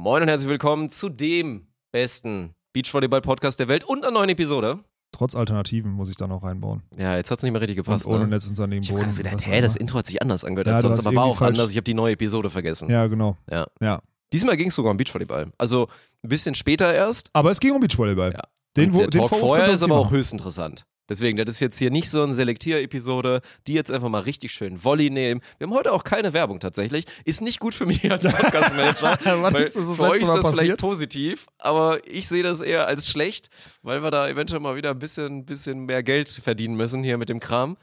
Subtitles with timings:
[0.00, 4.78] Moin und herzlich willkommen zu dem besten Beachvolleyball-Podcast der Welt und einer neuen Episode.
[5.10, 6.84] Trotz Alternativen muss ich da noch reinbauen.
[6.96, 8.06] Ja, jetzt hat es nicht mehr richtig gepasst.
[8.06, 8.30] und ohne ne?
[8.36, 9.10] Netz und sandigen Ich Boden.
[9.10, 9.74] gedacht, hä, das.
[9.74, 11.70] Intro hat sich anders angehört Ja, als sonst, aber war auch falsch- anders.
[11.72, 12.88] Ich habe die neue Episode vergessen.
[12.88, 13.36] Ja, genau.
[13.50, 13.66] Ja.
[13.80, 14.00] Ja.
[14.32, 15.50] Diesmal ging es sogar um Beachvolleyball.
[15.58, 15.88] Also
[16.22, 17.30] ein bisschen später erst.
[17.32, 18.34] Aber es ging um Beachvolleyball.
[18.34, 18.42] Ja.
[18.76, 20.84] Den, wo, der den Talk vorher ist aber auch höchst interessant.
[21.08, 24.84] Deswegen, das ist jetzt hier nicht so eine Selektier-Episode, die jetzt einfach mal richtig schön
[24.84, 25.40] Volley nehmen.
[25.56, 27.06] Wir haben heute auch keine Werbung tatsächlich.
[27.24, 29.42] Ist nicht gut für mich als Podcast-Manager.
[29.42, 30.80] Weil ist das für euch ist das vielleicht passiert?
[30.80, 33.48] positiv, aber ich sehe das eher als schlecht,
[33.82, 37.28] weil wir da eventuell mal wieder ein bisschen, bisschen mehr Geld verdienen müssen hier mit
[37.28, 37.76] dem Kram.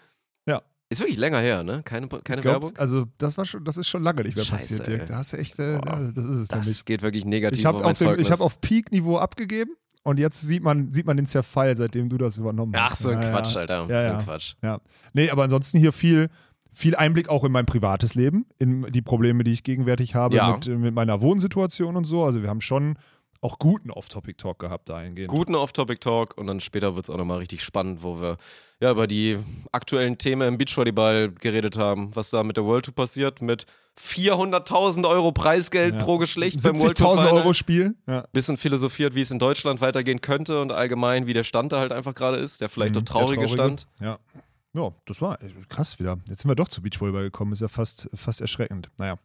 [0.47, 0.61] Ja.
[0.89, 1.81] Ist wirklich länger her, ne?
[1.83, 2.77] Keine, keine glaub, Werbung.
[2.77, 5.05] Also, das, war schon, das ist schon lange nicht mehr Scheiße, passiert, Dirk.
[5.07, 5.99] Da hast du echt, äh, Boah.
[5.99, 6.67] ja, das ist es nämlich.
[6.67, 10.93] Das geht wirklich negativ Ich habe auf hab auf Peak-Niveau abgegeben und jetzt sieht man,
[10.93, 12.91] sieht man den Zerfall, seitdem du das übernommen hast.
[12.91, 13.61] Ach, so ein Ja, Quatsch, ja.
[13.61, 13.87] Alter.
[13.89, 14.19] Ja, so ein.
[14.19, 14.53] Quatsch.
[14.61, 14.79] Ja.
[15.13, 16.29] Nee, aber ansonsten hier viel,
[16.71, 20.67] viel Einblick auch in mein privates Leben, in die Probleme, die ich gegenwärtig habe mit,
[20.67, 22.23] mit meiner Wohnsituation und so.
[22.23, 22.99] Also wir haben schon
[23.41, 25.27] auch guten Off-Topic-Talk gehabt dahingehend.
[25.27, 28.37] guten Off-Topic-Talk und dann später wird es auch nochmal richtig spannend, wo wir
[28.79, 29.39] ja über die
[29.71, 33.65] aktuellen Themen im Beachvolleyball geredet haben, was da mit der World Tour passiert, mit
[33.97, 36.03] 400.000 Euro Preisgeld Ja.
[36.03, 37.33] pro Geschlecht beim World 70.000 Tour Final.
[37.33, 37.95] Euro Spiel.
[38.07, 38.25] Ja.
[38.31, 41.91] Bisschen philosophiert, wie es in Deutschland weitergehen könnte und allgemein, wie der Stand da halt
[41.91, 43.87] einfach gerade ist, der vielleicht Mhm, auch traurige, der Stand.
[44.01, 44.17] Ja.
[44.73, 46.17] Ja, das war äh, krass wieder.
[46.27, 47.53] Jetzt sind wir doch zu Beachvolleyball gekommen.
[47.53, 48.89] Ist ja fast, fast erschreckend.
[48.97, 49.15] Naja.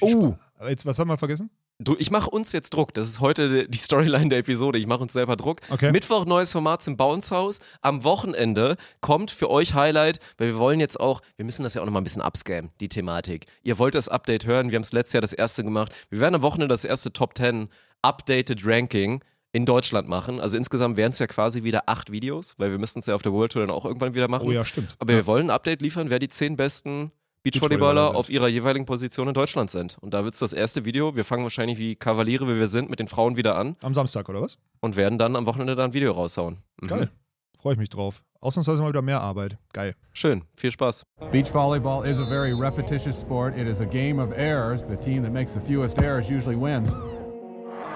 [0.00, 0.34] Oh,
[0.68, 1.50] Jetzt, was haben wir vergessen?
[1.82, 2.94] Du, ich mache uns jetzt Druck.
[2.94, 4.78] Das ist heute die Storyline der Episode.
[4.78, 5.60] Ich mache uns selber Druck.
[5.70, 5.92] Okay.
[5.92, 7.60] Mittwoch neues Format zum Bounce House.
[7.80, 11.82] Am Wochenende kommt für euch Highlight, weil wir wollen jetzt auch, wir müssen das ja
[11.82, 13.46] auch nochmal ein bisschen upscammen, die Thematik.
[13.62, 15.92] Ihr wollt das Update hören, wir haben es letztes Jahr das erste gemacht.
[16.10, 17.68] Wir werden am Wochenende das erste Top 10
[18.02, 19.22] Updated Ranking
[19.52, 20.40] in Deutschland machen.
[20.40, 23.22] Also insgesamt wären es ja quasi wieder acht Videos, weil wir müssten es ja auf
[23.22, 24.48] der World Tour dann auch irgendwann wieder machen.
[24.48, 24.96] Oh ja, stimmt.
[24.98, 27.12] Aber wir wollen ein Update liefern, wer die zehn besten
[27.42, 29.96] Beachvolleyballer auf ihrer jeweiligen Position in Deutschland sind.
[30.00, 31.16] Und da wird es das erste Video.
[31.16, 34.28] Wir fangen wahrscheinlich wie Kavaliere, wie wir sind, mit den Frauen wieder an Am Samstag,
[34.28, 34.58] oder was?
[34.80, 36.58] und werden dann am Wochenende da ein Video raushauen.
[36.80, 36.86] Mhm.
[36.86, 37.10] Geil.
[37.58, 38.22] Freue ich mich drauf.
[38.40, 39.56] Ausnahmsweise mal wieder mehr Arbeit.
[39.72, 39.94] Geil.
[40.12, 41.04] Schön, viel Spaß.
[41.30, 43.56] Beach volleyball is a very repetitious sport.
[43.56, 44.84] It is a game of errors.
[44.88, 46.90] The team that makes the fewest errors usually wins.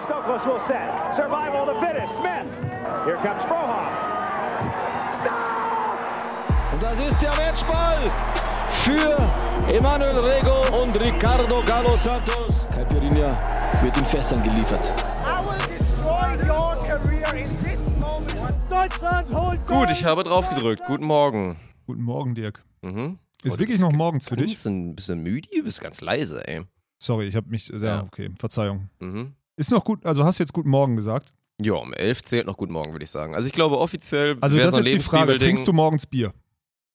[0.04, 1.16] Stokos will set.
[1.16, 2.14] Survival of the fittest.
[2.14, 2.46] Smith.
[3.04, 3.90] Here comes Frohoff.
[5.20, 6.72] Stop!
[6.72, 8.12] Und das ist der Matchball
[8.86, 12.54] für Emanuel Rego und Ricardo Galo Santos.
[12.72, 13.30] Caipirinha
[13.82, 14.86] wird in Fässern geliefert.
[15.18, 18.54] I will destroy your career in this moment.
[18.70, 20.82] Deutschland holt Gut, ich habe drauf gedrückt.
[20.86, 21.56] Guten Morgen.
[21.86, 22.64] Guten Morgen, Dirk.
[22.82, 23.18] Mhm.
[23.42, 24.50] Ist Oh, wirklich bist noch ge- morgens für dich?
[24.52, 26.62] Ganz ein bisschen müde, du bist ganz leise, ey.
[27.02, 27.68] Sorry, ich habe mich.
[27.68, 28.02] Ja, Ja.
[28.04, 28.30] okay.
[28.38, 28.88] Verzeihung.
[29.00, 29.34] Mhm.
[29.56, 31.30] Ist noch gut, also hast du jetzt guten Morgen gesagt.
[31.60, 33.34] Ja, um elf zählt noch Guten Morgen, würde ich sagen.
[33.34, 35.36] Also ich glaube offiziell Also, wäre das so ist jetzt die Frage.
[35.38, 36.32] Trinkst du morgens Bier?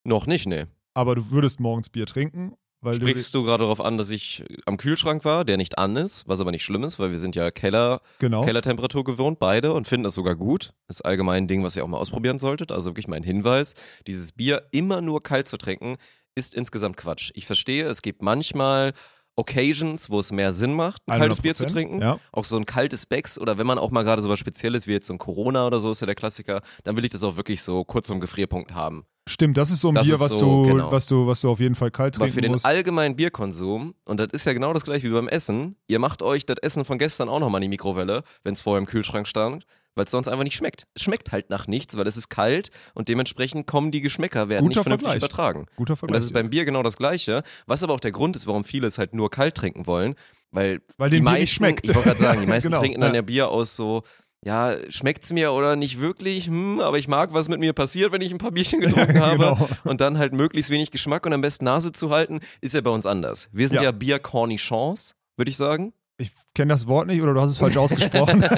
[0.03, 0.65] Noch nicht, nee.
[0.93, 2.53] Aber du würdest morgens Bier trinken,
[2.83, 6.27] weil Sprichst du gerade darauf an, dass ich am Kühlschrank war, der nicht an ist,
[6.27, 8.25] was aber nicht schlimm ist, weil wir sind ja Keller, du.
[8.25, 8.41] Genau.
[8.41, 10.73] Kellertemperatur gewohnt, beide, und finden das sogar gut.
[10.87, 12.71] Das ist allgemein ein Ding, was ihr auch mal ausprobieren solltet.
[12.71, 13.75] Also wirklich mein Hinweis,
[14.07, 15.97] dieses Bier immer nur kalt zu trinken,
[16.33, 17.31] ist insgesamt Quatsch.
[17.35, 18.93] Ich verstehe, es gibt manchmal
[19.35, 22.01] Occasions, wo es mehr Sinn macht, ein kaltes Bier zu 100%, trinken.
[22.01, 22.19] ja.
[22.31, 24.91] Auch so ein kaltes Becks oder wenn man auch mal gerade so was Spezielles wie
[24.91, 27.37] jetzt so ein Corona oder so ist ja der Klassiker, dann will ich das auch
[27.37, 29.05] wirklich so kurz zum Gefrierpunkt haben.
[29.31, 30.91] Stimmt, das ist so ein Das Bier, was, so, du, genau.
[30.91, 32.65] was, du, was du auf jeden Fall kalt Aber trinken für den musst.
[32.65, 36.45] allgemeinen Bierkonsum, und das ist ja genau das gleiche wie beim Essen, ihr macht euch
[36.45, 39.65] das Essen von gestern auch nochmal in die Mikrowelle, wenn es vorher im Kühlschrank stand,
[39.95, 40.85] weil es sonst einfach nicht schmeckt.
[40.95, 44.63] Es schmeckt halt nach nichts, weil es ist kalt und dementsprechend kommen die Geschmäcker, werden
[44.67, 45.23] Guter nicht vernünftig Vergleich.
[45.23, 45.65] übertragen.
[45.75, 46.17] Guter Und Vergleich.
[46.17, 48.87] das ist beim Bier genau das Gleiche, was aber auch der Grund ist, warum viele
[48.87, 50.15] es halt nur kalt trinken wollen,
[50.53, 51.87] weil, Weil die meisten, schmeckt.
[51.87, 54.03] ich wollte gerade sagen, die meisten Genau, trinken dann ja Bier aus so,
[54.43, 58.21] ja, schmeckt's mir oder nicht wirklich, hm, aber ich mag, was mit mir passiert, wenn
[58.21, 59.37] ich ein paar Bierchen getrunken habe.
[59.37, 59.69] genau.
[59.83, 62.89] Und dann halt möglichst wenig Geschmack und am besten Nase zu halten, ist ja bei
[62.91, 63.49] uns anders.
[63.51, 63.91] Wir sind ja, Ja.
[63.91, 65.93] Bier Cornichons, würde ich sagen.
[66.17, 68.43] ich kenne das Wort nicht oder du hast es falsch ausgesprochen.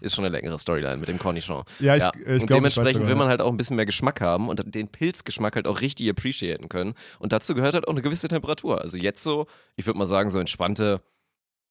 [0.00, 1.64] Ist schon eine längere Storyline mit dem Cornichon.
[1.80, 3.30] Ja, ich- ich und glaub, ich weiß dementsprechend sogar, will man ja.
[3.30, 6.94] halt auch ein bisschen mehr Geschmack haben und den Pilzgeschmack halt auch richtig appreciaten können.
[7.18, 8.80] Und dazu gehört halt auch eine gewisse Temperatur.
[8.82, 11.00] Also jetzt so, ich würde mal sagen, so entspannte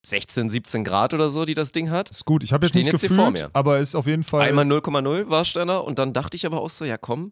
[0.06, 2.10] 16, 17 Grad oder so, die das Ding hat.
[2.10, 3.50] ist gut, ich habe jetzt Stehen nicht jetzt hier gefühlt, vor mir.
[3.54, 4.42] aber ist auf jeden Fall.
[4.48, 7.32] Einmal 0,0 Warsteller und dann dachte ich aber auch so, ja komm,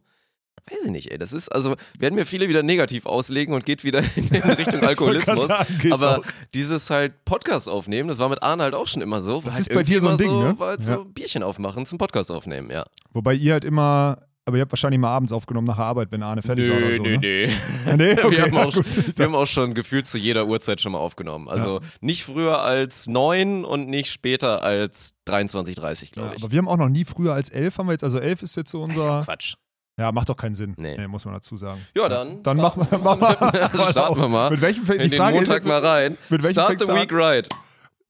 [0.69, 3.83] weiß ich nicht, ey, das ist, also werden mir viele wieder negativ auslegen und geht
[3.83, 5.47] wieder in, in Richtung Alkoholismus.
[5.47, 6.25] Sagen, aber auch.
[6.53, 9.37] dieses halt Podcast aufnehmen, das war mit Arne halt auch schon immer so.
[9.37, 10.59] war Das halt ist bei dir so ein Ding, immer ne?
[10.59, 10.95] War halt Ja.
[10.97, 12.85] so Bierchen aufmachen zum Podcast aufnehmen, ja.
[13.11, 16.23] Wobei ihr halt immer, aber ihr habt wahrscheinlich mal abends aufgenommen nach der Arbeit, wenn
[16.23, 17.03] Arne fertig war oder so.
[17.03, 17.17] ne?
[17.21, 17.47] nee.
[17.95, 18.11] nee.
[18.23, 19.17] Okay, wir, haben ja, auch, gut.
[19.17, 21.47] wir haben auch schon gefühlt zu jeder Uhrzeit schon mal aufgenommen.
[21.47, 26.43] Also nicht früher als 9 und nicht später als 23.30, glaube Ja, ich.
[26.43, 28.55] aber wir haben auch noch nie früher als elf, haben wir jetzt, also elf ist
[28.55, 29.25] jetzt so Das ist ja unser.
[29.25, 29.53] Quatsch.
[29.99, 30.73] Ja, macht doch keinen Sinn.
[30.77, 31.07] Nee.
[31.07, 31.79] muss man dazu sagen.
[31.95, 32.41] Ja, dann.
[32.41, 34.49] Dann machen wir, wir, Starten wir mal.
[34.49, 36.17] Mit welchem In die den Frage Montag ist mal jetzt, rein.
[36.29, 37.47] mit welchem Start the week right.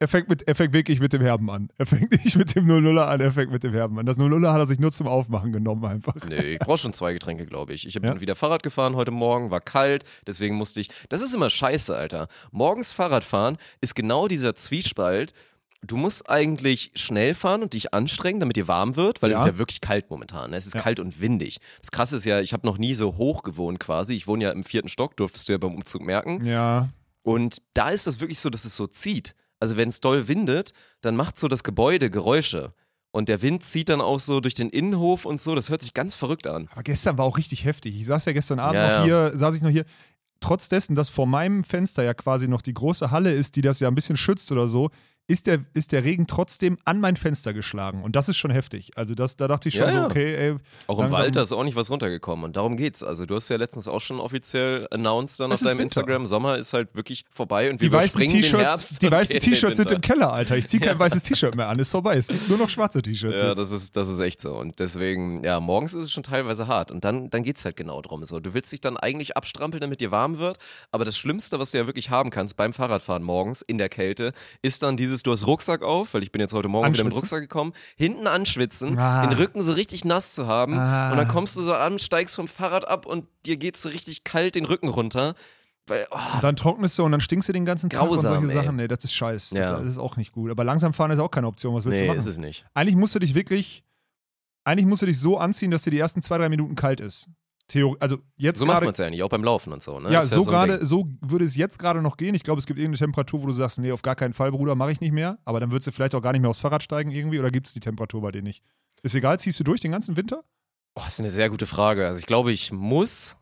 [0.01, 1.69] Er fängt, mit, er fängt wirklich mit dem Herben an.
[1.77, 4.05] Er fängt nicht mit dem 0-0er an, er fängt mit dem Herben an.
[4.05, 6.15] Das 0-0er hat er sich nur zum Aufmachen genommen einfach.
[6.27, 7.85] Nee, ich brauche schon zwei Getränke, glaube ich.
[7.87, 8.13] Ich habe Ja.
[8.13, 10.89] dann wieder Fahrrad gefahren heute Morgen, war kalt, deswegen musste ich.
[11.09, 12.27] Das ist immer scheiße, Alter.
[12.51, 15.33] Morgens Fahrradfahren ist genau dieser Zwiespalt.
[15.85, 19.41] Du musst eigentlich schnell fahren und dich anstrengen, damit dir warm wird, weil es Ja.
[19.45, 20.51] ist ja wirklich kalt momentan.
[20.51, 20.55] ne?
[20.57, 21.57] Es ist kalt und windig.
[21.81, 24.15] Das Krasse ist ja, ich habe noch nie so hoch gewohnt quasi.
[24.15, 26.45] Ich wohne ja im vierten Stock, durftest du ja beim Umzug merken.
[26.45, 26.89] Ja.
[27.23, 29.35] Und da ist das wirklich so, dass es so zieht.
[29.61, 32.73] Also wenn es doll windet, dann macht so das Gebäude Geräusche.
[33.11, 35.53] Und der Wind zieht dann auch so durch den Innenhof und so.
[35.53, 36.67] Das hört sich ganz verrückt an.
[36.71, 37.95] Aber gestern war auch richtig heftig.
[37.95, 39.85] Ich saß ja gestern Abend Ja, noch hier, saß ich noch hier.
[40.39, 43.79] Trotz dessen, dass vor meinem Fenster ja quasi noch die große Halle ist, die das
[43.79, 44.89] ja ein bisschen schützt oder so,
[45.31, 48.03] ist der, ist der Regen trotzdem an mein Fenster geschlagen.
[48.03, 48.91] Und das ist schon heftig.
[48.97, 50.05] Also das, da dachte ich schon Ja, so, ja.
[50.05, 50.55] okay, ey.
[50.87, 52.43] Auch im Wald, da ist auch nicht was runtergekommen.
[52.43, 53.01] Und darum geht's.
[53.01, 56.01] Also du hast ja letztens auch schon offiziell announced dann Es auf deinem Winter.
[56.01, 59.91] Instagram, Sommer ist halt wirklich vorbei und wir Die weißen T-Shirts, die weißen T-Shirts sind
[59.91, 60.01] im.
[60.01, 60.57] Keller, Alter.
[60.57, 61.79] Ich ziehe kein weißes T-Shirt mehr an.
[61.79, 62.17] Ist vorbei.
[62.17, 63.39] Es gibt nur noch schwarze T-Shirts.
[63.39, 63.59] Ja, jetzt.
[63.59, 64.57] das ist, das ist echt so.
[64.57, 66.91] Und deswegen, ja, morgens ist es schon teilweise hart.
[66.91, 68.25] Und dann, dann geht's halt genau drum.
[68.25, 70.57] So, du willst dich dann eigentlich abstrampeln, damit dir warm wird.
[70.91, 74.33] Aber das Schlimmste, was du ja wirklich haben kannst beim Fahrradfahren morgens in der Kälte,
[74.61, 77.15] ist dann dieses, du hast Rucksack auf, weil ich bin jetzt heute Morgen wieder mit?
[77.15, 79.25] Rucksack gekommen, hinten anschwitzen, Ah.
[79.27, 80.77] den Rücken so richtig nass zu haben.
[80.77, 81.11] Ah.
[81.11, 84.23] Und dann kommst du so an, steigst vom Fahrrad ab und dir geht's so richtig
[84.23, 85.35] kalt den Rücken runter.
[85.87, 88.41] Weil, oh, Und dann trocknest du und dann stinkst du den ganzen Tag Grausam, und
[88.47, 88.63] solche ey.
[88.65, 88.75] Sachen.
[88.75, 89.57] Nee, das ist scheiße.
[89.57, 89.79] Ja.
[89.79, 90.51] Das ist auch nicht gut.
[90.51, 91.73] Aber langsam fahren ist auch keine Option.
[91.73, 92.19] Was willst nee, du machen?
[92.19, 92.65] ist es nicht.
[92.75, 93.83] Eigentlich musst du dich wirklich,
[94.63, 97.27] eigentlich musst du dich so anziehen, dass dir die ersten zwei, drei Minuten kalt ist.
[97.67, 99.99] Theor also jetzt So macht man es ja nicht, auch beim Laufen und so.
[99.99, 100.11] Ne?
[100.11, 100.49] Ja, so so Ding.
[100.49, 102.35] gerade, so würde es jetzt gerade noch gehen.
[102.35, 104.75] Ich glaube, es gibt irgendeine Temperatur, wo du sagst, nee, auf gar keinen Fall, Bruder,
[104.75, 105.39] mache ich nicht mehr.
[105.45, 107.39] Aber dann würdest du vielleicht auch gar nicht mehr aufs Fahrrad steigen irgendwie.
[107.39, 108.63] Oder gibt es die Temperatur bei dir nicht?
[109.03, 110.43] Ist egal, ziehst du durch den ganzen Winter?
[110.95, 112.05] Oh, das ist eine sehr gute Frage.
[112.05, 113.37] Also ich glaube, ich muss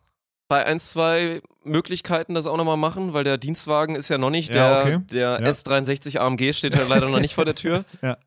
[0.48, 4.54] bei ein, zwei Möglichkeiten das auch nochmal machen, weil der Dienstwagen ist ja noch nicht.
[4.54, 5.06] Ja, der okay.
[5.12, 5.48] der Ja.
[5.48, 7.86] S63 AMG steht ja leider noch nicht vor der Tür.
[8.02, 8.18] Ja.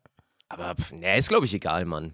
[0.49, 2.13] Aber pff, nee, ist glaube ich egal, Mann.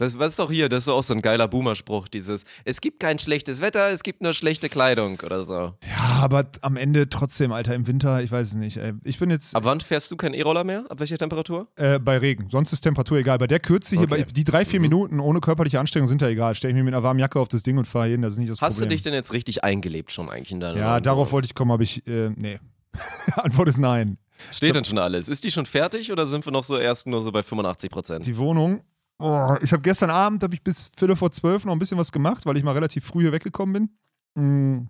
[0.00, 0.68] Was, was ist doch hier?
[0.68, 4.22] Das ist auch so ein geiler Boomer-Spruch, dieses Es gibt kein schlechtes Wetter, es gibt
[4.22, 5.54] nur schlechte Kleidung oder so.
[5.54, 8.78] Ja, aber am Ende trotzdem, Alter, im Winter, ich weiß es nicht.
[8.78, 8.94] Ey.
[9.04, 10.84] Ich bin jetzt Ab wann fährst du keinen E-Roller mehr?
[10.88, 11.68] Ab welcher Temperatur?
[11.76, 12.48] äh, bei Regen.
[12.50, 13.38] Sonst ist Temperatur egal.
[13.38, 14.24] Bei der Kürze hier, Okay.
[14.24, 14.84] bei, die drei, vier Mhm.
[14.84, 16.54] Minuten ohne körperliche Anstrengung sind ja egal.
[16.54, 18.38] Stell ich mir mit einer warmen Jacke auf das Ding und fahre hin, das ist
[18.38, 18.88] nicht das Hast Problem.
[18.88, 21.32] du dich denn jetzt richtig eingelebt schon eigentlich in deiner ja, neuen darauf Wohnung?
[21.32, 22.58] wollte ich kommen, aber ich, äh, nee.
[23.36, 24.16] Antwort ist nein.
[24.50, 25.28] Steht denn schon alles?
[25.28, 28.26] Ist die schon fertig oder sind wir noch so erst nur so bei 85 Prozent?
[28.26, 28.80] Die Wohnung.
[29.20, 32.10] Oh, ich habe gestern Abend, habe ich bis Viertel vor zwölf noch ein bisschen was
[32.12, 33.88] gemacht, weil ich mal relativ früh hier weggekommen
[34.34, 34.40] bin.
[34.42, 34.88] Mm,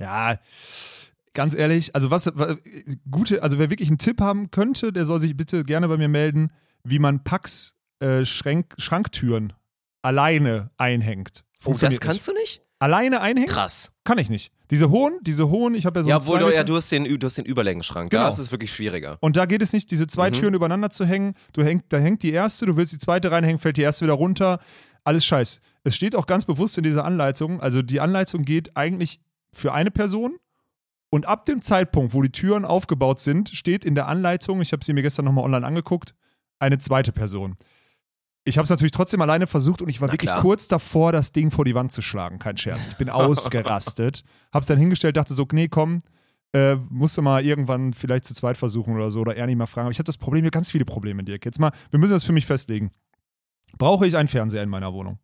[0.00, 0.36] ja,
[1.34, 2.56] ganz ehrlich, also was, wa-
[3.10, 6.08] gute, also wer wirklich einen Tipp haben könnte, der soll sich bitte gerne bei mir
[6.08, 6.50] melden,
[6.84, 9.52] wie man Pax äh, Schränk, Schranktüren
[10.02, 11.44] alleine einhängt.
[11.64, 12.62] Oh, das kannst du nicht?
[12.80, 13.48] Alleine einhängen?
[13.48, 13.91] Krass.
[14.04, 14.52] Kann ich nicht.
[14.70, 17.04] Diese hohen, diese hohen, ich habe ja so ja, obwohl du, ja, du hast den,
[17.04, 18.10] du hast den Überlängenschrank.
[18.10, 18.24] Genau.
[18.24, 19.16] Da ist es wirklich schwieriger.
[19.20, 20.34] Und da geht es nicht, diese zwei Mhm.
[20.34, 21.34] Türen übereinander zu hängen.
[21.52, 24.14] Du häng, da hängt die erste, du willst die zweite reinhängen, fällt die erste wieder
[24.14, 24.58] runter.
[25.04, 25.60] Alles scheiß.
[25.84, 29.20] Es steht auch ganz bewusst in dieser Anleitung, also die Anleitung geht eigentlich
[29.52, 30.36] für eine Person.
[31.10, 34.84] Und ab dem Zeitpunkt, wo die Türen aufgebaut sind, steht in der Anleitung, ich habe
[34.84, 36.14] sie mir gestern nochmal online angeguckt,
[36.58, 37.56] eine zweite Person.
[38.44, 40.40] Ich habe es natürlich trotzdem alleine versucht und ich war Na wirklich klar.
[40.40, 42.38] kurz davor, das Ding vor die Wand zu schlagen.
[42.38, 42.80] Kein Scherz.
[42.88, 44.24] Ich bin ausgerastet.
[44.52, 46.02] Hab's dann hingestellt, dachte so, nee, komm,
[46.52, 49.86] äh, musste mal irgendwann vielleicht zu zweit versuchen oder so oder Ernie mal fragen.
[49.86, 51.44] Aber ich habe das Problem, hab ganz viele Probleme, Dirk.
[51.44, 52.90] Jetzt mal, wir müssen das für mich festlegen.
[53.78, 55.18] Brauche ich einen Fernseher in meiner Wohnung?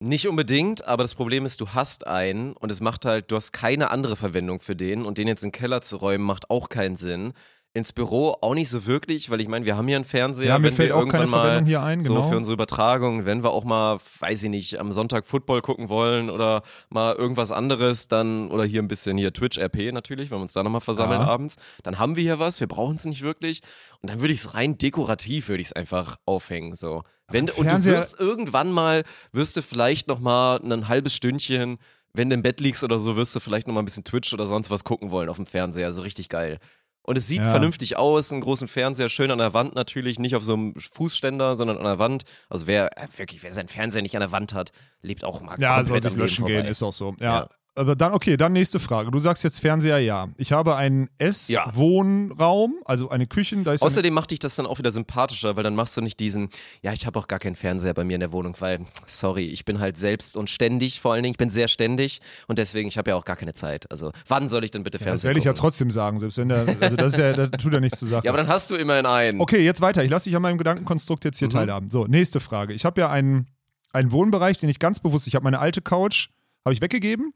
[0.00, 3.52] Nicht unbedingt, aber das Problem ist, du hast einen und es macht halt, du hast
[3.52, 6.68] keine andere Verwendung für den und den jetzt in den Keller zu räumen, macht auch
[6.68, 7.32] keinen Sinn.
[7.76, 10.58] Ins Büro auch nicht so wirklich, weil ich meine, wir haben hier einen Fernseher, Ja,
[10.60, 12.28] mir wenn fällt wir auch irgendwann keine mal hier ein, so genau.
[12.28, 16.30] für unsere Übertragung, wenn wir auch mal, weiß ich nicht, am Sonntag Football gucken wollen
[16.30, 20.42] oder mal irgendwas anderes, dann oder hier ein bisschen hier Twitch RP natürlich, wenn wir
[20.42, 21.26] uns da nochmal versammeln Ja.
[21.26, 23.60] abends, dann haben wir hier was, wir brauchen es nicht wirklich
[24.00, 27.02] und dann würde ich es rein dekorativ würde ich es einfach aufhängen so.
[27.28, 29.02] Wenn, und du wirst irgendwann mal,
[29.32, 31.78] wirst du vielleicht noch mal ein halbes Stündchen,
[32.12, 34.32] wenn du im Bett liegst oder so, wirst du vielleicht noch mal ein bisschen Twitch
[34.32, 36.58] oder sonst was gucken wollen auf dem Fernseher, so richtig geil.
[37.06, 37.50] Und es sieht Ja.
[37.50, 41.54] vernünftig aus, einen großen Fernseher, schön an der Wand natürlich, nicht auf so einem Fußständer,
[41.54, 42.24] sondern an der Wand.
[42.48, 45.60] Also wer äh, wirklich, wer seinen Fernseher nicht an der Wand hat, lebt auch mal
[45.60, 46.70] Ja, soll komplett sich am Leben löschen gehen, vorbei.
[46.70, 47.14] ist auch so.
[47.20, 47.40] Ja.
[47.40, 47.48] Ja.
[47.76, 49.10] Aber dann, okay, dann nächste Frage.
[49.10, 50.28] Du sagst jetzt Fernseher, ja.
[50.36, 51.08] Ich habe einen
[51.48, 51.64] Ja.
[51.68, 55.64] S-Wohnraum, also eine Küche, da ist Außerdem macht dich das dann auch wieder sympathischer, weil
[55.64, 56.50] dann machst du nicht diesen,
[56.82, 59.64] ja, ich habe auch gar keinen Fernseher bei mir in der Wohnung, weil, sorry, ich
[59.64, 62.96] bin halt selbst und ständig vor allen Dingen, ich bin sehr ständig und deswegen, ich
[62.96, 63.90] habe ja auch gar keine Zeit.
[63.90, 66.38] Also, wann soll ich denn bitte ja, das Fernseher werde ich ja trotzdem sagen, selbst
[66.38, 68.24] wenn der, also das ist ja, das tut ja nichts zur Sache.
[68.24, 69.40] Ja, aber dann hast du immerhin einen.
[69.40, 70.04] Okay, jetzt weiter.
[70.04, 71.52] Ich lasse dich an meinem Gedankenkonstrukt jetzt hier Mhm.
[71.52, 71.90] teilhaben.
[71.90, 72.72] So, nächste Frage.
[72.72, 73.48] Ich habe ja einen,
[73.92, 76.28] einen Wohnbereich, den ich ganz bewusst, ich habe meine alte Couch,
[76.64, 77.32] habe ich weggegeben.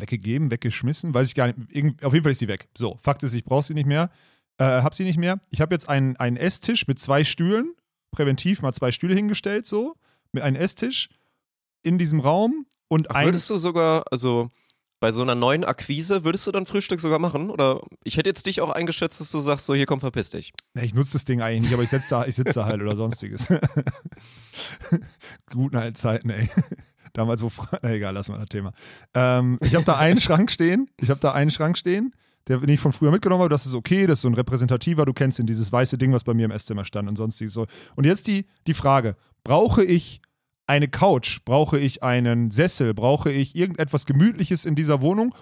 [0.00, 2.04] Weggegeben, weggeschmissen, weiß ich gar nicht.
[2.04, 2.68] Auf jeden Fall ist sie weg.
[2.76, 4.10] So, Fakt ist, ich brauche sie nicht mehr.
[4.58, 5.40] Äh, hab sie nicht mehr.
[5.50, 7.74] Ich habe jetzt einen, einen Esstisch mit zwei Stühlen,
[8.10, 9.94] präventiv mal zwei Stühle hingestellt, so,
[10.32, 11.08] mit einem Esstisch
[11.82, 13.26] in diesem Raum und Ach, ein.
[13.26, 14.50] würdest du sogar, also
[15.00, 17.48] bei so einer neuen Akquise, würdest du dann Frühstück sogar machen?
[17.48, 20.52] Oder ich hätte jetzt dich auch eingeschätzt, dass du sagst, so hier komm, verpiss dich.
[20.76, 22.82] Ja, ich nutze das Ding eigentlich nicht, aber ich sitze da, ich sitze da halt
[22.82, 23.48] oder sonstiges.
[25.50, 26.50] Guten alten Zeiten, ey.
[27.12, 27.50] Damals, wo
[27.82, 28.72] Na egal, lassen wir das Thema.
[29.14, 30.88] Ähm, ich habe da einen Schrank stehen.
[30.96, 32.14] Ich habe da einen Schrank stehen,
[32.46, 33.50] der den ich von früher mitgenommen habe.
[33.50, 35.04] Das ist okay, das ist so ein repräsentativer.
[35.04, 37.66] Du kennst ihn, dieses weiße Ding, was bei mir im Esszimmer stand und sonstiges so.
[37.96, 40.20] Und jetzt die, die Frage: Brauche ich
[40.66, 41.40] eine Couch?
[41.44, 42.94] Brauche ich einen Sessel?
[42.94, 45.34] Brauche ich irgendetwas Gemütliches in dieser Wohnung?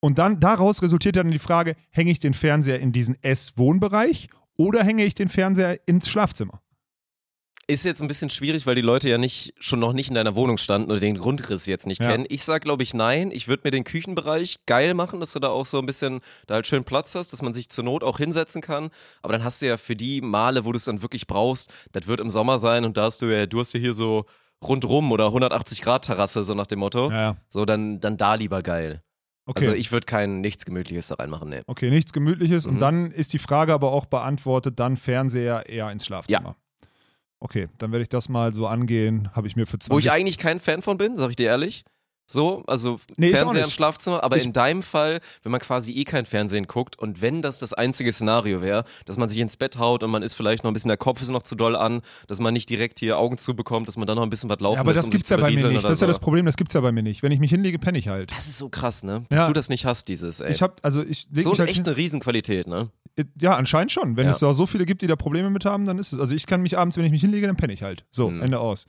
[0.00, 4.84] Und dann daraus resultiert dann die Frage: Hänge ich den Fernseher in diesen Ess-Wohnbereich oder
[4.84, 6.60] hänge ich den Fernseher ins Schlafzimmer?
[7.70, 10.34] Ist jetzt ein bisschen schwierig, weil die Leute ja nicht schon noch nicht in deiner
[10.34, 12.10] Wohnung standen oder den Grundriss jetzt nicht Ja.
[12.10, 12.24] kennen.
[12.30, 13.30] Ich sag, glaube ich, nein.
[13.30, 16.54] Ich würde mir den Küchenbereich geil machen, dass du da auch so ein bisschen da
[16.54, 18.88] halt schön Platz hast, dass man sich zur Not auch hinsetzen kann.
[19.20, 22.06] Aber dann hast du ja für die Male, wo du es dann wirklich brauchst, das
[22.06, 24.24] wird im Sommer sein und da hast du ja, du hast ja hier so
[24.66, 27.10] rundrum oder 180 Grad Terrasse, so nach dem Motto.
[27.10, 29.02] Ja, So, dann, dann da lieber geil.
[29.44, 29.60] okay.
[29.66, 31.60] Also ich würde kein nichts Gemütliches da reinmachen, nee.
[31.66, 32.64] okay, nichts Gemütliches.
[32.64, 32.78] Und Mhm.
[32.78, 36.56] dann ist die Frage aber auch beantwortet: dann Fernseher eher ins Schlafzimmer.
[37.40, 39.30] Okay, dann werde ich das mal so angehen.
[39.34, 41.46] Habe ich mir für 20 Wo ich eigentlich kein Fan von bin, sag ich dir
[41.46, 41.84] ehrlich.
[42.30, 43.70] So, also Nee, Fernseher im.
[43.70, 47.40] Schlafzimmer, aber Ich- in deinem Fall, wenn man quasi eh kein Fernsehen guckt und wenn
[47.40, 50.62] das das einzige Szenario wäre, dass man sich ins Bett haut und man ist vielleicht
[50.62, 53.18] noch ein bisschen, der Kopf ist noch zu doll an, dass man nicht direkt hier
[53.18, 55.38] Augen zubekommt, dass man dann noch ein bisschen was laufen Ja, aber das gibt's ja
[55.38, 55.84] bei mir nicht.
[55.84, 57.22] Das ist ja das Problem, das gibt's ja bei mir nicht.
[57.22, 58.30] Wenn ich mich hinlege, penne ich halt.
[58.32, 59.24] Das ist so krass, ne?
[59.30, 59.46] Dass Ja.
[59.46, 60.52] du das nicht hast, dieses, ey.
[60.52, 62.90] Ich habe also ich leg so mich halt echt eine Riesenqualität, ne?
[63.16, 64.16] hin- ja, anscheinend schon.
[64.16, 64.30] Wenn Ja.
[64.32, 66.20] es da so viele gibt, die da Probleme mit haben, dann ist es.
[66.20, 68.04] Also ich kann mich abends, wenn ich mich hinlege, dann penne ich halt.
[68.12, 68.42] So, Mhm.
[68.42, 68.86] Ende aus.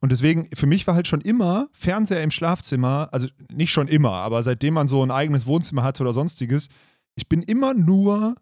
[0.00, 4.12] Und deswegen, für mich war halt schon immer Fernseher im Schlafzimmer, also nicht schon immer,
[4.12, 6.68] aber seitdem man so ein eigenes Wohnzimmer hatte oder sonstiges,
[7.16, 8.36] ich bin immer nur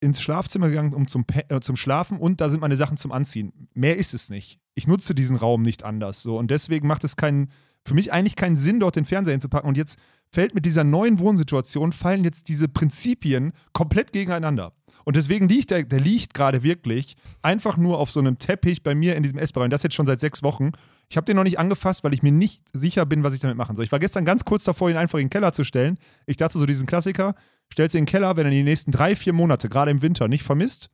[0.00, 3.68] ins Schlafzimmer gegangen, um zum, äh, zum Schlafen und da sind meine Sachen zum Anziehen.
[3.72, 4.60] Mehr ist es nicht.
[4.74, 6.22] Ich nutze diesen Raum nicht anders.
[6.22, 6.38] So.
[6.38, 7.50] Und deswegen macht es keinen,
[7.86, 9.68] für mich eigentlich keinen Sinn, dort den Fernseher hinzupacken.
[9.68, 9.98] Und jetzt
[10.30, 14.74] fällt mit dieser neuen Wohnsituation, fallen jetzt diese Prinzipien komplett gegeneinander.
[15.04, 18.94] Und deswegen liegt der, der liegt gerade wirklich einfach nur auf so einem Teppich bei
[18.94, 19.64] mir in diesem Essbereich.
[19.66, 20.72] Und das jetzt schon seit sechs Wochen.
[21.10, 23.56] Ich habe den noch nicht angefasst, weil ich mir nicht sicher bin, was ich damit
[23.56, 23.84] machen soll.
[23.84, 25.98] Ich war gestern ganz kurz davor, ihn einfach in den Keller zu stellen.
[26.26, 27.34] Ich dachte so, diesen Klassiker,
[27.72, 30.28] stellst du in den Keller, wenn er die nächsten drei, vier Monate, gerade im Winter,
[30.28, 30.90] nicht vermisst.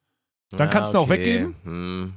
[0.50, 1.18] Dann Ja, kannst du auch okay.
[1.18, 1.54] weggeben.
[1.64, 2.12] Hm.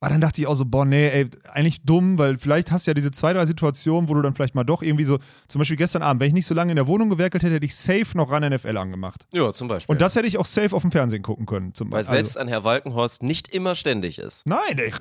[0.00, 2.90] Aber dann dachte ich auch so, boah, nee, ey, eigentlich dumm, weil vielleicht hast du
[2.90, 5.78] ja diese zwei, drei Situationen, wo du dann vielleicht mal doch irgendwie so, zum Beispiel
[5.78, 8.14] gestern Abend, wenn ich nicht so lange in der Wohnung gewerkelt hätte, hätte ich safe
[8.14, 9.26] noch ran NFL angemacht.
[9.32, 9.90] Ja, zum Beispiel.
[9.92, 11.72] Und das hätte ich auch safe auf dem Fernsehen gucken können.
[11.72, 14.46] Zum Weil also- selbst ein Herr Walkenhorst nicht immer ständig ist.
[14.46, 14.92] Nein, ey,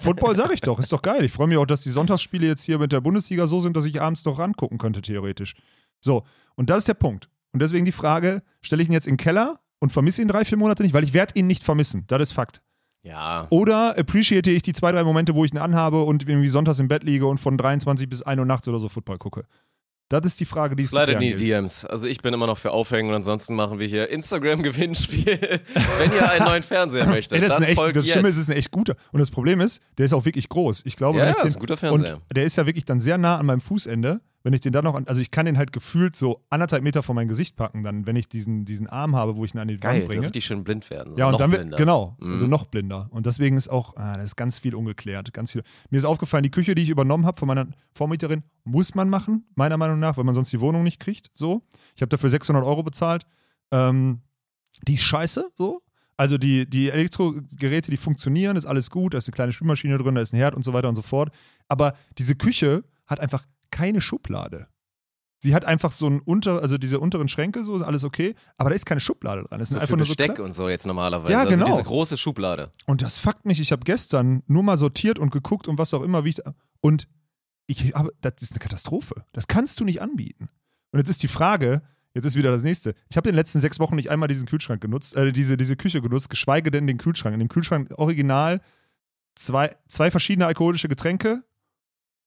[0.00, 1.24] Football sage ich doch, ist doch geil.
[1.24, 3.86] Ich freue mich auch, dass die Sonntagsspiele jetzt hier mit der Bundesliga so sind, dass
[3.86, 5.54] ich abends noch rangucken könnte, theoretisch.
[6.00, 6.24] So,
[6.56, 7.30] und das ist der Punkt.
[7.52, 10.44] Und deswegen die Frage, stelle ich ihn jetzt in den Keller und vermisse ihn drei,
[10.44, 12.04] vier Monate nicht, weil ich werde ihn nicht vermissen.
[12.06, 12.60] Das ist Fakt.
[13.02, 13.46] Ja.
[13.50, 16.88] Oder appreciate ich die zwei, drei Momente, wo ich ihn anhabe und irgendwie sonntags im
[16.88, 19.44] Bett liege und von 23 bis 1 Uhr nachts oder so Football gucke.
[20.08, 21.34] Das ist die Frage, die es in die.
[21.34, 21.86] DMs.
[21.86, 25.24] Also ich bin immer noch für Aufhängen und ansonsten machen wir hier Instagram-Gewinnspiel.
[25.98, 28.28] Wenn ihr einen neuen Fernseher möchtet, Ey, das ist dann ein echt, folgt das Schlimme
[28.28, 28.94] ist, es ist ein echt guter.
[29.12, 30.82] Und das Problem ist, der ist auch wirklich groß.
[30.84, 32.16] Ich glaube, Ja, ja, ist ein guter Fernseher.
[32.16, 34.20] Und der ist ja wirklich dann sehr nah an meinem Fußende.
[34.44, 37.02] Wenn ich den dann noch an, also ich kann den halt gefühlt so anderthalb Meter
[37.02, 39.68] vor mein Gesicht packen, dann, wenn ich diesen, diesen Arm habe, wo ich ihn an
[39.68, 40.22] die Geil, Wand bringe.
[40.24, 41.14] richtig schön blind werden.
[41.14, 41.76] So Ja, und dann wird, blinder.
[41.76, 42.32] genau, Mhm.
[42.32, 43.08] also noch blinder.
[43.12, 45.32] Und deswegen ist auch, ah, da ist ganz viel ungeklärt.
[45.32, 45.62] Ganz viel.
[45.90, 49.44] Mir ist aufgefallen, die Küche, die ich übernommen habe von meiner Vormieterin, muss man machen,
[49.54, 51.30] meiner Meinung nach, weil man sonst die Wohnung nicht kriegt.
[51.34, 51.62] So.
[51.94, 53.24] Ich habe dafür 600 Euro bezahlt.
[53.70, 54.22] Ähm,
[54.88, 55.82] die ist scheiße, so.
[56.16, 60.14] Also die, die Elektrogeräte, die funktionieren, ist alles gut, da ist eine kleine Spülmaschine drin,
[60.14, 61.30] da ist ein Herd und so weiter und so fort.
[61.68, 64.68] Aber diese Küche hat einfach keine Schublade.
[65.40, 68.70] Sie hat einfach so ein unter, also diese unteren Schränke, so ist alles okay, aber
[68.70, 69.60] da ist keine Schublade dran.
[69.60, 71.32] Es sind So einfach für nur so Besteck und so jetzt normalerweise.
[71.32, 71.66] Ja, Also genau.
[71.66, 72.70] diese große Schublade.
[72.86, 73.58] und das fuckt mich.
[73.58, 76.40] Ich habe gestern nur mal sortiert und geguckt und was auch immer, wie ich.
[76.80, 77.08] Und
[77.66, 79.24] ich habe, das ist eine Katastrophe.
[79.32, 80.48] Das kannst du nicht anbieten.
[80.92, 81.82] Und jetzt ist die Frage,
[82.14, 82.94] jetzt ist wieder das nächste.
[83.08, 85.74] Ich habe in den letzten sechs Wochen nicht einmal diesen Kühlschrank genutzt, äh, diese, diese
[85.76, 87.34] Küche genutzt, geschweige denn den Kühlschrank.
[87.34, 88.60] In dem Kühlschrank original
[89.34, 91.42] zwei, zwei verschiedene alkoholische Getränke.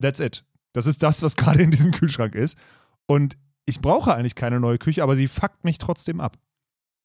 [0.02, 0.44] That's it.
[0.76, 2.58] Das ist das, was gerade in diesem Kühlschrank ist.
[3.06, 6.36] Und ich brauche eigentlich keine neue Küche, aber sie fuckt mich trotzdem ab.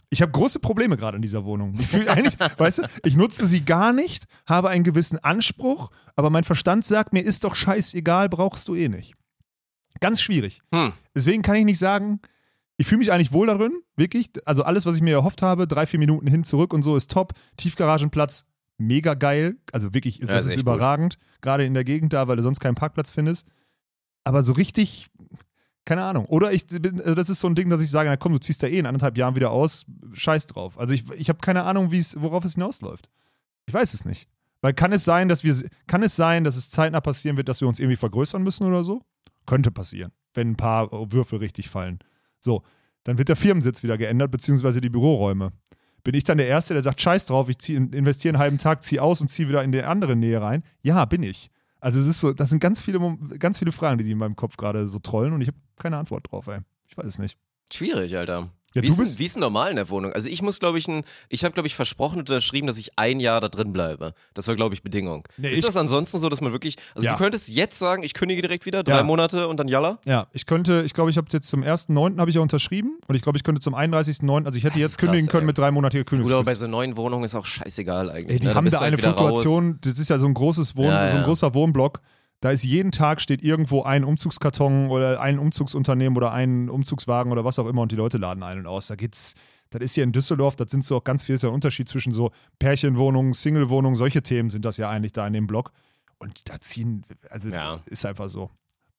[0.10, 1.76] Ich habe große Probleme gerade in dieser Wohnung.
[1.80, 6.30] Ich fühle eigentlich, weißt du, ich nutze sie gar nicht, habe einen gewissen Anspruch, aber
[6.30, 9.14] mein Verstand sagt mir, ist doch scheißegal, brauchst du eh nicht.
[10.02, 10.62] Ganz schwierig.
[10.74, 10.92] Hm.
[11.16, 12.20] Deswegen kann ich nicht sagen,
[12.78, 14.32] ich fühle mich eigentlich wohl darin, wirklich.
[14.46, 17.10] Also alles, was ich mir erhofft habe, drei, vier Minuten hin, zurück und so, ist
[17.12, 17.34] top.
[17.56, 18.46] Tiefgaragenplatz,
[18.78, 19.56] mega geil.
[19.72, 20.74] Also wirklich, Ja, das ist echt gut.
[20.76, 21.18] überragend.
[21.42, 23.48] Gerade in der Gegend da, weil du sonst keinen Parkplatz findest.
[24.24, 25.08] Aber so richtig,
[25.86, 26.26] keine Ahnung.
[26.26, 28.62] Oder ich also das ist so ein Ding, dass ich sage, na komm, du ziehst
[28.64, 30.78] da eh in anderthalb Jahren wieder aus, scheiß drauf.
[30.78, 33.10] Also ich, ich habe keine Ahnung, worauf es hinausläuft.
[33.66, 34.28] Ich weiß es nicht.
[34.62, 35.56] Weil kann es sein, dass wir,
[35.88, 38.84] kann es sein, dass es zeitnah passieren wird, dass wir uns irgendwie vergrößern müssen oder
[38.84, 39.02] so?
[39.48, 42.00] Könnte passieren, wenn ein paar Würfel richtig fallen.
[42.40, 42.64] So,
[43.04, 45.52] dann wird der Firmensitz wieder geändert, beziehungsweise die Büroräume.
[46.04, 49.02] Bin ich dann der Erste, der sagt, scheiß drauf, ich investiere einen halben Tag, ziehe
[49.02, 50.64] aus und ziehe wieder in die andere Nähe rein?
[50.82, 51.50] Ja, bin ich.
[51.82, 54.56] Also es ist so, das sind ganz viele, ganz viele Fragen, die in meinem Kopf
[54.56, 56.60] gerade so trollen und ich habe keine Antwort drauf, ey.
[56.88, 57.38] Ich weiß es nicht.
[57.74, 58.52] Schwierig, Alter.
[58.74, 60.14] Ja, wie, ist, denn- wie ist normal in der Wohnung?
[60.14, 62.98] Also ich muss, glaube ich, ein, ich habe, glaube ich, versprochen und unterschrieben, dass ich
[62.98, 64.14] ein Jahr da drin bleibe.
[64.34, 65.28] Das war, glaube ich, Bedingung.
[65.38, 67.14] Nee, ist ich- das ansonsten so, dass man wirklich, also Ja.
[67.14, 69.04] du könntest jetzt sagen, ich kündige direkt wieder, drei Ja.
[69.04, 70.00] Monate und dann Jalla?
[70.06, 72.20] Ja, ich könnte, ich glaube, ich habe jetzt zum 1.9.
[72.20, 74.82] habe ich ja unterschrieben und ich glaube, ich könnte zum 31.9., also ich hätte Das
[74.84, 75.48] jetzt krass, kündigen können ey.
[75.48, 76.62] mit dreimoniger Oder bei Kündigungsfrist.
[76.62, 78.30] so neuen Wohnungen ist auch scheißegal eigentlich.
[78.36, 78.56] Ey, die ne?
[78.56, 79.42] haben da halt eine wieder raus.
[79.42, 82.00] Fluktuation, das ist ja so ein großes Wohn, so ein großer Wohnblock.
[82.42, 87.46] Da ist jeden Tag steht irgendwo ein Umzugskarton oder ein Umzugsunternehmen oder ein Umzugswagen oder
[87.46, 88.88] was auch immer und die Leute laden ein und aus.
[88.88, 89.36] Da geht's,
[89.70, 91.88] das ist hier in Düsseldorf, das sind so auch ganz viel, ist ja ein Unterschied
[91.88, 95.72] zwischen so Pärchenwohnungen, Singlewohnungen, solche Themen sind das ja eigentlich da in dem Block.
[96.18, 97.80] Und da ziehen, also Ja.
[97.86, 98.50] ist einfach so.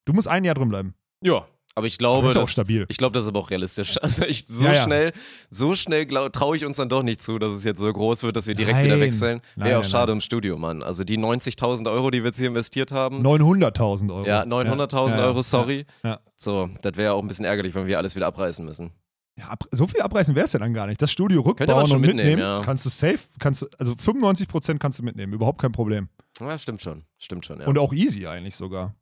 [0.05, 0.95] Du musst ein Jahr drin bleiben.
[1.21, 1.47] Ja.
[1.75, 2.85] Aber ich glaube, Das ist auch das- stabil.
[2.88, 3.97] ich glaube, das ist aber auch realistisch.
[4.02, 4.83] Also ich, so Ja, ja.
[4.83, 5.12] schnell,
[5.50, 8.37] so schnell traue ich uns dann doch nicht zu, dass es jetzt so groß wird,
[8.37, 8.87] dass wir direkt Nein.
[8.87, 9.41] wieder wechseln.
[9.57, 10.17] Wäre auch schade nein.
[10.19, 10.83] im Studio, Mann.
[10.83, 13.23] Also die 90.000 Euro, die wir jetzt hier investiert haben.
[13.26, 14.26] 900.000 Euro.
[14.26, 15.87] Ja, 900.000 Ja, Euro, sorry.
[16.37, 18.91] So, das wäre auch ein bisschen ärgerlich, wenn wir alles wieder abreißen müssen.
[19.38, 21.00] Ja, so viel abreißen wäre es ja dann gar nicht.
[21.00, 22.61] Das Studio rückbauen schon und mitnehmen, mitnehmen, ja.
[22.62, 26.11] kannst du safe, kannst du, also 95% kannst du mitnehmen, überhaupt kein Problem.
[26.38, 27.05] Ja, stimmt schon.
[27.19, 27.67] Stimmt schon, ja.
[27.67, 28.95] Und auch easy eigentlich sogar.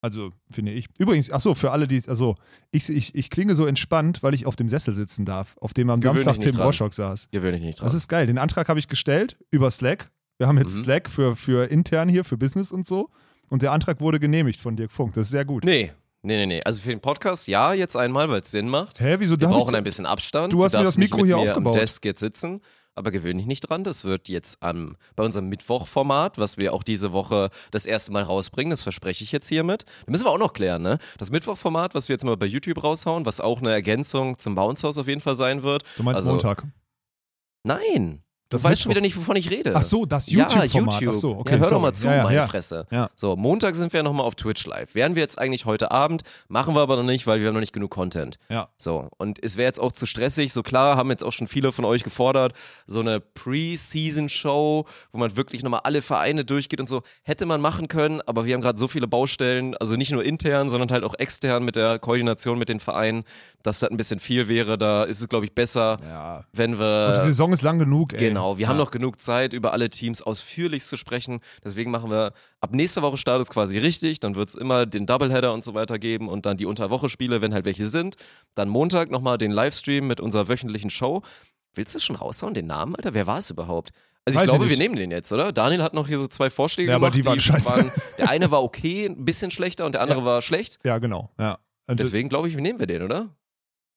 [0.00, 0.86] Also, finde ich.
[0.98, 2.36] Übrigens, ach so, für alle, die, also,
[2.70, 5.90] ich, ich, ich klinge so entspannt, weil ich auf dem Sessel sitzen darf, auf dem
[5.90, 6.60] am Gewöhn Samstag Tim.
[6.60, 7.28] Roschok saß.
[7.32, 7.86] Gewöhne ich nicht dran.
[7.86, 8.26] Das ist geil.
[8.26, 10.10] Den Antrag habe ich gestellt über Slack.
[10.38, 10.82] Wir haben jetzt Mhm.
[10.84, 13.10] Slack für, für intern hier, für Business und so.
[13.48, 15.14] Und der Antrag wurde genehmigt von Dirk Funk.
[15.14, 15.64] Das ist sehr gut.
[15.64, 15.90] nee,
[16.22, 16.60] nee, nee, nee.
[16.64, 19.00] Also für den Podcast ja, jetzt einmal, weil es Sinn macht.
[19.00, 20.52] Hä, wieso Wir ich brauchen so- ein bisschen Abstand.
[20.52, 21.74] Du hast mir darfst das Mikro hier mir aufgebaut.
[21.74, 22.60] am Desk jetzt sitzen.
[22.98, 23.84] Aber gewöhne dich nicht dran.
[23.84, 28.22] Das wird jetzt am, bei unserem Mittwochformat, was wir auch diese Woche das erste Mal
[28.22, 29.84] rausbringen, das verspreche ich jetzt hiermit.
[30.06, 30.98] Da müssen wir auch noch klären, ne?
[31.18, 34.86] Das Mittwochformat, was wir jetzt mal bei YouTube raushauen, was auch eine Ergänzung zum Bounce
[34.86, 35.84] House auf jeden Fall sein wird.
[35.96, 36.64] Du meinst also, Montag.
[37.64, 38.22] Nein.
[38.50, 39.72] Das du weißt schon wieder nicht, wovon ich rede.
[39.76, 40.94] Ach so, das Ja, YouTube-Format.
[41.00, 41.14] YouTube.
[41.14, 41.74] Ach so, okay, ja, hör sorry.
[41.76, 42.46] doch mal zu, Ja, ja, meine ja.
[42.46, 42.86] Fresse.
[42.90, 43.10] Ja.
[43.14, 44.94] So, Montag sind wir nochmal auf Twitch live.
[44.94, 47.60] Wären wir jetzt eigentlich heute Abend, machen wir aber noch nicht, weil wir haben noch
[47.60, 48.38] nicht genug Content.
[48.48, 48.68] Ja.
[48.78, 50.52] So, und es wäre jetzt auch zu stressig.
[50.52, 52.52] So klar, haben jetzt auch schon viele von euch gefordert,
[52.86, 57.02] so eine Pre-Season-Show, wo man wirklich nochmal alle Vereine durchgeht und so.
[57.22, 60.70] Hätte man machen können, aber wir haben gerade so viele Baustellen, also nicht nur intern,
[60.70, 63.24] sondern halt auch extern mit der Koordination mit den Vereinen,
[63.62, 64.78] dass das ein bisschen viel wäre.
[64.78, 66.44] Da ist es, glaube ich, besser, Ja.
[66.52, 67.08] wenn wir.
[67.08, 68.18] Und die Saison ist lang genug, ey.
[68.18, 68.84] Genau, wir haben ja.
[68.84, 71.40] noch genug Zeit, über alle Teams ausführlich zu sprechen.
[71.64, 74.20] Deswegen machen wir ab nächster Woche startet es quasi richtig.
[74.20, 77.52] Dann wird es immer den Doubleheader und so weiter geben und dann die Unterwoche-Spiele, wenn
[77.54, 78.16] halt welche sind.
[78.54, 81.22] Dann Montag nochmal den Livestream mit unserer wöchentlichen Show.
[81.74, 83.14] Willst du schon raushauen, den Namen, Alter?
[83.14, 83.90] Wer war es überhaupt?
[84.24, 84.78] Also ich Weiß ich glaube, wir nicht.
[84.78, 85.52] nehmen den jetzt, oder?
[85.52, 87.16] Daniel hat noch hier so zwei Vorschläge Ja, aber gemacht.
[87.16, 87.92] die waren scheiße.
[88.18, 90.78] der eine war okay, ein bisschen schlechter und der andere war schlecht.
[90.84, 91.30] Ja, genau.
[91.38, 91.58] Ja.
[91.86, 93.34] Und Deswegen glaube ich, nehmen wir den, oder?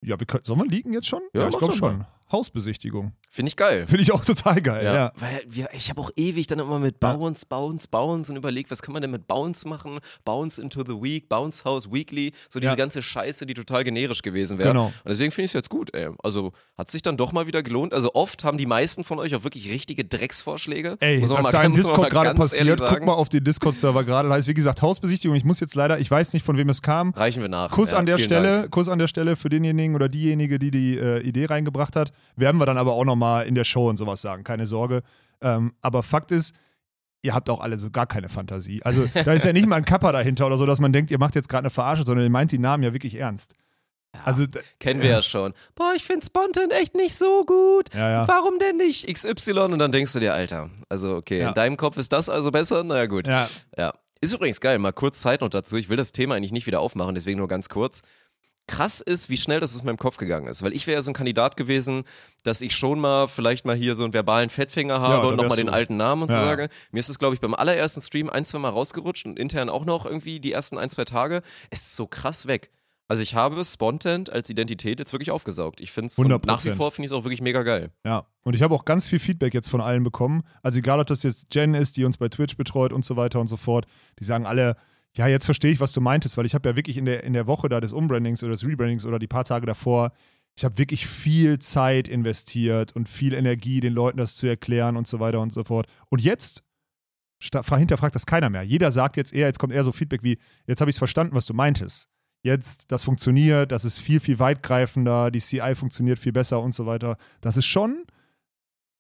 [0.02, 1.22] Ja, wir können, sollen wir liegen jetzt schon?
[1.34, 1.98] Ja, ich mach glaube schon.
[2.00, 2.08] mal.
[2.32, 3.14] Hausbesichtigung.
[3.34, 3.88] Finde ich geil.
[3.88, 5.14] Finde ich auch total geil, ja.
[5.16, 7.14] Weil wir, ich habe auch ewig dann immer mit Ja.
[7.14, 10.00] Bounce, Bounce, Bounce und überlegt, was kann man denn mit Bounce machen?
[10.26, 12.76] Bounce into the Week, Bounce House Weekly, so diese Ja.
[12.76, 14.70] ganze Scheiße, die total generisch gewesen wäre.
[14.72, 14.88] Genau.
[14.88, 16.10] Und deswegen finde ich es jetzt gut, ey.
[16.22, 17.94] Also hat sich dann doch mal wieder gelohnt.
[17.94, 20.98] Also oft haben die meisten von euch auch wirklich richtige Drecksvorschläge.
[21.00, 24.28] Ey, was mal da im Discord gerade passiert, guck mal auf den Discord-Server gerade.
[24.28, 25.38] Da heißt, wie gesagt, Hausbesichtigung.
[25.38, 27.12] Ich muss jetzt leider, ich weiß nicht, von wem es kam.
[27.12, 27.72] Reichen wir nach.
[27.72, 28.72] Kuss Ja, an der Stelle, Dank.
[28.72, 32.12] Kuss an der Stelle für denjenigen oder diejenige, die die äh, Idee reingebracht hat.
[32.36, 35.04] Werden wir dann aber auch nochmal in der Show und sowas sagen, keine Sorge.
[35.42, 36.54] Ähm, aber Fakt ist,
[37.22, 38.82] ihr habt auch alle so gar keine Fantasie.
[38.84, 41.20] Also da ist ja nicht mal ein Kappa dahinter oder so, dass man denkt, ihr
[41.20, 43.54] macht jetzt gerade eine Verarsche, sondern ihr meint die Namen ja wirklich ernst.
[44.26, 45.54] Also d- Kennen wir ja schon.
[45.76, 47.94] Boah, ich finde Spontan echt nicht so gut.
[47.94, 48.28] Ja, ja.
[48.28, 49.52] Warum denn nicht XY?
[49.72, 51.50] Und dann denkst du dir, Alter, also okay, Ja.
[51.50, 52.84] in deinem Kopf ist das also besser?
[52.84, 53.28] Naja, gut.
[53.28, 53.94] ja, Ja.
[54.24, 55.78] Ist übrigens geil, mal kurz Zeit noch dazu.
[55.78, 58.02] Ich will das Thema eigentlich nicht wieder aufmachen, deswegen nur ganz kurz.
[58.68, 60.64] Krass ist, wie schnell das aus meinem Kopf gegangen ist.
[60.64, 62.04] Weil ich wäre ja so ein Kandidat gewesen,
[62.44, 65.58] dass ich schon mal vielleicht mal hier so einen verbalen Fettfinger habe Ja, und nochmal
[65.58, 66.42] den alten Namen und so Ja.
[66.42, 66.70] sage.
[66.92, 69.84] Mir ist es, glaube ich, beim allerersten Stream ein, zwei Mal rausgerutscht und intern auch
[69.86, 71.42] noch irgendwie die ersten ein, zwei Tage.
[71.70, 72.72] Es ist so krass weg.
[73.08, 75.82] Also ich habe Spontant als Identität jetzt wirklich aufgesaugt.
[75.82, 76.76] Ich finde es nach wie 100%.
[76.76, 77.92] vor finde ich es auch wirklich mega geil.
[78.06, 78.26] ja.
[78.44, 80.42] Und ich habe auch ganz viel Feedback jetzt von allen bekommen.
[80.64, 83.40] Also egal, ob das jetzt Jen ist, die uns bei Twitch betreut und so weiter
[83.40, 83.86] und so fort.
[84.20, 84.78] Die sagen alle,
[85.18, 87.34] ja, jetzt verstehe ich, was du meintest, weil ich habe ja wirklich in der, in
[87.34, 90.14] der Woche da des Umbrandings oder des Rebrandings oder die paar Tage davor,
[90.56, 95.08] ich habe wirklich viel Zeit investiert und viel Energie, den Leuten das zu erklären und
[95.08, 95.88] so weiter und so fort.
[96.10, 96.64] Und jetzt
[97.42, 98.64] hinterfragt das keiner mehr.
[98.64, 101.36] Jeder sagt jetzt eher, jetzt kommt eher so Feedback wie, jetzt habe ich es verstanden,
[101.36, 102.08] was du meintest.
[102.44, 106.86] jetzt, das funktioniert, das ist viel, viel weitgreifender, die CI funktioniert viel besser und so
[106.86, 107.18] weiter.
[107.40, 108.04] Das ist schon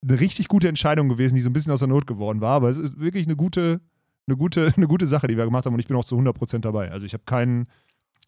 [0.03, 2.69] eine richtig gute Entscheidung gewesen, die so ein bisschen aus der Not geworden war, aber
[2.69, 3.81] es ist wirklich eine gute,
[4.27, 6.59] eine gute, eine gute Sache, die wir gemacht haben und ich bin auch zu 100%
[6.59, 6.91] dabei.
[6.91, 7.67] Also ich habe keinen,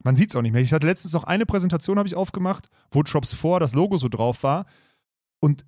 [0.03, 0.61] man sieht es auch nicht mehr.
[0.61, 4.09] Ich hatte letztens noch eine Präsentation, habe ich aufgemacht, wo Drops 4 das Logo so
[4.09, 4.65] drauf war
[5.39, 5.65] und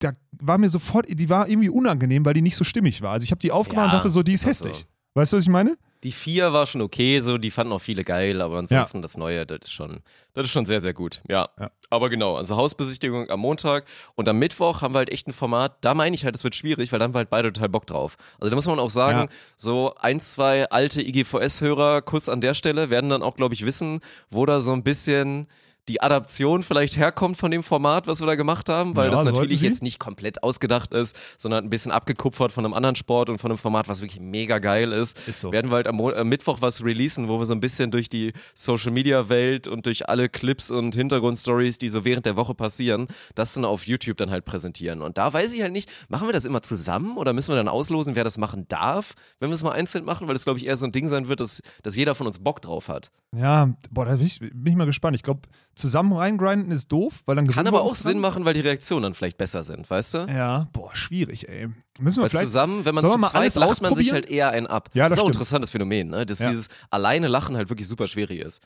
[0.00, 3.12] da war mir sofort, die war irgendwie unangenehm, weil die nicht so stimmig war.
[3.12, 4.76] Also ich habe die aufgemacht Ja, und dachte so, die ist hässlich.
[4.78, 4.84] so.
[5.14, 5.78] Weißt du, was ich meine?
[6.02, 9.46] Die vier war schon okay, so die fanden auch viele geil, aber ansonsten das Neue,
[9.46, 10.00] das ist schon,
[10.34, 11.22] das ist schon sehr, sehr gut.
[11.28, 11.48] Ja.
[11.58, 11.70] Ja.
[11.90, 13.84] Aber genau, also Hausbesichtigung am Montag
[14.16, 16.54] und am Mittwoch haben wir halt echt ein Format, da meine ich halt, es wird
[16.54, 18.16] schwierig, weil dann haben wir halt beide total Bock drauf.
[18.40, 19.36] Also da muss man auch sagen, Ja.
[19.56, 24.00] so ein, zwei alte IGVS-Hörer, Kuss an der Stelle, werden dann auch, glaube ich, wissen,
[24.30, 25.46] wo da so ein bisschen
[25.88, 29.24] die Adaption vielleicht herkommt von dem Format, was wir da gemacht haben, weil Ja, das
[29.24, 33.38] natürlich jetzt nicht komplett ausgedacht ist, sondern ein bisschen abgekupfert von einem anderen Sport und
[33.38, 35.18] von einem Format, was wirklich mega geil ist.
[35.28, 35.52] Ist so.
[35.52, 38.32] Werden wir halt am, am Mittwoch was releasen, wo wir so ein bisschen durch die
[38.54, 43.06] Social Media Welt und durch alle Clips und Hintergrundstories, die so während der Woche passieren,
[43.34, 45.02] das dann auf YouTube dann halt präsentieren.
[45.02, 47.68] Und da weiß ich halt nicht, machen wir das immer zusammen oder müssen wir dann
[47.68, 50.66] auslosen, wer das machen darf, wenn wir es mal einzeln machen, weil das glaube ich
[50.66, 53.10] eher so ein Ding sein wird, dass, dass jeder von uns Bock drauf hat.
[53.36, 55.16] Ja, boah, da bin ich, bin ich mal gespannt.
[55.16, 55.42] Ich glaube,
[55.74, 59.14] zusammen reingrinden ist doof, weil dann Kann aber auch Sinn machen, weil die Reaktionen dann
[59.14, 60.18] vielleicht besser sind, weißt du?
[60.28, 61.68] Ja, boah, schwierig, ey.
[61.98, 64.66] Müssen wir Weil vielleicht zusammen, wenn man zu zweit lacht man sich halt eher einen
[64.66, 64.90] ab.
[64.94, 65.36] Ja, das ist auch ein stimmt.
[65.36, 66.26] interessantes Phänomen, ne?
[66.26, 66.48] dass Ja.
[66.48, 68.62] dieses alleine Lachen halt wirklich super schwierig ist.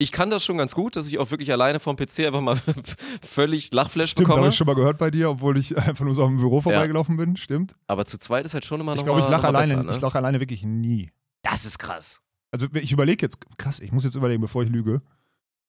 [0.00, 2.56] Ich kann das schon ganz gut, dass ich auch wirklich alleine vom PC einfach mal
[3.22, 4.50] völlig Lachflash Stimmt, habe bekomme.
[4.50, 7.36] ich schon mal gehört bei dir, obwohl ich einfach nur so am Büro vorbeigelaufen bin.
[7.36, 7.74] Stimmt.
[7.88, 9.90] Aber zu zweit ist halt schon immer noch Ich glaube, ich lache alleine, besser, ne?
[9.90, 11.10] ich lache alleine wirklich nie.
[11.42, 12.20] Das ist krass.
[12.50, 15.02] Also ich überlege jetzt, krass, ich muss jetzt überlegen, bevor ich lüge.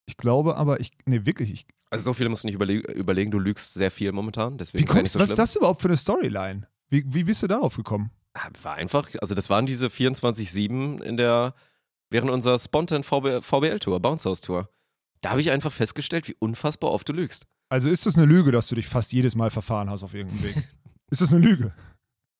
[0.05, 3.31] Ich glaube aber, ich, nee, wirklich, ich, Also so viele musst du nicht überle überlegen,
[3.31, 5.97] du lügst sehr viel momentan, deswegen wie kommst, so was ist das überhaupt für eine
[5.97, 6.67] Storyline?
[6.89, 8.11] Wie, wie bist du darauf gekommen?
[8.33, 11.53] Ah, War einfach, also das waren diese 24-7 in der,
[12.09, 14.69] während unserer Spontan VB, VBL-Tour, Bounce House Tour.
[15.21, 17.45] Da habe ich einfach festgestellt, wie unfassbar oft du lügst.
[17.69, 20.43] Also ist das eine Lüge, dass du dich fast jedes Mal verfahren hast auf irgendeinem
[20.43, 20.55] Weg?
[21.11, 21.73] ist das eine Lüge?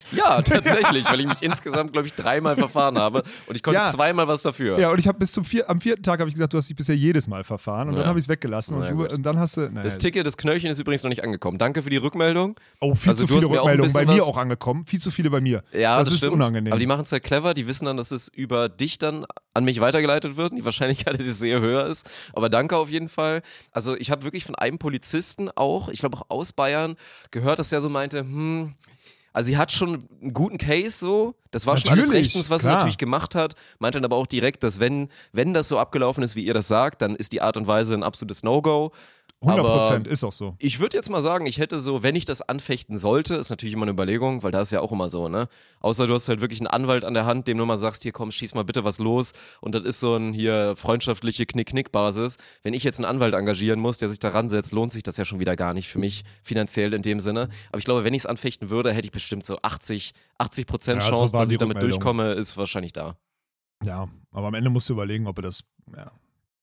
[0.12, 3.89] Ja, tatsächlich, weil ich mich insgesamt, glaube ich, dreimal verfahren habe und ich konnte Ja.
[3.89, 4.79] zweimal was dafür.
[4.79, 6.67] Ja, und ich habe bis zum vier, am vierten Tag habe ich gesagt, du hast
[6.67, 7.99] dich bisher jedes Mal verfahren und Ja.
[8.01, 9.62] dann habe ich es weggelassen und, du, und dann hast du.
[9.69, 11.57] Naja, Das Ticket, das Knöllchen ist übrigens noch nicht angekommen.
[11.59, 12.55] Danke für die Rückmeldung.
[12.79, 14.85] oh, viel also zu viele Rückmeldungen bei mir auch angekommen.
[14.85, 15.63] Viel zu viele bei mir.
[15.73, 16.33] Ja, das, das, ist stimmt.
[16.35, 16.73] unangenehm.
[16.73, 17.53] Aber die machen es ja clever.
[17.53, 20.53] Die wissen dann, dass es über dich dann an mich weitergeleitet wird.
[20.57, 22.09] Die Wahrscheinlichkeit, dass es sehr höher ist.
[22.33, 23.41] Aber danke auf jeden Fall.
[23.71, 26.95] Also ich habe wirklich von einem Polizisten auch, ich glaube auch aus Bayern,
[27.31, 28.73] gehört, dass er so meinte, hm,
[29.34, 31.36] also sie hat schon einen guten Case so.
[31.52, 32.74] Das war schon alles Natürlich, rechtens, was klar.
[32.74, 33.54] sie natürlich gemacht hat.
[33.80, 36.68] Meinte dann aber auch direkt, dass wenn, wenn das so abgelaufen ist, wie ihr das
[36.68, 38.92] sagt, dann ist die Art und Weise ein absolutes No-Go.
[39.41, 40.56] 100 aber- Prozent ist auch so.
[40.60, 43.73] Ich würde jetzt mal sagen, ich hätte so, wenn ich das anfechten sollte, ist natürlich
[43.73, 45.47] immer eine Überlegung, weil da ist ja auch immer so, ne?
[45.80, 48.12] Außer du hast halt wirklich einen Anwalt an der Hand, dem du mal sagst, hier
[48.12, 52.38] komm, schieß mal bitte was los und das ist so ein hier freundschaftliche Knick-Knick-Basis.
[52.63, 55.23] Wenn ich jetzt einen Anwalt engagieren muss, der sich daran setzt, lohnt sich das ja
[55.23, 57.47] schon wieder gar nicht für mich finanziell in dem Sinne.
[57.69, 61.02] Aber ich glaube, wenn ich es anfechten würde, hätte ich bestimmt so 80, 80 Prozent
[61.02, 63.15] Ja, so Chance, war dass ich damit durchkomme, ist wahrscheinlich da.
[63.86, 65.63] Ja, aber am Ende musst du überlegen, ob du das.
[65.95, 66.12] Ja,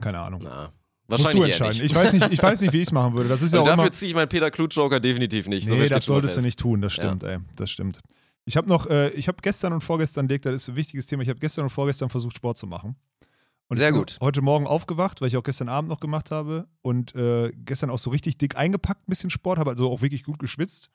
[0.03, 0.43] keine Ahnung.
[0.45, 0.73] Na,
[1.09, 1.87] musst wahrscheinlich du eher entscheiden.
[1.87, 3.29] Ich weiß nicht, ich weiß nicht, wie ich es machen würde.
[3.29, 5.66] Das ist also ja auch dafür ziehe ich meinen Peter Klut-Joker definitiv nicht.
[5.66, 7.38] so Nee, steht das solltest du nicht tun, das stimmt, ey.
[7.57, 8.01] Das stimmt.
[8.45, 11.23] Ich habe noch, äh, ich habe gestern und vorgestern, Dirk, das ist ein wichtiges Thema,
[11.23, 12.97] ich habe gestern und vorgestern versucht, Sport zu machen.
[13.69, 14.19] Und Sehr gut.
[14.21, 17.99] Heute Morgen aufgewacht, weil ich auch gestern Abend noch gemacht habe und äh, gestern auch
[17.99, 20.90] so richtig dick eingepackt, ein bisschen Sport, habe also auch wirklich gut geschwitzt.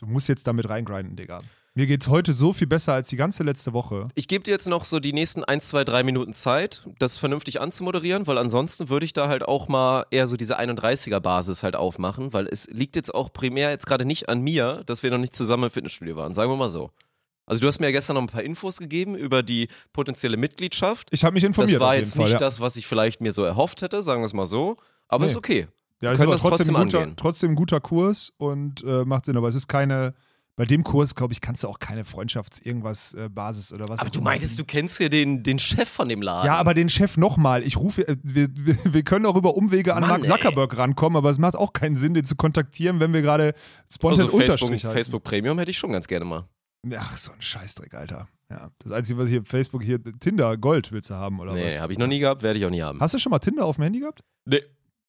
[0.00, 1.40] Du musst jetzt damit reingrinden, Digga.
[1.76, 4.04] Mir geht's heute so viel besser als die ganze letzte Woche.
[4.14, 7.60] Ich gebe dir jetzt noch so die nächsten 1, 2, 3 Minuten Zeit, das vernünftig
[7.60, 12.32] anzumoderieren, weil ansonsten würde ich da halt auch mal eher so diese 31er-Basis halt aufmachen,
[12.32, 15.34] weil es liegt jetzt auch primär jetzt gerade nicht an mir, dass wir noch nicht
[15.34, 16.92] zusammen im Fitnessstudio waren, sagen wir mal so.
[17.44, 21.08] Also du hast mir ja gestern noch ein paar Infos gegeben über die potenzielle Mitgliedschaft.
[21.10, 21.74] Ich habe mich informiert.
[21.74, 22.38] Das war jetzt Fall, nicht ja.
[22.38, 24.76] das, was ich vielleicht mir so erhofft hätte, sagen wir es mal so.
[25.08, 25.32] Aber Nee.
[25.32, 25.66] ist okay.
[26.00, 29.36] Ja, ist aber trotzdem, trotzdem ein guter, trotzdem guter Kurs und äh, macht Sinn.
[29.36, 30.14] Aber es ist keine,
[30.56, 34.00] bei dem Kurs, glaube ich, kannst du auch keine Freundschafts-Irgendwas-Basis oder was.
[34.00, 36.46] Aber du meintest, du kennst hier den, den Chef von dem Laden.
[36.46, 37.64] Ja, aber den Chef nochmal.
[37.64, 38.48] Ich rufe, äh, wir,
[38.84, 40.28] wir, können auch über Umwege an Mann, Mark ey.
[40.28, 43.54] Zuckerberg rankommen, aber es macht auch keinen Sinn, den zu kontaktieren, wenn wir gerade
[43.92, 44.90] spontan also Facebook, heißen.
[44.90, 46.48] Facebook Premium hätte ich schon ganz gerne mal.
[46.96, 48.28] Ach, so ein Scheißdreck, Alter.
[48.50, 51.80] Ja, das Einzige, was hier Facebook hier, Tinder Gold willst du haben, oder Nee, was?
[51.80, 53.00] habe ich noch nie gehabt, werde ich auch nie haben.
[53.00, 54.22] Hast du schon mal Tinder auf dem Handy gehabt?
[54.44, 54.62] Nee.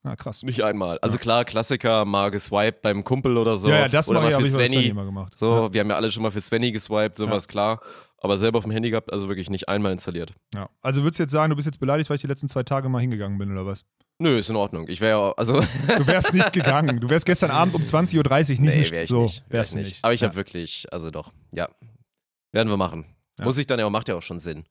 [0.06, 0.44] Ah, krass.
[0.44, 1.00] Nicht einmal.
[1.00, 3.70] Also klar, Klassiker, mal geswiped beim Kumpel oder so.
[3.70, 5.36] ja, ja, das oder mache ich, mal habe für ich Svenny gemacht.
[5.36, 7.82] So, Ja, wir haben ja alle schon mal für Svenny geswiped, sowas klar.
[8.20, 10.34] Aber selber auf dem Handy gehabt, also wirklich nicht einmal installiert.
[10.54, 10.70] ja.
[10.82, 12.88] Also würdest du jetzt sagen, du bist jetzt beleidigt, weil ich die letzten zwei Tage
[12.88, 13.86] mal hingegangen bin, oder was?
[14.20, 14.88] Nö, ist in Ordnung.
[14.88, 17.00] Ich wäre ja, also, Du wärst nicht gegangen.
[17.00, 19.24] Du wärst gestern Abend um 20.30 Uhr nicht, nee, wäre ich so.
[19.24, 19.44] nicht.
[19.50, 19.88] Wär ich du nicht.
[19.88, 20.04] nicht.
[20.04, 20.28] Aber ich ja.
[20.28, 21.68] habe wirklich, also doch, ja.
[22.52, 23.06] Werden wir machen.
[23.40, 23.46] Ja.
[23.46, 24.66] Muss ich dann ja auch, macht ja auch schon Sinn.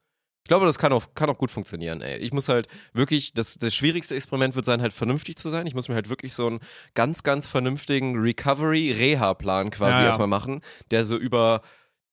[0.44, 2.18] Ich glaube, das kann auch, kann auch gut funktionieren, ey.
[2.18, 5.66] Ich muss halt wirklich, das, das schwierigste Experiment wird sein, halt vernünftig zu sein.
[5.66, 6.60] Ich muss mir halt wirklich so einen
[6.92, 10.06] ganz, ganz vernünftigen Recovery-Reha-Plan quasi Ja, ja.
[10.06, 11.62] erstmal machen, der so über,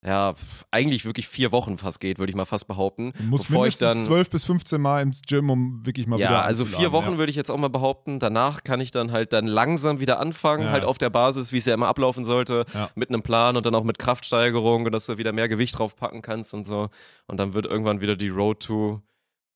[0.03, 0.33] ja,
[0.71, 3.13] eigentlich wirklich vier Wochen fast geht, würde ich mal fast behaupten.
[3.17, 6.31] Du musst bevor ich dann 12 bis 15 Mal ins Gym, um wirklich mal wieder
[6.31, 7.17] ja, also vier Wochen ja.
[7.19, 8.17] würde ich jetzt auch mal behaupten.
[8.17, 10.71] Danach kann ich dann halt dann langsam wieder anfangen, Ja.
[10.71, 12.89] halt auf der Basis, wie es ja immer ablaufen sollte, Ja.
[12.95, 15.95] mit einem Plan und dann auch mit Kraftsteigerung und dass du wieder mehr Gewicht drauf
[15.95, 16.89] packen kannst und so.
[17.27, 19.01] Und dann wird irgendwann wieder die Road to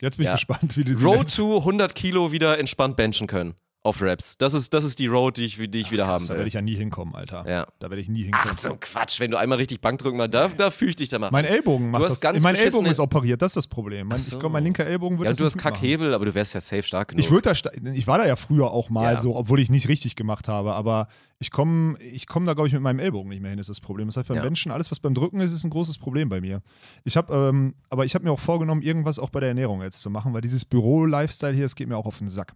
[0.02, 0.34] Jetzt bin ich Ja.
[0.34, 1.36] gespannt, wie die Road nennt.
[1.36, 3.56] to 100 Kilo wieder entspannt benchen können
[3.86, 4.38] auf Raps.
[4.38, 6.48] Das ist das ist die Road, die ich die ich wieder haben Da werde will.
[6.48, 7.46] ich ja nie hinkommen, Alter.
[7.48, 7.68] Ja.
[7.80, 8.50] Da werde ich nie hinkommen.
[8.52, 11.20] Ach so Quatsch, wenn du einmal richtig Bankdrücken mal da, da fühle ich dich da
[11.20, 11.32] machen.
[11.34, 12.22] Mein Ellbogen macht Du hast das.
[12.22, 14.08] ganz mein Ellbogen ist operiert, das ist das Problem.
[14.08, 14.36] Mein, Ach so.
[14.36, 15.58] Ich glaube, mein linker Ellbogen wird ja, du hast.
[15.58, 17.24] Kackhebel, aber du wärst ja safe stark genug.
[17.24, 19.20] Ich da, ich war da ja früher auch mal Ja.
[19.20, 22.74] so, obwohl ich nicht richtig gemacht habe, aber ich komme ich komm da, glaube ich,
[22.74, 24.08] mit meinem Ellbogen nicht mehr hin, ist das Problem.
[24.08, 24.44] Das heißt, beim Ja.
[24.44, 26.62] Benchen, alles, was beim Drücken ist, ist ein großes Problem bei mir.
[27.04, 30.02] Ich habe, ähm, aber ich habe mir auch vorgenommen, irgendwas auch bei der Ernährung jetzt
[30.02, 32.54] zu machen, weil dieses Büro-Lifestyle hier, das geht mir auch auf den Sack.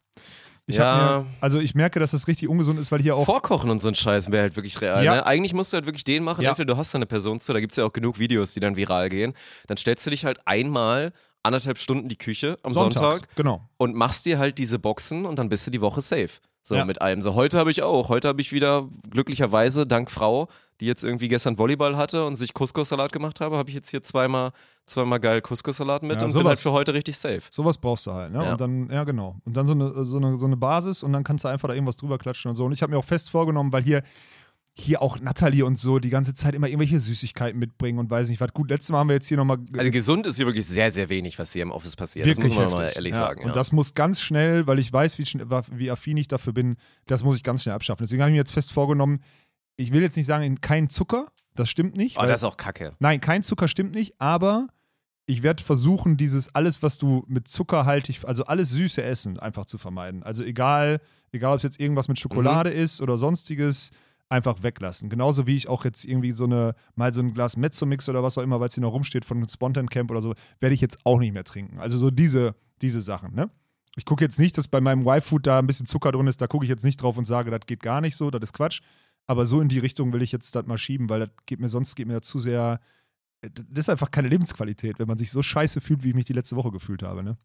[0.69, 1.23] Ich Ja.
[1.23, 3.87] mir, also ich merke, dass das richtig ungesund ist, weil hier auch Vorkochen und so
[3.87, 5.03] ein Scheiß wäre halt wirklich real.
[5.03, 5.15] Ja.
[5.15, 5.25] Ne?
[5.25, 6.43] Eigentlich musst du halt wirklich den machen.
[6.43, 6.51] Ja.
[6.51, 8.59] Entweder du hast da eine Person zu, da gibt es ja auch genug Videos, die
[8.59, 9.33] dann viral gehen.
[9.65, 13.67] Dann stellst du dich halt einmal anderthalb Stunden die Küche am sonntags, Sonntag genau.
[13.77, 16.29] und machst dir halt diese Boxen und dann bist du die Woche safe.
[16.69, 16.85] So Ja.
[16.85, 17.19] mit allem.
[17.19, 18.09] So heute habe ich auch.
[18.09, 20.47] Heute habe ich wieder glücklicherweise dank Frau,
[20.79, 24.03] die jetzt irgendwie gestern Volleyball hatte und sich Couscous-Salat gemacht habe, habe ich jetzt hier
[24.03, 24.51] zweimal,
[24.85, 26.61] zweimal geil Couscous-Salat mit Ja, und bin halt sowas.
[26.63, 27.41] für heute richtig safe.
[27.49, 28.43] Sowas brauchst du halt, ne?
[28.43, 28.51] Ja.
[28.51, 29.35] Und dann, ja genau.
[29.45, 31.73] Und dann so eine, so, eine, so eine Basis und dann kannst du einfach da
[31.73, 32.65] irgendwas drüber klatschen und so.
[32.65, 34.03] Und ich habe mir auch fest vorgenommen, weil hier,
[34.79, 38.41] hier auch Natalie und so die ganze Zeit immer irgendwelche Süßigkeiten mitbringen und weiß nicht
[38.41, 38.53] was.
[38.53, 39.57] Gut, letztes Mal haben wir jetzt hier nochmal.
[39.77, 42.25] Also gesund ist hier wirklich sehr, sehr wenig, was hier im Office passiert.
[42.25, 43.19] Wirklich das muss man mal ehrlich ja.
[43.19, 43.41] sagen.
[43.41, 43.53] Und ja.
[43.53, 47.35] das muss ganz schnell, weil ich weiß, wie, wie affin ich dafür bin, das muss
[47.35, 48.03] ich ganz schnell abschaffen.
[48.03, 49.21] Deswegen habe ich mir jetzt fest vorgenommen,
[49.75, 52.17] ich will jetzt nicht sagen, kein Zucker, das stimmt nicht.
[52.17, 52.93] oh, weil- das ist auch kacke.
[52.99, 54.67] Nein, kein Zucker stimmt nicht, aber
[55.25, 59.77] ich werde versuchen, dieses alles, was du mit zuckerhaltig, also alles süße Essen einfach zu
[59.77, 60.23] vermeiden.
[60.23, 63.91] Also egal, egal ob es jetzt irgendwas mit Schokolade ist oder sonstiges,
[64.29, 65.09] einfach weglassen.
[65.09, 68.37] Genauso wie ich auch jetzt irgendwie so eine, mal so ein Glas Mezzomix oder was
[68.37, 70.99] auch immer, weil es hier noch rumsteht von Spontan Camp oder so, werde ich jetzt
[71.03, 71.79] auch nicht mehr trinken.
[71.79, 73.49] Also so diese, diese Sachen, ne?
[73.95, 76.47] Ich gucke jetzt nicht, dass bei meinem Y-Food da ein bisschen Zucker drin ist, da
[76.47, 78.81] gucke ich jetzt nicht drauf und sage, das geht gar nicht so, das ist Quatsch.
[79.25, 81.69] Aber so in die Richtung will ich jetzt das mal schieben, weil das geht mir
[81.69, 82.79] sonst geht mir zu sehr.
[83.41, 86.33] Das ist einfach keine Lebensqualität, wenn man sich so scheiße fühlt, wie ich mich die
[86.33, 87.23] letzte Woche gefühlt habe.
[87.23, 87.37] Ne?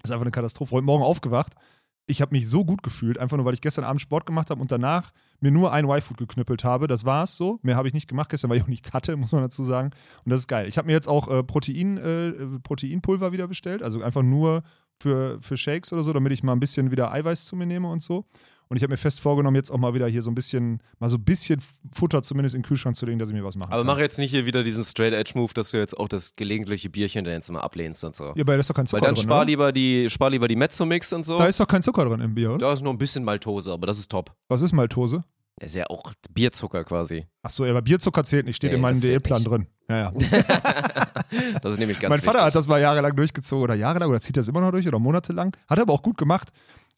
[0.00, 0.74] Das ist einfach eine Katastrophe.
[0.74, 1.54] Heute Morgen aufgewacht.
[2.06, 4.60] Ich habe mich so gut gefühlt, einfach nur, weil ich gestern Abend Sport gemacht habe
[4.60, 6.86] und danach mir nur ein Y-Food geknüppelt habe.
[6.86, 7.58] Das war es so.
[7.62, 9.90] Mehr habe ich nicht gemacht gestern, weil ich auch nichts hatte, muss man dazu sagen.
[10.24, 10.66] Und das ist geil.
[10.68, 13.82] Ich habe mir jetzt auch äh, Protein, äh, Proteinpulver wieder bestellt.
[13.82, 14.62] Also einfach nur
[15.02, 17.88] für, für Shakes oder so, damit ich mal ein bisschen wieder Eiweiß zu mir nehme
[17.90, 18.24] und so.
[18.68, 21.10] Und ich habe mir fest vorgenommen, jetzt auch mal wieder hier so ein bisschen, mal
[21.10, 21.60] so ein bisschen
[21.94, 23.86] Futter zumindest in den Kühlschrank zu legen, dass ich mir was machen Aber kann.
[23.86, 27.34] mach jetzt nicht hier wieder diesen Straight-Edge-Move, dass du jetzt auch das gelegentliche Bierchen dann
[27.34, 28.24] jetzt mal ablehnst und so.
[28.28, 29.24] Ja, aber da ist doch kein Zucker Weil dann drin.
[29.24, 29.46] spar oder?
[29.46, 31.36] lieber, die, spar lieber die Mezzo-Mix und so.
[31.36, 32.58] Da ist doch kein Zucker drin im Bier, oder?
[32.58, 34.32] Da ist nur ein bisschen Maltose, aber das ist top.
[34.48, 35.22] Was ist Maltose?
[35.56, 37.26] Das ist ja auch Bierzucker quasi.
[37.42, 39.46] Achso, aber Bierzucker zählt nicht, steht Nee, in meinem nicht.
[39.46, 39.66] drin.
[39.88, 40.12] Ja, ja.
[41.62, 42.46] Das ist nämlich ganz mein Vater wichtig.
[42.46, 45.56] hat das mal jahrelang durchgezogen oder jahrelang oder zieht das immer noch durch oder monatelang.
[45.68, 46.50] Hat er aber auch gut gemacht.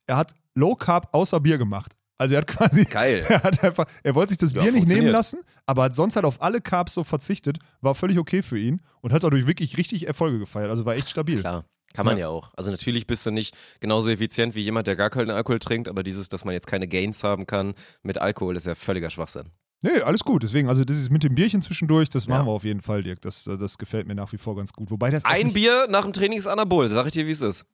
[0.07, 1.93] Er hat Low Carb außer Bier gemacht.
[2.19, 2.85] Also er hat quasi.
[2.85, 3.25] Geil.
[3.29, 6.17] Er hat einfach, er wollte sich das Ja, Bier nicht nehmen lassen, aber hat sonst
[6.17, 9.77] halt auf alle Carbs so verzichtet, war völlig okay für ihn und hat dadurch wirklich
[9.77, 10.71] richtig Erfolge gefeiert.
[10.71, 11.41] Also war echt stabil.
[11.41, 11.65] Klar.
[11.95, 12.23] Kann man Ja.
[12.23, 12.29] ja.
[12.29, 12.51] auch.
[12.57, 16.03] Also natürlich bist du nicht genauso effizient wie jemand, der gar keinen Alkohol trinkt, aber
[16.03, 19.45] dieses, dass man jetzt keine Gains haben kann mit Alkohol, ist ja völliger Schwachsinn.
[19.81, 20.43] Nee, alles gut.
[20.43, 22.47] Deswegen, also das ist mit dem Bierchen zwischendurch, das machen Ja.
[22.47, 23.21] wir auf jeden Fall, Dirk.
[23.21, 24.91] Das, das gefällt mir nach wie vor ganz gut.
[24.91, 27.67] Wobei das Ein Bier nach dem Training ist Anabol, sag ich dir, wie es ist.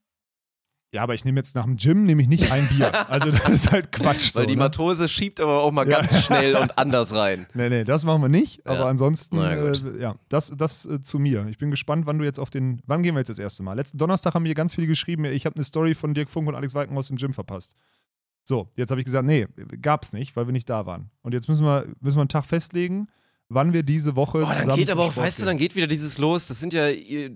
[0.92, 3.09] Ja, aber ich nehme jetzt nach dem Gym nehme ich nicht ein Bier.
[3.09, 4.35] Also das ist halt Quatsch.
[4.35, 4.62] Weil so, die ne?
[4.64, 6.00] Matose schiebt aber auch mal Ja.
[6.00, 7.46] ganz schnell und anders rein.
[7.55, 8.66] Nee, nee, das machen wir nicht.
[8.66, 8.87] Aber Ja.
[8.87, 11.46] ansonsten, ja, äh, ja, das, das äh, zu mir.
[11.48, 12.83] Ich bin gespannt, wann du jetzt auf den.
[12.87, 13.74] Wann gehen wir jetzt das erste Mal?
[13.74, 16.57] Letzten Donnerstag haben mir ganz viele geschrieben, ich habe eine Story von Dirk Funk und
[16.57, 17.76] Alex Walken aus dem Gym verpasst.
[18.42, 19.46] So, jetzt habe ich gesagt, nee,
[19.81, 21.11] gab's nicht, weil wir nicht da waren.
[21.22, 23.07] Und jetzt müssen wir, müssen wir einen Tag festlegen,
[23.50, 25.46] wann wir diese Woche Oh, dann zusammen geht zum aber auch, Sport weißt du, gehen.
[25.48, 26.46] dann geht wieder dieses los.
[26.48, 26.86] Das sind ja,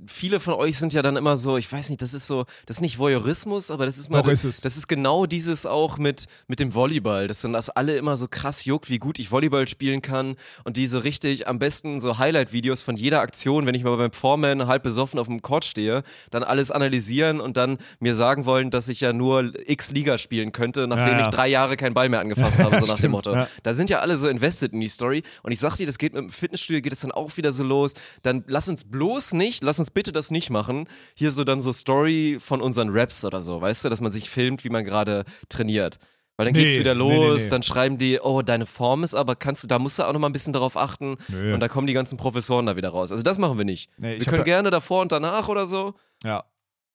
[0.07, 2.79] viele von euch sind ja dann immer so, ich weiß nicht, das ist so, das
[2.79, 4.61] ist nicht Voyeurismus, aber das ist mal, Doch, ist es.
[4.61, 8.29] das ist genau dieses auch mit, mit dem Volleyball, dass dann das alle immer so
[8.29, 12.19] krass juckt, wie gut ich Volleyball spielen kann und die so richtig am besten so
[12.19, 16.03] Highlight-Videos von jeder Aktion, wenn ich mal beim Foreman halb besoffen auf dem Court stehe,
[16.31, 20.53] dann alles analysieren und dann mir sagen wollen, dass ich ja nur X Liga spielen
[20.53, 21.25] könnte, nachdem Ja, ja.
[21.25, 23.35] ich drei Jahre keinen Ball mehr angefasst habe, so nach dem Stimmt, Motto.
[23.35, 23.49] ja.
[23.63, 25.23] Da sind ja alle so invested in die Story.
[25.43, 27.63] Und ich sag dir, das geht mit dem Fitnessstudio, geht es dann auch wieder so
[27.65, 27.95] los.
[28.23, 30.87] Dann lass uns bloß nicht, lass uns bitte das nicht machen.
[31.15, 34.29] Hier so dann so Story von unseren Raps oder so, weißt du, dass man sich
[34.29, 35.99] filmt, wie man gerade trainiert.
[36.37, 37.49] Weil dann Nee, geht's wieder nee, nee, los, nee.
[37.51, 40.19] dann schreiben die, oh, deine Form ist aber, kannst du, da musst du auch noch
[40.19, 41.17] mal ein bisschen darauf achten.
[41.29, 41.55] Nö.
[41.55, 43.13] Und da kommen die ganzen Professoren da wieder raus.
[43.13, 43.89] Also das machen wir nicht.
[43.99, 45.95] Wir können ja- gerne davor und danach oder so.
[46.25, 46.45] Ja.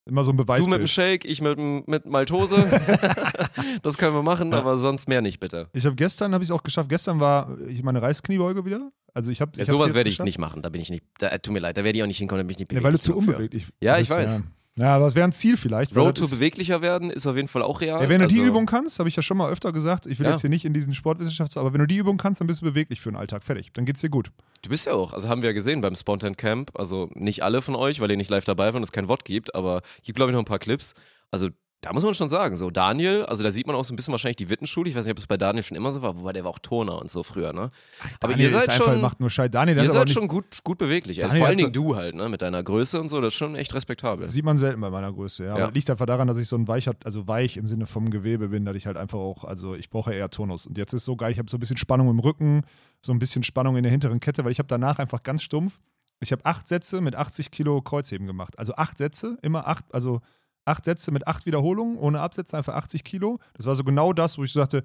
[0.10, 0.88] Immer so ein Du mit dem.
[0.88, 2.66] Shake, ich mit, mit Maltose.
[3.84, 5.68] das können wir machen, aber sonst mehr nicht, bitte.
[5.74, 6.90] Ich habe gestern, habe ich es auch geschafft.
[6.90, 8.92] Gestern war ich meine Reißkniebeuge wieder.
[9.14, 11.54] Also ich habe Ja, sowas werde ich nicht machen, da bin ich nicht, da, tut
[11.54, 12.98] mir leid, da werde ich auch nicht hinkommen, da bin ich nicht Ja, weil du
[12.98, 14.42] beweglich zu unbeweglich Ja, ich weiß.
[14.42, 14.46] Ja.
[14.80, 15.96] Ja, aber das wäre ein Ziel vielleicht.
[15.96, 18.02] Road to beweglicher werden ist auf jeden Fall auch real.
[18.02, 20.20] Ja, wenn du die Also, Übung kannst, habe ich ja schon mal öfter gesagt, ich
[20.20, 20.32] will Ja.
[20.32, 22.66] jetzt hier nicht in diesen Sportwissenschafts, aber wenn du die Übung kannst, dann bist du
[22.66, 23.44] beweglich für den Alltag.
[23.44, 23.74] Fertig.
[23.74, 24.32] Dann geht's dir gut.
[24.62, 27.62] Du bist ja auch, also haben wir ja gesehen beim Spontan Camp, also nicht alle
[27.62, 30.16] von euch, weil ihr nicht live dabei wart und es kein Wort gibt, aber gibt
[30.16, 30.94] glaube ich noch ein paar Clips.
[31.30, 31.50] Also
[31.82, 34.12] da muss man schon sagen, so Daniel, also da sieht man auch so ein bisschen
[34.12, 34.90] wahrscheinlich die Wittenschule.
[34.90, 36.60] Ich weiß nicht, ob es bei Daniel schon immer so war, wobei der war auch
[36.60, 37.72] Turner und so früher, ne?
[38.20, 39.50] Aber Daniel ihr seid ist einfach, schon, macht nur Scheiß.
[39.50, 41.24] Daniel, ihr aber seid schon gut, gut beweglich.
[41.24, 42.28] Also vor allen Dingen du halt, ne?
[42.28, 44.28] Mit deiner Größe und so, das ist schon echt respektabel.
[44.28, 45.58] sieht man selten bei meiner Größe, ja.
[45.58, 45.64] Ja.
[45.64, 48.50] Aber liegt einfach daran, dass ich so ein weicher, also weich im Sinne vom Gewebe
[48.50, 50.68] bin, dass ich halt einfach auch, also ich brauche eher Tonus.
[50.68, 52.64] Und jetzt ist so geil, ich habe so ein bisschen Spannung im Rücken,
[53.02, 55.78] so ein bisschen Spannung in der hinteren Kette, weil ich habe danach einfach ganz stumpf,
[56.20, 58.60] ich habe acht Sätze mit 80 Kilo Kreuzheben gemacht.
[58.60, 60.20] Also acht Sätze, immer acht, also
[60.66, 63.40] acht Sätze mit acht Wiederholungen, ohne Absätze, einfach 80 Kilo.
[63.54, 64.84] Das war so genau das, wo ich so sagte,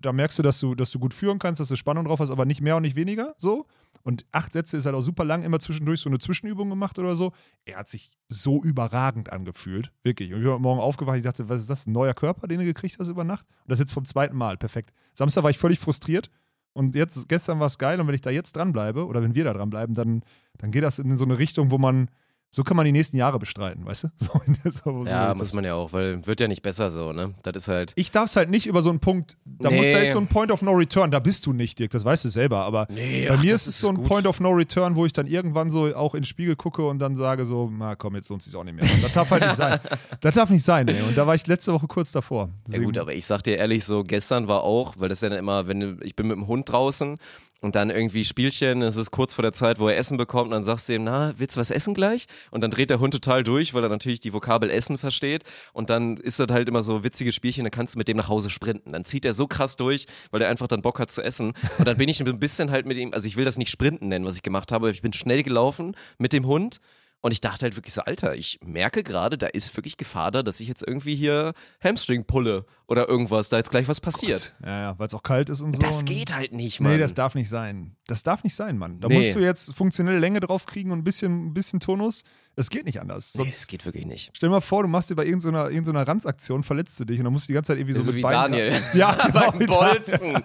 [0.00, 2.30] da merkst du, dass du, dass du gut führen kannst, dass du Spannung drauf hast,
[2.30, 3.34] aber nicht mehr und nicht weniger.
[3.38, 3.66] So.
[4.02, 7.16] Und acht Sätze ist halt auch super lang, immer zwischendurch so eine Zwischenübung gemacht oder
[7.16, 7.32] so.
[7.64, 9.92] Er hat sich so überragend angefühlt.
[10.02, 10.32] Wirklich.
[10.32, 11.86] Und ich bin heute Morgen aufgewacht, ich dachte, was ist das?
[11.86, 13.46] Ein neuer Körper, den du gekriegt hast über Nacht?
[13.48, 14.56] Und das jetzt vom zweiten Mal.
[14.56, 14.92] Perfekt.
[15.14, 16.30] Samstag war ich völlig frustriert.
[16.72, 18.00] Und jetzt, gestern war es geil.
[18.00, 20.22] Und wenn ich da jetzt dranbleibe, oder wenn wir da dranbleiben, dann,
[20.58, 22.10] dann geht das in so eine Richtung, wo man,
[22.50, 24.08] so kann man die nächsten Jahre bestreiten, weißt du?
[24.18, 27.12] So, der- so, so Ja, muss man ja auch, weil wird ja nicht besser so,
[27.12, 27.34] ne?
[27.42, 27.92] Das ist halt.
[27.96, 29.92] ich darf es halt nicht über so einen Punkt, da, muss, Nee.
[29.92, 32.24] da ist so ein Point of No Return, da bist du nicht, Dirk, das weißt
[32.24, 34.06] du selber, aber Nee, bei ach, mir ist es so ein gut.
[34.06, 36.98] Point of No Return, wo ich dann irgendwann so auch in den Spiegel gucke und
[37.00, 38.84] dann sage so, na komm, jetzt lohnt es sich auch nicht mehr.
[39.02, 39.78] Das darf halt nicht sein.
[40.20, 41.02] Das darf nicht sein, ey.
[41.02, 42.46] Und da war ich letzte Woche kurz davor.
[42.46, 45.28] Ja Deswegen- gut, aber ich sag dir ehrlich, so gestern war auch, weil das ja
[45.28, 47.18] dann immer, wenn ich bin mit dem Hund draußen
[47.60, 50.52] und dann irgendwie Spielchen, es ist kurz vor der Zeit, wo er Essen bekommt und
[50.52, 52.26] dann sagst du ihm, na, willst du was essen gleich?
[52.50, 55.90] Und dann dreht der Hund total durch, weil er natürlich die Vokabel Essen versteht und
[55.90, 58.50] dann ist das halt immer so witzige Spielchen, dann kannst du mit dem nach Hause
[58.50, 58.92] sprinten.
[58.92, 61.86] Dann zieht er so krass durch, weil er einfach dann Bock hat zu essen und
[61.88, 64.24] dann bin ich ein bisschen halt mit ihm, also ich will das nicht Sprinten nennen,
[64.24, 66.80] was ich gemacht habe, ich bin schnell gelaufen mit dem Hund
[67.20, 70.42] und ich dachte halt wirklich so, Alter, ich merke gerade, da ist wirklich Gefahr da,
[70.42, 74.56] dass ich jetzt irgendwie hier Hamstring pulle oder irgendwas, da jetzt gleich was passiert.
[74.64, 75.78] Ja, ja, weil es auch kalt ist und so.
[75.78, 76.92] Das und geht halt nicht, Mann.
[76.92, 77.96] Nee, das darf nicht sein.
[78.06, 78.98] Das darf nicht sein, Mann.
[79.00, 79.18] Da Nee.
[79.18, 82.24] musst du jetzt funktionelle Länge drauf kriegen und ein bisschen, ein bisschen Tonus.
[82.56, 83.32] Es geht nicht anders.
[83.34, 84.30] nee, Sonst das geht wirklich nicht.
[84.32, 87.24] Stell dir mal vor, du machst dir bei irgendeiner, irgendeiner Ranzaktion, verletzt du dich und
[87.24, 88.72] dann musst du die ganze Zeit irgendwie so, So mit wie Beinen- Daniel.
[88.94, 89.50] Ja, genau.
[89.52, 89.66] Beim.
[89.66, 90.42] Bolzen.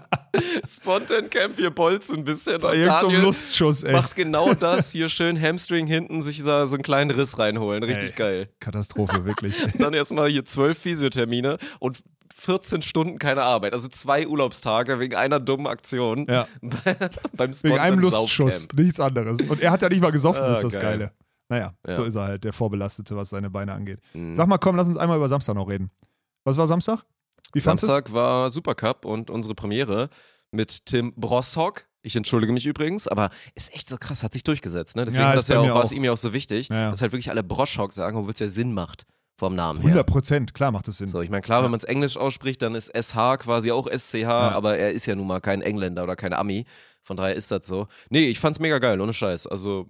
[0.68, 2.60] Spontan Camp, wir bolzen bisschen.
[2.62, 3.94] Bei irgendeinem so Lustschuss, ey.
[3.94, 7.84] macht genau das, hier schön Hamstring hinten, sich so einen kleinen Riss reinholen.
[7.84, 8.16] Richtig Ey.
[8.18, 8.50] geil.
[8.60, 9.56] Katastrophe, wirklich.
[9.78, 12.00] Dann erstmal hier zwölf Physiothermine und
[12.44, 13.74] 14 Stunden keine Arbeit.
[13.74, 16.26] Also zwei Urlaubstage wegen einer dummen Aktion.
[16.30, 16.48] Ja.
[16.62, 19.40] Beim Wegen Spontan einem Lustschuss, nichts anderes.
[19.42, 20.82] Und er hat ja nicht mal gesoffen, Ah, ist das geil.
[21.00, 21.12] Geile.
[21.50, 21.96] Naja, Ja.
[21.96, 24.00] so ist er halt, der Vorbelastete, was seine Beine angeht.
[24.14, 24.36] Mhm.
[24.36, 25.92] Sag mal, komm, lass uns einmal über Samstag noch reden.
[26.44, 27.00] Was war Samstag?
[27.54, 27.64] Wie du es?
[27.82, 30.10] Samstag war Supercup und unsere Premiere
[30.52, 31.86] mit Tim Broshock.
[32.02, 34.98] Ich entschuldige mich übrigens, aber ist echt so krass, hat sich durchgesetzt.
[34.98, 35.06] Ne?
[35.06, 37.14] Deswegen Ja, das ja auch, war es ihm ja auch so wichtig, Ja, dass halt
[37.14, 39.06] wirklich alle Broshock sagen, obwohl es ja Sinn macht
[39.44, 39.90] vom Namen her.
[39.90, 41.08] 100 Prozent, klar macht das Sinn.
[41.08, 44.26] So, ich meine, klar, wenn man es Englisch ausspricht, dann ist SH quasi auch SCH,
[44.26, 46.64] aber er ist ja nun mal kein Engländer oder kein Ami.
[47.04, 47.88] Von daher ist das so.
[48.10, 49.48] Nee, ich fand's mega geil, ohne Scheiß.
[49.48, 49.90] Also,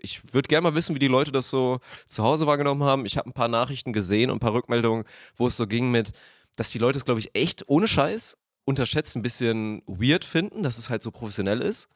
[0.00, 3.04] ich würde gerne mal wissen, wie die Leute das so zu Hause wahrgenommen haben.
[3.04, 6.12] Ich habe ein paar Nachrichten gesehen und ein paar Rückmeldungen, wo es so ging mit,
[6.54, 10.78] dass die Leute es, glaube ich, echt ohne Scheiß unterschätzt ein bisschen weird finden, dass
[10.78, 11.88] es halt so professionell ist.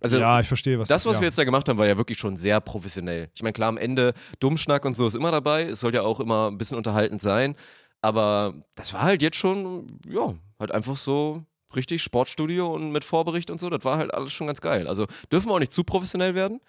[0.00, 1.20] Also, ja, ich verstehe, was das, was ja.
[1.20, 3.30] wir jetzt da gemacht haben, war ja wirklich schon sehr professionell.
[3.34, 5.64] Ich meine, klar, am Ende Dummschnack und so ist immer dabei.
[5.64, 7.54] Es soll ja auch immer ein bisschen unterhaltend sein.
[8.02, 11.44] Aber das war halt jetzt schon, ja, halt einfach so
[11.76, 13.68] richtig Sportstudio und mit Vorbericht und so.
[13.68, 14.88] Das war halt alles schon ganz geil.
[14.88, 16.60] Also dürfen wir auch nicht zu professionell werden.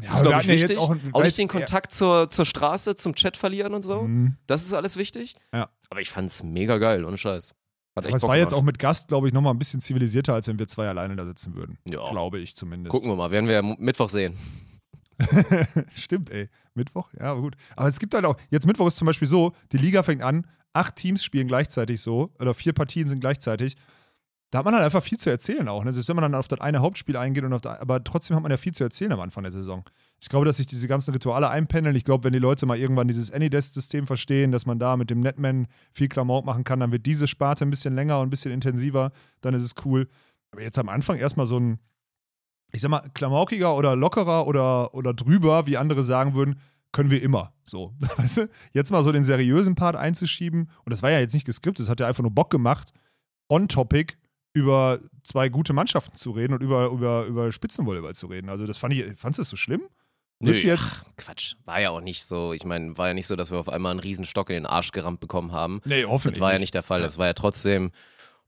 [0.00, 0.70] Ja, Das ist, glaube ich, hatten ja wichtig.
[0.70, 4.02] jetzt auch, auch, nicht den Kontakt zur, zur Straße, zum Chat verlieren und so.
[4.02, 4.36] Mhm.
[4.46, 5.36] Das ist alles wichtig.
[5.52, 5.68] Ja.
[5.90, 7.54] Aber ich fand's mega geil, ohne Scheiß.
[7.98, 8.74] Hat echt Aber es war jetzt auch gemacht.
[8.74, 11.54] mit Gast, glaube ich, nochmal ein bisschen zivilisierter, als wenn wir zwei alleine da sitzen
[11.54, 11.78] würden.
[11.88, 12.08] Ja.
[12.10, 12.90] Glaube ich zumindest.
[12.92, 14.34] Gucken wir mal, werden wir ja Mittwoch sehen.
[15.94, 16.48] Stimmt, ey.
[16.74, 17.10] Mittwoch?
[17.18, 17.56] Ja, aber gut.
[17.76, 20.46] Aber es gibt halt auch, jetzt Mittwoch ist zum Beispiel so, die Liga fängt an,
[20.72, 23.76] acht Teams spielen gleichzeitig so, oder vier Partien sind gleichzeitig.
[24.50, 25.84] Da hat man halt einfach viel zu erzählen auch.
[25.84, 25.92] Ne?
[25.92, 28.42] Selbst wenn man dann auf das eine Hauptspiel eingeht, und auf das, aber trotzdem hat
[28.42, 29.84] man ja viel zu erzählen am Anfang der Saison.
[30.20, 31.94] Ich glaube, dass sich diese ganzen Rituale einpendeln.
[31.94, 35.20] Ich glaube, wenn die Leute mal irgendwann dieses Anydesk-System verstehen, dass man da mit dem
[35.20, 38.50] Netman viel Klamauk machen kann, dann wird diese Sparte ein bisschen länger und ein bisschen
[38.50, 40.08] intensiver, dann ist es cool.
[40.50, 41.78] Aber jetzt am Anfang erstmal so ein,
[42.72, 46.58] ich sag mal, klamaukiger oder lockerer oder, oder drüber, wie andere sagen würden,
[46.90, 47.52] können wir immer.
[47.64, 48.50] So, weißt du?
[48.72, 50.70] Jetzt mal so den seriösen Part einzuschieben.
[50.84, 52.92] Und das war ja jetzt nicht geskriptet, das hat ja einfach nur Bock gemacht,
[53.50, 54.16] on-topic
[54.52, 58.48] über zwei gute Mannschaften zu reden und über, über, über Spitzenvolleyball zu reden.
[58.48, 59.82] Also, das fand ich, fandst du das so schlimm?
[60.40, 61.02] Du jetzt.
[61.04, 61.54] Ach, Quatsch.
[61.64, 62.52] War ja auch nicht so.
[62.52, 64.66] Ich meine, war ja nicht so, dass wir auf einmal einen riesen Stock in den
[64.66, 65.80] Arsch gerammt bekommen haben.
[65.84, 66.38] Nee, hoffentlich.
[66.38, 67.00] Das war ja nicht der Fall.
[67.00, 67.90] Das war ja trotzdem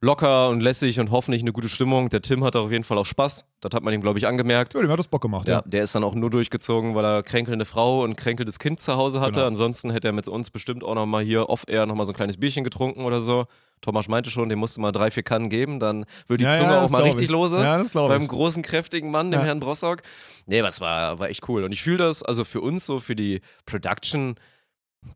[0.01, 2.09] locker und lässig und hoffentlich eine gute Stimmung.
[2.09, 3.45] Der Tim hat auf jeden Fall auch Spaß.
[3.61, 4.75] Das hat man ihm, glaube ich, angemerkt.
[4.75, 5.63] Ja, dem hat das Bock gemacht, Ja, ja.
[5.67, 9.21] der ist dann auch nur durchgezogen, weil er kränkelnde Frau und kränkelndes Kind zu Hause
[9.21, 9.33] hatte.
[9.33, 9.47] Genau.
[9.47, 12.65] Ansonsten hätte er mit uns bestimmt auch nochmal hier off-air nochmal so ein kleines Bierchen
[12.65, 13.45] getrunken oder so.
[13.83, 16.73] Thomas meinte schon, dem musste mal drei, vier Kannen geben, dann wird die Ja, Zunge
[16.73, 17.31] ja, auch mal richtig ich.
[17.31, 17.57] lose.
[17.63, 18.29] Ja, das glaub Beim ich.
[18.29, 19.47] großen, kräftigen Mann, dem Ja.
[19.47, 20.03] Herrn Brossock.
[20.47, 21.65] Nee, was war, war echt cool.
[21.65, 24.35] Und ich fühle das, also für uns so, für die Production,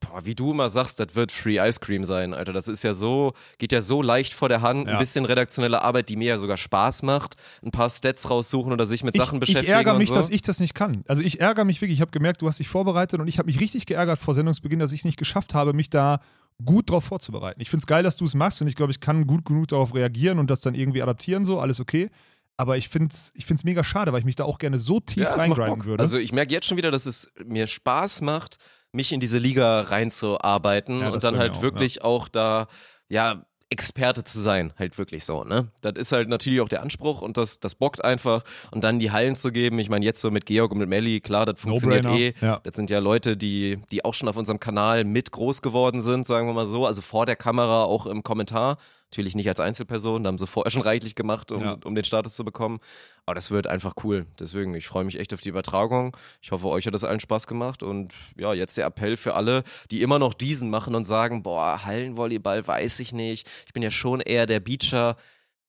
[0.01, 2.55] Boah, wie du immer sagst, das wird Free Ice Cream sein, Alter.
[2.55, 4.87] Das ist ja so, geht ja so leicht vor der Hand.
[4.87, 4.95] Ja.
[4.95, 7.35] Ein bisschen redaktionelle Arbeit, die mir ja sogar Spaß macht.
[7.63, 9.67] Ein paar Stats raussuchen oder sich mit Sachen ich, beschäftigen.
[9.67, 10.15] Ich ärgere mich, so.
[10.15, 11.05] dass ich das nicht kann.
[11.07, 11.99] Also ich ärgere mich wirklich.
[11.99, 14.79] Ich habe gemerkt, du hast dich vorbereitet und ich habe mich richtig geärgert vor Sendungsbeginn,
[14.79, 16.21] dass ich es nicht geschafft habe, mich da
[16.65, 17.61] gut drauf vorzubereiten.
[17.61, 19.69] Ich finde es geil, dass du es machst und ich glaube, ich kann gut genug
[19.69, 22.11] darauf reagieren und das dann irgendwie adaptieren, so, alles okay.
[22.57, 25.01] Aber ich finde es ich find's mega schade, weil ich mich da auch gerne so
[25.01, 25.85] tief Ja, Bock.
[25.85, 26.01] würde.
[26.01, 28.59] Also ich merke jetzt schon wieder, dass es mir Spaß macht,
[28.95, 32.67] mich in diese Liga reinzuarbeiten Ja, und dann halt auch, wirklich auch da,
[33.09, 35.69] ja, Experte zu sein, halt wirklich so, ne?
[35.81, 39.11] Das ist halt natürlich auch der Anspruch und das, das bockt einfach und dann die
[39.11, 39.81] Hallen zu geben.
[39.81, 42.35] Ich meine, jetzt so mit Georg und mit Melli, klar, das funktioniert No-brainer, eh.
[42.41, 42.61] ja.
[42.63, 46.25] Das sind ja Leute, die, die auch schon auf unserem Kanal mit groß geworden sind,
[46.27, 46.87] sagen wir mal so.
[46.87, 48.77] Also vor der Kamera, auch im Kommentar.
[49.15, 51.77] Natürlich nicht als Einzelperson, da haben sie vorher schon reichlich gemacht, um, Ja.
[51.85, 52.81] um den Status zu bekommen.
[53.27, 54.27] Aber das wird einfach cool.
[54.41, 56.17] Deswegen, ich freue mich echt auf die Übertragung.
[56.43, 57.85] Ich hoffe, euch hat das allen Spaß gemacht.
[57.85, 59.63] Und ja, jetzt der Appell für alle,
[59.93, 63.49] die immer noch diesen machen und sagen, boah, Hallenvolleyball weiß ich nicht.
[63.69, 65.17] Ich bin ja schon eher der Beacher.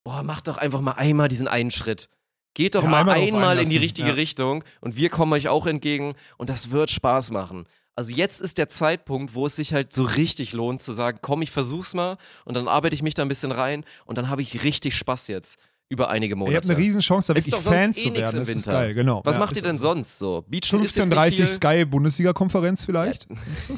[0.04, 2.10] Boah, macht doch einfach mal einmal diesen einen Schritt.
[2.56, 4.14] Geht doch Ja, mal einmal einmal in die richtige ja.
[4.16, 7.66] Richtung und wir kommen euch auch entgegen und das wird Spaß machen.
[7.96, 11.42] Also jetzt ist der Zeitpunkt, wo es sich halt so richtig lohnt zu sagen, komm,
[11.42, 14.42] ich versuch's mal und dann arbeite ich mich da ein bisschen rein und dann habe
[14.42, 16.52] ich richtig Spaß jetzt über einige Monate.
[16.54, 18.34] ihr habt eine Riesenchance, da Ist wirklich doch sonst Fans eh zu werden.
[18.34, 18.72] im Das ist Winter.
[18.72, 19.22] geil, genau.
[19.24, 19.88] Was Ja, macht ist ihr denn so.
[19.90, 20.44] sonst so?
[20.48, 21.48] Beachen ist jetzt 15.30 nicht viel.
[21.48, 23.28] Sky Bundesliga-Konferenz vielleicht?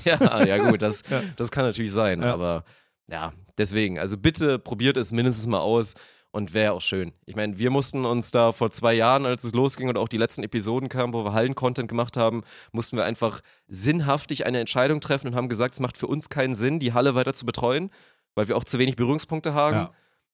[0.06, 1.04] Ja, ja gut, das,
[1.36, 2.34] das kann natürlich sein, Ja.
[2.34, 2.64] aber
[3.12, 5.94] ja, deswegen, also bitte probiert es mindestens mal aus
[6.38, 7.14] und wäre auch schön.
[7.26, 10.18] Ich meine, wir mussten uns da vor zwei Jahren, als es losging und auch die
[10.18, 15.30] letzten Episoden kamen, wo wir Hallen-Content gemacht haben, mussten wir einfach sinnhaftig eine Entscheidung treffen
[15.30, 17.90] und haben gesagt, es macht für uns keinen Sinn, die Halle weiter zu betreuen,
[18.36, 19.78] weil wir auch zu wenig Berührungspunkte haben.
[19.78, 19.92] Ja.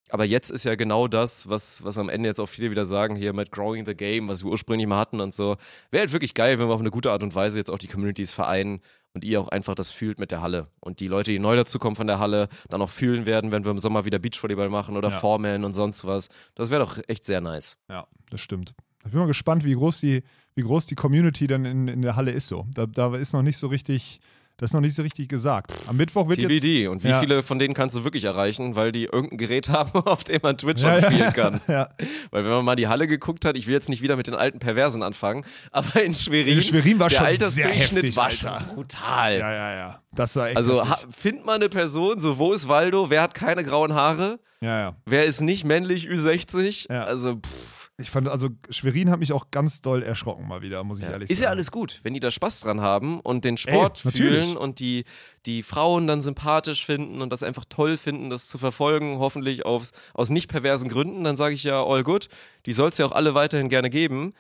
[0.09, 3.15] Aber jetzt ist ja genau das, was, was am Ende jetzt auch viele wieder sagen,
[3.15, 5.55] hier mit Growing the Game, was wir ursprünglich mal hatten und so.
[5.89, 7.87] Wäre halt wirklich geil, wenn wir auf eine gute Art und Weise jetzt auch die
[7.87, 8.81] Communities vereinen
[9.13, 10.67] und ihr auch einfach das fühlt mit der Halle.
[10.79, 13.71] Und die Leute, die neu dazukommen von der Halle, dann auch fühlen werden, wenn wir
[13.71, 15.19] im Sommer wieder Beachvolleyball machen oder Ja.
[15.19, 16.29] Foreman und sonst was.
[16.55, 17.77] Das wäre doch echt sehr nice.
[17.89, 18.73] Ja, das stimmt.
[19.05, 20.23] Ich bin mal gespannt, wie groß die,
[20.55, 22.65] wie groß die Community dann in, in der Halle ist so.
[22.73, 24.19] Da, da ist noch nicht so richtig,
[24.57, 25.73] das ist noch nicht so richtig gesagt.
[25.87, 26.81] Am Mittwoch wird TBD.
[26.83, 26.89] jetzt...
[26.89, 27.19] Und wie ja.
[27.19, 30.57] viele von denen kannst du wirklich erreichen, weil die irgendein Gerät haben, auf dem man
[30.57, 31.59] Twitch Ja, spielen kann.
[31.67, 31.89] Ja.
[32.31, 34.35] Weil wenn man mal die Halle geguckt hat, ich will jetzt nicht wieder mit den
[34.35, 38.29] alten Perversen anfangen, aber in Schwerin, In Schwerin war der schon Altersdurchschnitt sehr heftig, war
[38.29, 39.37] schon brutal.
[39.39, 39.99] ja, ja, ja.
[40.15, 43.33] Das war echt Also ha, find mal eine Person, so wo ist Waldo, wer hat
[43.33, 44.95] keine grauen Haare, Ja, ja.
[45.05, 47.03] wer ist nicht männlich Ü60, Ja.
[47.05, 50.99] also pff, Ich fand, also Schwerin hat mich auch ganz doll erschrocken mal wieder, muss
[50.99, 51.43] ich ehrlich ist sagen.
[51.43, 54.79] ja alles gut, wenn die da Spaß dran haben und den Sport Ey, fühlen und
[54.79, 55.03] die,
[55.45, 59.91] die Frauen dann sympathisch finden und das einfach toll finden, das zu verfolgen, hoffentlich aufs,
[60.15, 62.29] aus nicht perversen Gründen, dann sage ich ja all good.
[62.65, 64.33] Die soll es ja auch alle weiterhin gerne geben.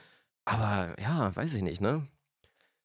[0.45, 2.07] Aber ja, weiß ich nicht, ne?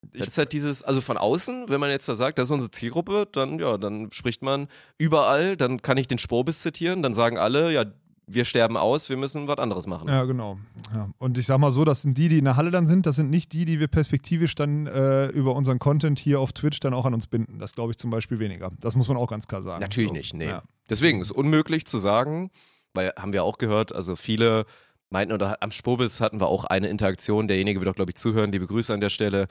[0.01, 2.71] Das ist halt dieses, also von außen, wenn man jetzt da sagt, das ist unsere
[2.71, 4.67] Zielgruppe, dann ja, dann spricht man
[4.97, 7.85] überall, dann kann ich den Spobis zitieren, dann sagen alle, ja,
[8.31, 10.07] wir sterben aus, wir müssen was anderes machen.
[10.07, 10.57] Ja, genau.
[10.93, 11.09] Ja.
[11.17, 13.15] Und ich sag mal so, das sind die, die in der Halle dann sind, das
[13.15, 16.93] sind nicht die, die wir perspektivisch dann äh, über unseren Content hier auf Twitch dann
[16.93, 17.59] auch an uns binden.
[17.59, 18.71] Das glaube ich zum Beispiel weniger.
[18.79, 19.81] Das muss man auch ganz klar sagen.
[19.81, 20.15] Natürlich So.
[20.15, 20.47] nicht, nee.
[20.47, 20.63] Ja.
[20.89, 22.51] Deswegen ist unmöglich zu sagen,
[22.93, 24.65] weil haben wir auch gehört, also viele
[25.09, 28.51] meinten, oder am Spobis hatten wir auch eine Interaktion, derjenige wird auch, glaube ich, zuhören,
[28.51, 29.47] liebe Grüße an der Stelle,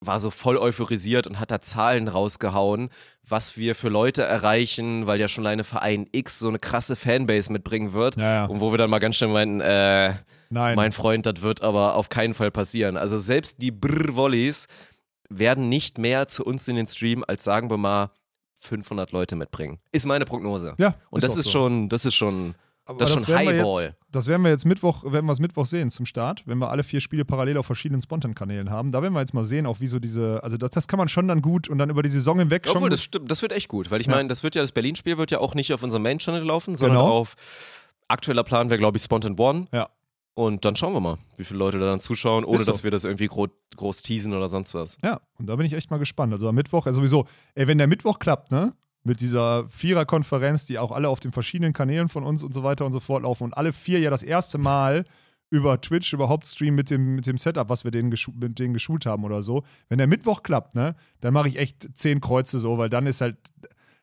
[0.00, 2.88] war so voll euphorisiert und hat da Zahlen rausgehauen,
[3.28, 7.52] was wir für Leute erreichen, weil ja schon alleine Verein X so eine krasse Fanbase
[7.52, 8.16] mitbringen wird.
[8.16, 8.44] Ja, ja.
[8.46, 10.14] Und wo wir dann mal ganz schnell meinten, äh,
[10.48, 10.74] Nein.
[10.74, 12.96] mein Freund, das wird aber auf keinen Fall passieren.
[12.96, 14.66] Also selbst die Brr-Volleys
[15.28, 18.10] werden nicht mehr zu uns in den Stream, als sagen wir mal
[18.56, 19.78] 500 Leute mitbringen.
[19.92, 20.74] Ist meine Prognose.
[20.78, 21.50] Ja, Und ist das ist so.
[21.52, 22.54] schon, das ist schon,
[22.90, 23.84] Aber das ist schon Highball.
[23.84, 26.70] Jetzt, das werden wir jetzt Mittwoch, werden wir es Mittwoch sehen zum Start, wenn wir
[26.70, 28.90] alle vier Spiele parallel auf verschiedenen Spontan-Kanälen haben.
[28.90, 31.08] Da werden wir jetzt mal sehen, auch wie so diese, also das, das kann man
[31.08, 32.76] schon dann gut und dann über die Saison hinweg schon.
[32.78, 34.14] Obwohl, das stimmt, das wird echt gut, weil ich Ja.
[34.16, 36.98] meine, das wird ja, das Berlin-Spiel wird ja auch nicht auf unserem Main-Channel laufen, sondern
[36.98, 37.12] Genau.
[37.12, 37.36] auf
[38.08, 39.68] aktueller Plan wäre, glaube ich, Spontan One.
[39.72, 39.88] Ja.
[40.34, 42.64] Und dann schauen wir mal, wie viele Leute da dann zuschauen, ohne so.
[42.70, 44.96] dass wir das irgendwie gro groß teasen oder sonst was.
[45.04, 46.32] Ja, und da bin ich echt mal gespannt.
[46.32, 48.72] Also am Mittwoch, also sowieso, ey, wenn der Mittwoch klappt, ne?
[49.02, 52.84] Mit dieser Vierer-Konferenz, die auch alle auf den verschiedenen Kanälen von uns und so weiter
[52.84, 55.04] und so fort laufen und alle vier ja das erste Mal
[55.50, 59.04] über Twitch überhaupt streamen mit dem, mit dem Setup, was wir denen mit denen geschult
[59.04, 59.64] haben oder so.
[59.88, 63.20] Wenn der Mittwoch klappt, ne, dann mache ich echt zehn Kreuze so, weil dann ist
[63.20, 63.36] halt,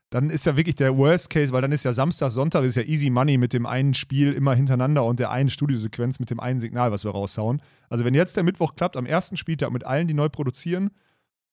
[0.10, 2.84] dann ist ja wirklich der Worst Case, weil dann ist ja Samstag, Sonntag ist ja
[2.84, 6.60] easy money mit dem einen Spiel immer hintereinander und der einen Studiosequenz mit dem einen
[6.60, 7.62] Signal, was wir raushauen.
[7.90, 10.92] Also wenn jetzt der Mittwoch klappt, am ersten Spieltag mit allen, die neu produzieren,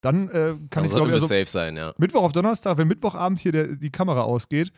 [0.05, 1.95] dann äh, kann Dann ich glaube also, safe sein, ja.
[1.99, 4.71] Mittwoch auf Donnerstag, wenn Mittwochabend hier der, die Kamera ausgeht,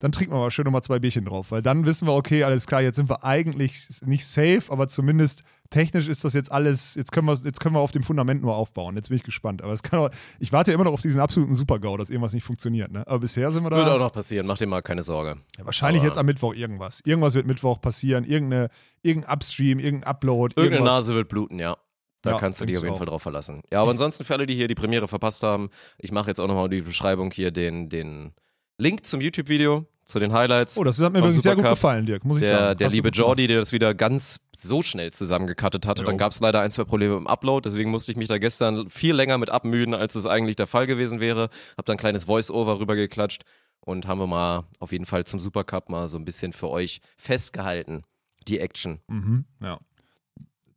[0.00, 2.66] dann trinken wir mal schön nochmal zwei Bierchen drauf, weil dann wissen wir, okay, alles
[2.66, 7.10] klar, jetzt sind wir eigentlich nicht safe, aber zumindest technisch ist das jetzt alles, jetzt
[7.12, 8.96] können wir, jetzt können wir auf dem Fundament nur aufbauen.
[8.96, 9.62] Jetzt bin ich gespannt.
[9.62, 12.34] Aber es kann auch, ich warte ja immer noch auf diesen absoluten Super-GAU, dass irgendwas
[12.34, 12.92] nicht funktioniert.
[12.92, 13.06] Ne?
[13.06, 13.76] Aber bisher sind wir da.
[13.76, 15.36] Wird auch noch passieren, mach dir mal keine Sorge.
[15.56, 17.00] ja, wahrscheinlich aber- jetzt am Mittwoch irgendwas.
[17.04, 18.68] Irgendwas wird Mittwoch passieren, irgendeine,
[19.02, 20.54] irgendein Upstream, irgendein Upload.
[20.56, 20.98] Irgendeine irgendwas.
[20.98, 21.76] Nase wird bluten, ja.
[22.24, 22.98] Da Ja, kannst du dich auf jeden auch.
[22.98, 23.62] Fall drauf verlassen.
[23.72, 25.68] Ja, aber ansonsten für alle, die hier die Premiere verpasst haben,
[25.98, 28.32] ich mache jetzt auch nochmal die Beschreibung hier den, den
[28.78, 30.76] Link zum YouTube-Video, zu den Highlights.
[30.76, 32.78] Oh, das hat mir übrigens sehr gut gefallen, Dirk, muss ich der, sagen.
[32.78, 33.08] der liebe.
[33.10, 36.02] Jordi, der das wieder ganz so schnell zusammengekattet hatte.
[36.02, 36.06] Jo.
[36.06, 38.88] Dann gab es leider ein, zwei Probleme im Upload, deswegen musste ich mich da gestern
[38.90, 41.48] viel länger mit abmüden, als es eigentlich der Fall gewesen wäre.
[41.78, 43.44] Hab dann ein kleines Voice-Over rübergeklatscht
[43.80, 47.00] und haben wir mal auf jeden Fall zum Supercup mal so ein bisschen für euch
[47.16, 48.02] festgehalten.
[48.46, 49.00] Die Action.
[49.08, 49.78] Mhm, ja.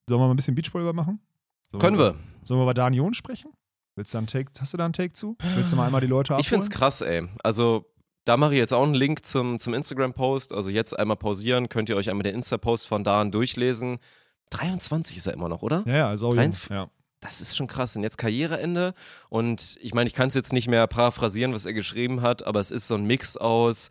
[0.07, 1.19] Sollen wir mal ein bisschen Beachvolleyball machen?
[1.71, 2.15] Sollen Können wir.
[2.43, 3.51] Sollen wir über Danion sprechen?
[3.95, 5.35] Willst du da einen Take, hast du da einen Take zu?
[5.55, 6.41] Willst du mal einmal die Leute abholen?
[6.41, 7.27] Ich find's krass, ey.
[7.43, 7.85] Also,
[8.25, 10.53] da mache ich jetzt auch einen Link zum, zum Instagram-Post.
[10.53, 13.99] Also jetzt einmal pausieren, könnt ihr euch einmal den Insta-Post von Dan durchlesen.
[14.51, 15.83] 23 ist er immer noch, oder?
[15.87, 16.89] Ja, ja, also ja.
[17.19, 17.95] Das ist schon krass.
[17.95, 18.93] Und jetzt Karriereende.
[19.29, 22.59] Und ich meine, ich kann es jetzt nicht mehr paraphrasieren, was er geschrieben hat, aber
[22.59, 23.89] es ist so ein Mix aus.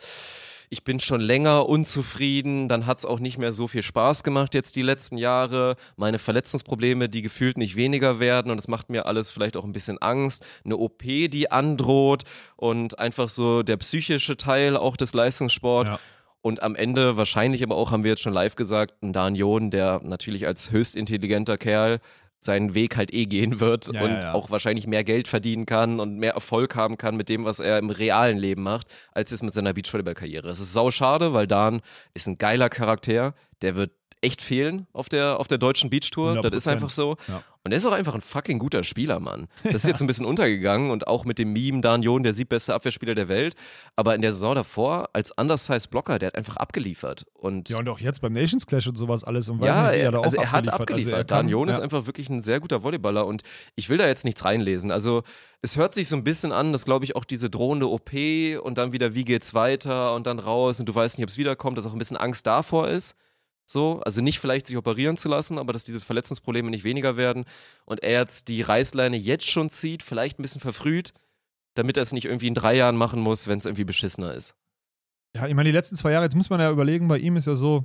[0.70, 4.54] Ich bin schon länger unzufrieden, dann hat es auch nicht mehr so viel Spaß gemacht
[4.54, 5.76] jetzt die letzten Jahre.
[5.96, 9.72] Meine Verletzungsprobleme, die gefühlt nicht weniger werden und es macht mir alles vielleicht auch ein
[9.72, 10.44] bisschen Angst.
[10.64, 12.24] Eine OP, die androht
[12.56, 15.90] und einfach so der psychische Teil auch des Leistungssports.
[15.90, 15.98] Ja.
[16.42, 19.70] Und am Ende wahrscheinlich aber auch, haben wir jetzt schon live gesagt, ein Dan Jon,
[19.70, 21.98] der natürlich als höchst intelligenter Kerl
[22.38, 24.34] seinen Weg halt eh gehen wird Ja, und ja, ja.
[24.34, 27.78] auch wahrscheinlich mehr Geld verdienen kann und mehr Erfolg haben kann mit dem, was er
[27.78, 30.48] im realen Leben macht, als es mit seiner Beachvolleyball-Karriere.
[30.48, 31.80] Es ist sau schade, weil Dan
[32.14, 36.42] ist ein geiler Charakter, der wird echt fehlen auf der, auf der deutschen Beachtour.
[36.42, 36.72] Das ist 100%.
[36.72, 37.16] einfach so.
[37.28, 37.42] Ja.
[37.66, 39.48] Und er ist auch einfach ein fucking guter Spieler, Mann.
[39.64, 42.72] Das ist jetzt ein bisschen untergegangen und auch mit dem Meme Dan Jon, der siebbeste
[42.74, 43.54] Abwehrspieler der Welt.
[43.96, 47.26] Aber in der Saison davor, als Undersized Blocker, der hat einfach abgeliefert.
[47.34, 49.48] Und ja, und auch jetzt beim Nations Clash und sowas alles.
[49.48, 51.12] Und weiß ja, nicht, er, da auch also er hat abgeliefert.
[51.12, 51.82] Also er kann- Dan Jon ist ja.
[51.82, 53.42] einfach wirklich ein sehr guter Volleyballer und
[53.74, 54.92] ich will da jetzt nichts reinlesen.
[54.92, 55.24] Also
[55.60, 58.12] es hört sich so ein bisschen an, dass glaube ich auch diese drohende OP
[58.62, 61.38] und dann wieder, wie geht's weiter und dann raus und du weißt nicht, ob es
[61.38, 63.16] wiederkommt, dass auch ein bisschen Angst davor ist.
[63.68, 67.44] So, also nicht vielleicht sich operieren zu lassen, aber dass diese Verletzungsprobleme nicht weniger werden
[67.84, 71.12] und er jetzt die Reißleine jetzt schon zieht, vielleicht ein bisschen verfrüht,
[71.74, 74.54] damit er es nicht irgendwie in drei Jahren machen muss, wenn es irgendwie beschissener ist.
[75.34, 77.46] Ja, ich meine, die letzten zwei Jahre, jetzt muss man ja überlegen, bei ihm ist
[77.46, 77.84] ja so,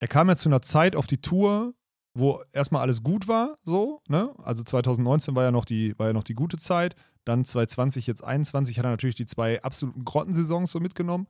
[0.00, 1.74] er kam ja zu einer Zeit auf die Tour,
[2.14, 4.34] wo erstmal alles gut war, so, ne?
[4.42, 6.96] Also 2019 war ja noch die, war ja noch die gute Zeit.
[7.24, 11.28] Dann 2020, jetzt 21 hat er natürlich die zwei absoluten Grottensaisons so mitgenommen.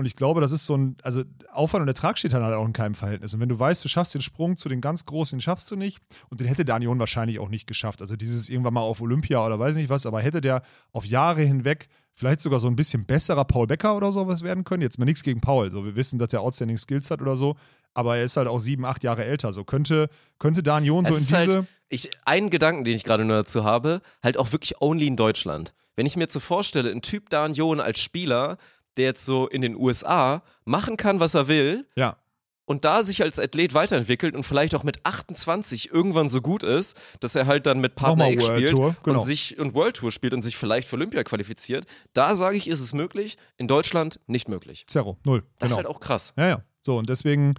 [0.00, 2.64] Und ich glaube, das ist so ein, also Aufwand und Ertrag steht dann halt auch
[2.64, 3.34] in keinem Verhältnis.
[3.34, 5.76] Und wenn du weißt, du schaffst den Sprung zu den ganz Großen, den schaffst du
[5.76, 5.98] nicht.
[6.30, 8.00] Und den hätte Danion wahrscheinlich auch nicht geschafft.
[8.00, 11.42] Also dieses irgendwann mal auf Olympia oder weiß nicht was, aber hätte der auf Jahre
[11.42, 14.80] hinweg vielleicht sogar so ein bisschen besserer Paul Becker oder sowas werden können.
[14.80, 15.70] Jetzt mal nichts gegen Paul.
[15.70, 17.56] So, wir wissen, dass er Outstanding Skills hat oder so.
[17.92, 19.52] Aber er ist halt auch sieben, acht Jahre älter.
[19.52, 21.56] So könnte, könnte Danion so in ist diese.
[21.56, 25.16] halt, ich, einen Gedanken, den ich gerade nur dazu habe, halt auch wirklich only in
[25.16, 25.74] Deutschland.
[25.94, 28.56] Wenn ich mir jetzt so vorstelle, ein Typ Dan Jon als Spieler,
[28.96, 32.16] der jetzt so in den USA machen kann, was er will ja.
[32.64, 36.98] und da sich als Athlet weiterentwickelt und vielleicht auch mit 28 irgendwann so gut ist,
[37.20, 39.18] dass er halt dann mit Partner X World spielt Tour, genau.
[39.18, 41.86] und sich und World Tour spielt und sich vielleicht für Olympia qualifiziert.
[42.12, 44.84] Da sage ich, ist es möglich, in Deutschland nicht möglich.
[44.86, 45.42] Zero, null.
[45.58, 45.70] Das genau.
[45.70, 46.34] ist halt auch krass.
[46.36, 46.64] Ja, ja.
[46.82, 47.54] So, und deswegen,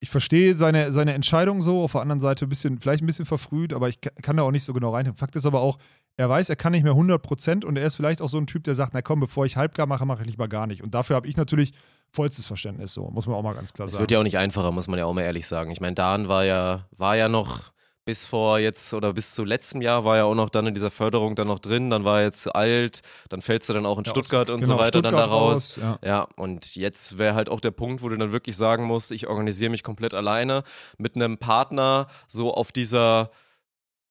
[0.00, 3.26] ich verstehe seine, seine Entscheidung so, auf der anderen Seite ein bisschen, vielleicht ein bisschen
[3.26, 5.12] verfrüht, aber ich ka- kann da auch nicht so genau rein.
[5.14, 5.78] Fakt ist aber auch,
[6.18, 8.64] er weiß, er kann nicht mehr 100% und er ist vielleicht auch so ein Typ,
[8.64, 10.82] der sagt, na komm, bevor ich halbgar mache, mache ich lieber gar nicht.
[10.82, 11.72] Und dafür habe ich natürlich
[12.10, 14.02] vollstes Verständnis, so, muss man auch mal ganz klar Es sagen.
[14.02, 15.70] wird ja auch nicht einfacher, muss man ja auch mal ehrlich sagen.
[15.70, 17.72] Ich meine, Dan war ja, war ja noch
[18.04, 20.90] bis vor jetzt oder bis zu letztem Jahr war ja auch noch dann in dieser
[20.90, 23.98] Förderung dann noch drin, dann war er jetzt zu alt, dann fällst du dann auch
[23.98, 25.78] in Ja, Stuttgart aus- und genau, so weiter dann da Stuttgart raus.
[25.78, 26.08] raus, ja.
[26.08, 29.26] Ja, und jetzt wäre halt auch der Punkt, wo du dann wirklich sagen musst, ich
[29.28, 30.62] organisiere mich komplett alleine
[30.96, 33.30] mit einem Partner so auf dieser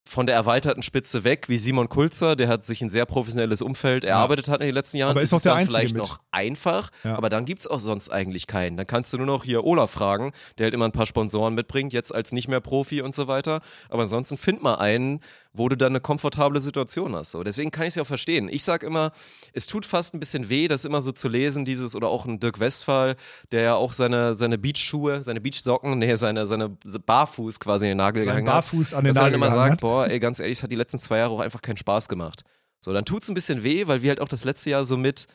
[0.08, 4.04] von der erweiterten Spitze weg, wie Simon Kulzer, der hat sich ein sehr professionelles Umfeld
[4.04, 5.12] erarbeitet hat in den letzten Jahren.
[5.12, 6.04] Aber ist Es auch der dann Einzige vielleicht mit.
[6.04, 7.16] noch einfach, Ja.
[7.18, 8.78] aber dann gibt es auch sonst eigentlich keinen.
[8.78, 11.94] Dann kannst du nur noch hier Olaf fragen, der halt immer ein paar Sponsoren mitbringt,
[11.94, 13.62] jetzt als nicht mehr Profi und so weiter.
[13.90, 15.20] Aber ansonsten find mal einen,
[15.54, 17.32] wo du dann eine komfortable Situation hast.
[17.32, 17.44] So.
[17.44, 18.50] Deswegen kann ich es ja auch verstehen.
[18.50, 19.12] Ich sag immer,
[19.54, 22.40] es tut fast ein bisschen weh, das immer so zu lesen, dieses, oder auch ein
[22.40, 23.16] Dirk Westphal,
[23.52, 27.98] der ja auch seine, seine Beachschuhe, seine Beachsocken, nee, seine, seine Barfuß quasi in den
[27.98, 29.00] Nagel Sein gehangen Barfuß hat.
[29.00, 29.82] an den dass er dann Nagel immer sagt, hat.
[29.82, 32.44] boah, ey, ganz ehrlich, es hat die letzten zwei Jahre auch einfach keinen Spaß gemacht.
[32.80, 35.28] So, dann tut's ein bisschen weh, weil wir halt auch das letzte Jahr so mit,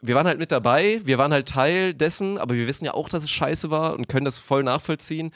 [0.00, 3.08] wir waren halt mit dabei, wir waren halt Teil dessen, aber wir wissen ja auch,
[3.08, 5.32] dass es scheiße war und können das voll nachvollziehen.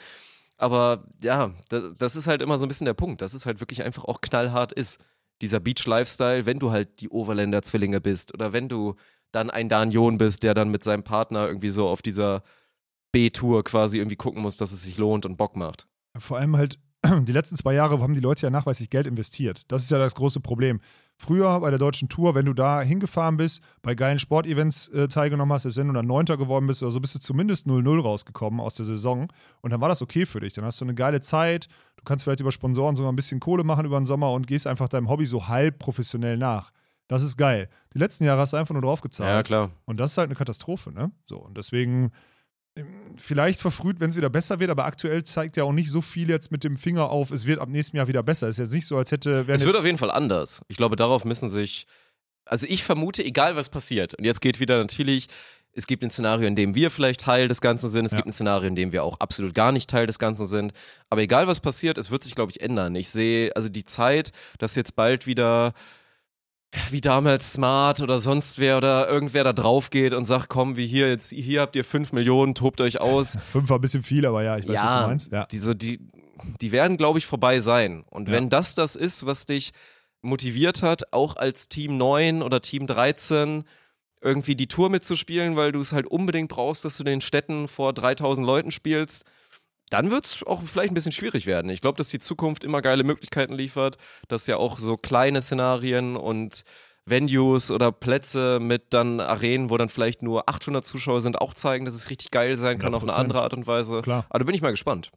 [0.59, 3.61] Aber ja, das, das ist halt immer so ein bisschen der Punkt, dass es halt
[3.61, 5.01] wirklich einfach auch knallhart ist,
[5.41, 8.95] dieser Beach-Lifestyle, wenn du halt die Overländer Zwillinge bist oder wenn du
[9.31, 12.43] dann ein Dan John bist, der dann mit seinem Partner irgendwie so auf dieser
[13.13, 15.87] B-Tour quasi irgendwie gucken muss, dass es sich lohnt und Bock macht.
[16.17, 16.77] Vor allem halt,
[17.23, 19.63] die letzten zwei Jahre haben die Leute ja nachweislich Geld investiert.
[19.67, 20.79] Das ist ja das große Problem.
[21.21, 25.51] Früher bei der deutschen Tour, wenn du da hingefahren bist, bei geilen Sportevents äh, teilgenommen
[25.51, 28.61] hast, selbst wenn du dann Neunter geworden bist oder so, bist du zumindest 0-0 rausgekommen
[28.61, 29.27] aus der Saison.
[29.61, 30.53] Und dann war das okay für dich.
[30.53, 31.67] Dann hast du eine geile Zeit.
[31.97, 34.65] Du kannst vielleicht über Sponsoren sogar ein bisschen Kohle machen über den Sommer und gehst
[34.65, 36.71] einfach deinem Hobby so halb professionell nach.
[37.09, 37.67] Das ist geil.
[37.93, 39.29] Die letzten Jahre hast du einfach nur drauf gezahlt.
[39.29, 39.71] Ja, klar.
[39.85, 41.11] Und das ist halt eine Katastrophe, ne?
[41.25, 42.11] So, und deswegen
[43.17, 46.29] vielleicht verfrüht, wenn es wieder besser wird, aber aktuell zeigt ja auch nicht so viel
[46.29, 48.47] jetzt mit dem Finger auf, es wird ab nächstem Jahr wieder besser.
[48.47, 49.45] Ist jetzt nicht so, als hätte.
[49.47, 50.61] Es wird auf jeden Fall anders.
[50.67, 51.85] Ich glaube, darauf müssen sich.
[52.45, 55.27] Also ich vermute, egal was passiert, und jetzt geht wieder natürlich,
[55.73, 58.17] es gibt ein Szenario, in dem wir vielleicht Teil des Ganzen sind, es Ja.
[58.17, 60.73] gibt ein Szenario, in dem wir auch absolut gar nicht Teil des Ganzen sind.
[61.09, 62.95] Aber egal was passiert, es wird sich, glaube ich, ändern.
[62.95, 65.73] Ich sehe, also die Zeit, dass jetzt bald wieder
[66.91, 70.85] wie damals Smart oder sonst wer oder irgendwer da drauf geht und sagt, komm, wie
[70.85, 73.37] hier, jetzt, hier habt ihr fünf Millionen, tobt euch aus.
[73.51, 75.31] Fünf war ein bisschen viel, aber ja, ich weiß, was du meinst.
[75.31, 75.45] Ja.
[75.45, 75.99] Die, so, die,
[76.61, 78.03] die werden, glaube ich, vorbei sein.
[78.09, 78.35] Und Ja.
[78.35, 79.71] wenn das das ist, was dich
[80.21, 83.63] motiviert hat, auch als Team 9 oder Team 13
[84.21, 87.93] irgendwie die Tour mitzuspielen, weil du es halt unbedingt brauchst, dass du den Städten vor
[87.93, 89.23] 3000 Leuten spielst,
[89.89, 91.69] dann wird es auch vielleicht ein bisschen schwierig werden.
[91.71, 96.15] Ich glaube, dass die Zukunft immer geile Möglichkeiten liefert, dass ja auch so kleine Szenarien
[96.15, 96.63] und
[97.05, 101.85] Venues oder Plätze mit dann Arenen, wo dann vielleicht nur 800 Zuschauer sind, auch zeigen,
[101.85, 103.15] dass es richtig geil sein kann auf eine 100%.
[103.15, 104.01] andere Art und Weise.
[104.01, 104.25] Klar.
[104.29, 105.11] Aber da bin ich mal gespannt.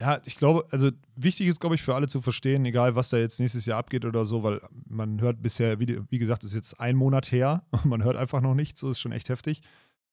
[0.00, 3.18] Ja, ich glaube, also wichtig ist, glaube ich, für alle zu verstehen, egal was da
[3.18, 6.80] jetzt nächstes Jahr abgeht oder so, weil man hört bisher, wie, wie gesagt, ist jetzt
[6.80, 9.62] ein Monat her und man hört einfach noch nichts, so ist schon echt heftig.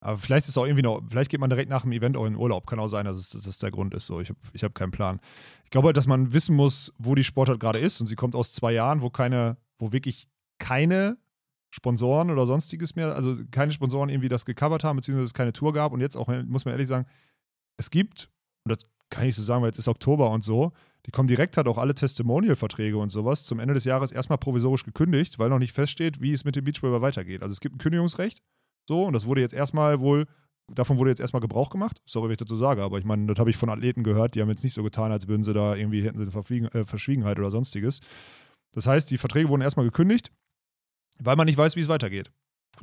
[0.01, 2.33] Aber vielleicht ist auch irgendwie noch, vielleicht geht man direkt nach dem Event auch in
[2.33, 2.65] den Urlaub.
[2.67, 4.07] Kann auch sein, dass es, dass es der Grund ist.
[4.07, 5.19] So, ich habe ich hab keinen Plan.
[5.65, 7.99] Ich glaube halt, dass man wissen muss, wo die Sportart gerade ist.
[7.99, 11.17] Und sie kommt aus zwei Jahren, wo keine, wo wirklich keine
[11.69, 15.73] Sponsoren oder sonstiges mehr, also keine Sponsoren irgendwie das gecovert haben, beziehungsweise es keine Tour
[15.73, 15.91] gab.
[15.91, 17.05] Und jetzt auch, muss man ehrlich sagen,
[17.77, 18.29] es gibt,
[18.63, 20.71] und das kann ich so sagen, weil jetzt ist Oktober und so,
[21.05, 24.83] die kommen direkt, hat auch alle Testimonial-Verträge und sowas zum Ende des Jahres erstmal provisorisch
[24.83, 27.41] gekündigt, weil noch nicht feststeht, wie es mit dem Beachvolleyball weitergeht.
[27.41, 28.41] Also es gibt ein Kündigungsrecht,
[28.87, 30.25] so, und das wurde jetzt erstmal wohl,
[30.73, 32.01] davon wurde jetzt erstmal Gebrauch gemacht.
[32.05, 34.41] Sorry, wenn ich dazu sage, aber ich meine, das habe ich von Athleten gehört, die
[34.41, 37.51] haben jetzt nicht so getan, als würden sie da irgendwie, hätten sie äh, Verschwiegenheit oder
[37.51, 37.99] sonstiges.
[38.73, 40.31] Das heißt, die Verträge wurden erstmal gekündigt,
[41.17, 42.31] weil man nicht weiß, wie es weitergeht.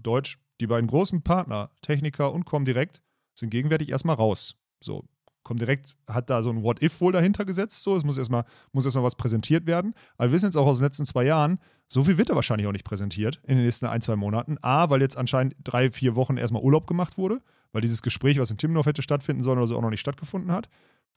[0.02, 3.00] Deutsch, die beiden großen Partner, Techniker und Comdirect,
[3.38, 4.56] sind gegenwärtig erstmal raus.
[4.82, 5.04] So,
[5.46, 7.82] Comdirect hat da so ein What-If wohl dahinter gesetzt.
[7.84, 9.94] So, es muss erstmal, muss erstmal was präsentiert werden.
[10.18, 12.66] Aber wir wissen jetzt auch aus den letzten zwei Jahren, so viel wird da wahrscheinlich
[12.66, 14.58] auch nicht präsentiert in den nächsten ein, zwei Monaten.
[14.60, 17.40] A, weil jetzt anscheinend drei, vier Wochen erstmal Urlaub gemacht wurde,
[17.72, 20.50] weil dieses Gespräch, was in Timmendorf hätte stattfinden sollen oder so, auch noch nicht stattgefunden
[20.50, 20.68] hat.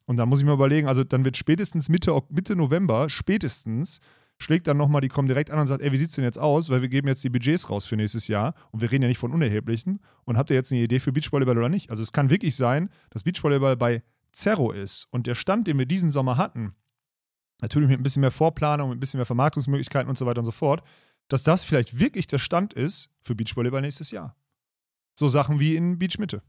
[0.06, 4.00] Und dann muss ich mir überlegen, also dann wird spätestens Mitte, Mitte November, spätestens,
[4.40, 6.70] schlägt dann nochmal die kommen direkt an und sagt, ey, wie sieht's denn jetzt aus?
[6.70, 9.18] Weil wir geben jetzt die Budgets raus für nächstes Jahr und wir reden ja nicht
[9.18, 10.00] von unerheblichen.
[10.24, 11.92] Und habt ihr jetzt eine Idee für Beachvolleyball oder nicht?
[11.92, 14.02] Also es kann wirklich sein, dass Beachvolleyball bei
[14.32, 16.76] Zerro ist und der Stand, den wir diesen Sommer hatten,
[17.62, 20.46] natürlich mit ein bisschen mehr Vorplanung, mit ein bisschen mehr Vermarktungsmöglichkeiten und so weiter und
[20.46, 20.84] so fort,
[21.28, 24.36] dass das vielleicht wirklich der Stand ist für Beachvolleyball nächstes Jahr.
[25.16, 26.42] So Sachen wie in Beach Mitte.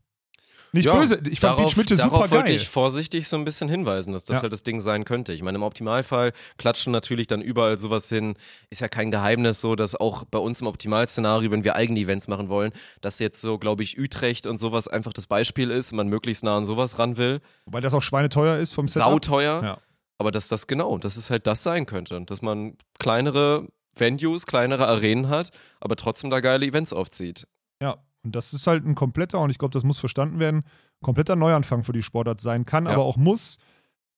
[0.72, 2.56] Nicht Ja, böse, ich fand darauf, Beach Mitte super Darauf wollte geil.
[2.56, 4.42] ich vorsichtig so ein bisschen hinweisen, dass das Ja.
[4.42, 5.32] halt das Ding sein könnte.
[5.32, 8.34] Ich meine, im Optimalfall klatschen natürlich dann überall sowas hin.
[8.70, 12.28] Ist ja kein Geheimnis so, dass auch bei uns im Optimalszenario, wenn wir eigene Events
[12.28, 15.96] machen wollen, dass jetzt so, glaube ich, Utrecht und sowas einfach das Beispiel ist und
[15.96, 17.40] man möglichst nah an sowas ran will.
[17.64, 19.10] Wobei das auch schweineteuer ist vom Setup.
[19.10, 19.62] Sauteuer.
[19.62, 19.78] Ja.
[20.18, 22.20] Aber dass das genau, dass es halt das sein könnte.
[22.26, 23.66] Dass man kleinere
[23.96, 25.50] Venues, kleinere Arenen hat,
[25.80, 27.46] aber trotzdem da geile Events aufzieht.
[27.82, 30.62] Ja, und das ist halt ein kompletter, und ich glaube, das muss verstanden werden,
[31.02, 32.92] kompletter Neuanfang für die Sportart sein kann, Ja.
[32.92, 33.58] aber auch muss,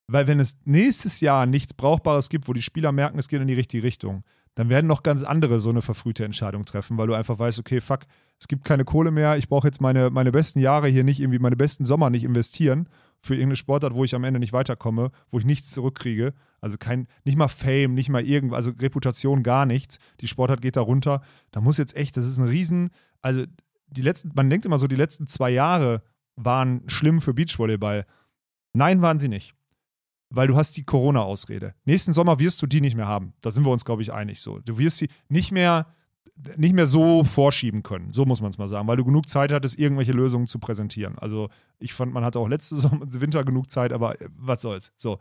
[0.09, 3.48] weil wenn es nächstes Jahr nichts Brauchbares gibt, wo die Spieler merken, es geht in
[3.48, 4.24] die richtige Richtung,
[4.55, 7.80] dann werden noch ganz andere so eine verfrühte Entscheidung treffen, weil du einfach weißt, okay,
[7.80, 8.00] fuck,
[8.38, 11.38] es gibt keine Kohle mehr, ich brauche jetzt meine, meine besten Jahre hier nicht, irgendwie
[11.38, 12.88] meine besten Sommer nicht investieren
[13.22, 16.34] für irgendeine Sportart, wo ich am Ende nicht weiterkomme, wo ich nichts zurückkriege.
[16.61, 19.98] Also kein, nicht mal Fame, nicht mal irgendwas, also Reputation, gar nichts.
[20.20, 21.22] Die Sportart geht da runter.
[21.53, 22.90] Da muss jetzt echt, das ist ein Riesen,
[23.22, 23.44] also
[23.93, 26.03] die letzten, man denkt immer so, die letzten zwei Jahre
[26.36, 28.07] waren schlimm für Beachvolleyball.
[28.72, 29.55] Nein, waren sie nicht.
[30.30, 31.74] Weil du hast die Corona-Ausrede.
[31.84, 33.34] Nächsten Sommer wirst du die nicht mehr haben.
[33.43, 34.61] Da sind wir uns, glaube ich, einig so.
[34.61, 35.86] Du wirst sie nicht mehr,
[36.57, 38.12] nicht mehr so vorschieben können.
[38.12, 41.18] So muss man es mal sagen, weil du genug Zeit hattest, irgendwelche Lösungen zu präsentieren.
[41.18, 44.93] Also ich fand, man hatte auch letzte Sommer, Winter genug Zeit, aber äh, was soll's.
[44.97, 45.18] So.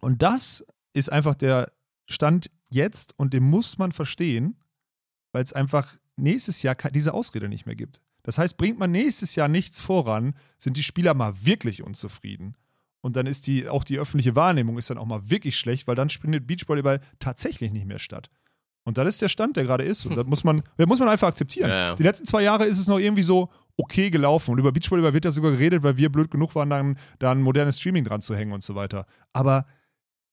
[0.00, 1.70] Und das ist einfach der
[2.06, 4.56] Stand jetzt und den muss man verstehen,
[5.32, 8.00] weil es einfach nächstes Jahr diese Ausrede nicht mehr gibt.
[8.22, 12.56] Das heißt, bringt man nächstes Jahr nichts voran, sind die Spieler mal wirklich unzufrieden.
[13.00, 15.94] Und dann ist die, auch die öffentliche Wahrnehmung ist dann auch mal wirklich schlecht, weil
[15.94, 18.30] dann findet Beachvolleyball tatsächlich nicht mehr statt.
[18.84, 20.04] Und das ist der Stand, der gerade ist.
[20.04, 21.70] Und das muss man, das muss man einfach akzeptieren.
[21.70, 21.94] Ja, ja.
[21.94, 24.52] Die letzten zwei Jahre ist es noch irgendwie so okay gelaufen.
[24.52, 27.40] Und über Beachvolleyball wird ja sogar geredet, weil wir blöd genug waren, dann, da ein
[27.40, 29.06] modernes Streaming dran zu hängen und so weiter.
[29.32, 29.66] Aber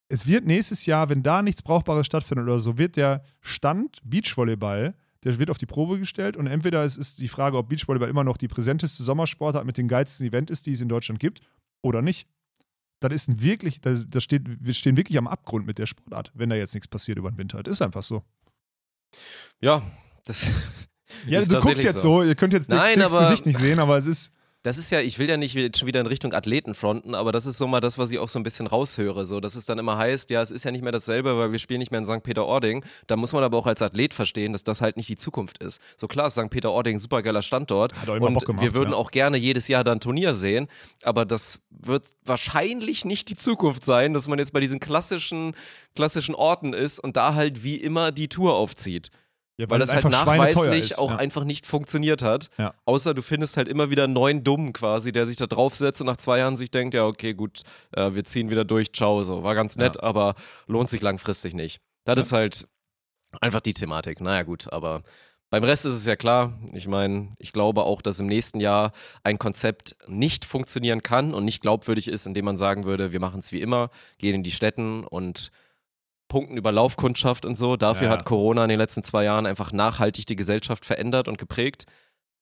[0.10, 4.96] es wird nächstes Jahr, wenn da nichts Brauchbares stattfindet oder so, wird der Stand Beachvolleyball,
[5.24, 8.24] der wird auf die Probe gestellt und entweder es ist die Frage, ob Beachvolleyball immer
[8.24, 11.42] noch die präsenteste Sommersportart mit dem geilsten Event ist, die es in Deutschland gibt,
[11.82, 12.28] oder nicht.
[13.00, 16.32] Das ist ein wirklich, das, das steht, wir stehen wirklich am Abgrund mit der Sportart,
[16.34, 17.62] wenn da jetzt nichts passiert über den Winter.
[17.62, 18.24] Das ist einfach so.
[19.62, 19.82] Ja,
[20.26, 20.52] das.
[21.26, 22.22] Ja, ist du guckst jetzt so.
[22.22, 24.34] ihr könnt jetzt Nein, aber- Gesicht nicht sehen, aber es ist,
[24.68, 27.32] Das ist ja, ich will ja nicht jetzt schon wieder in Richtung Athleten fronten, aber
[27.32, 29.26] das ist so mal das, was ich auch so ein bisschen raushöre.
[29.26, 31.60] So, dass es dann immer heißt, ja, es ist ja nicht mehr dasselbe, weil wir
[31.60, 32.22] spielen nicht mehr in St.
[32.22, 32.84] Peter-Ording.
[33.08, 35.80] Da muss man aber auch als Athlet verstehen, dass das halt nicht die Zukunft ist.
[35.96, 36.50] So klar ist St.
[36.50, 38.98] Peter-Ording ein supergeiler Standort Hat auch immer und Bock gemacht, wir würden ja.
[38.98, 40.68] auch gerne jedes Jahr dann Turnier sehen,
[41.02, 45.56] aber das wird wahrscheinlich nicht die Zukunft sein, dass man jetzt bei diesen klassischen,
[45.96, 49.12] klassischen Orten ist und da halt wie immer die Tour aufzieht.
[49.58, 51.18] Ja, Weil das halt nachweislich auch ja.
[51.18, 52.52] einfach nicht funktioniert hat.
[52.60, 52.76] Ja.
[52.86, 56.06] Außer du findest halt immer wieder einen neuen Dummen quasi, der sich da draufsetzt und
[56.08, 59.42] nach zwei Jahren sich denkt, ja, okay, gut, äh, wir ziehen wieder durch, ciao, so.
[59.42, 60.36] War ganz nett, aber
[60.68, 61.82] lohnt sich langfristig nicht.
[62.06, 62.68] Das ist halt
[63.42, 64.22] einfach die Thematik.
[64.22, 65.02] Naja, gut, aber
[65.50, 66.60] beim Rest ist es ja klar.
[66.74, 68.92] Ich meine, ich glaube auch, dass im nächsten Jahr
[69.24, 73.40] ein Konzept nicht funktionieren kann und nicht glaubwürdig ist, indem man sagen würde, wir machen
[73.40, 73.90] es wie immer,
[74.20, 75.52] gehen in die Städten und
[76.28, 77.78] punkten über Laufkundschaft und so.
[77.78, 78.14] Dafür Ja.
[78.14, 81.86] hat Corona in den letzten zwei Jahren einfach nachhaltig die Gesellschaft verändert und geprägt.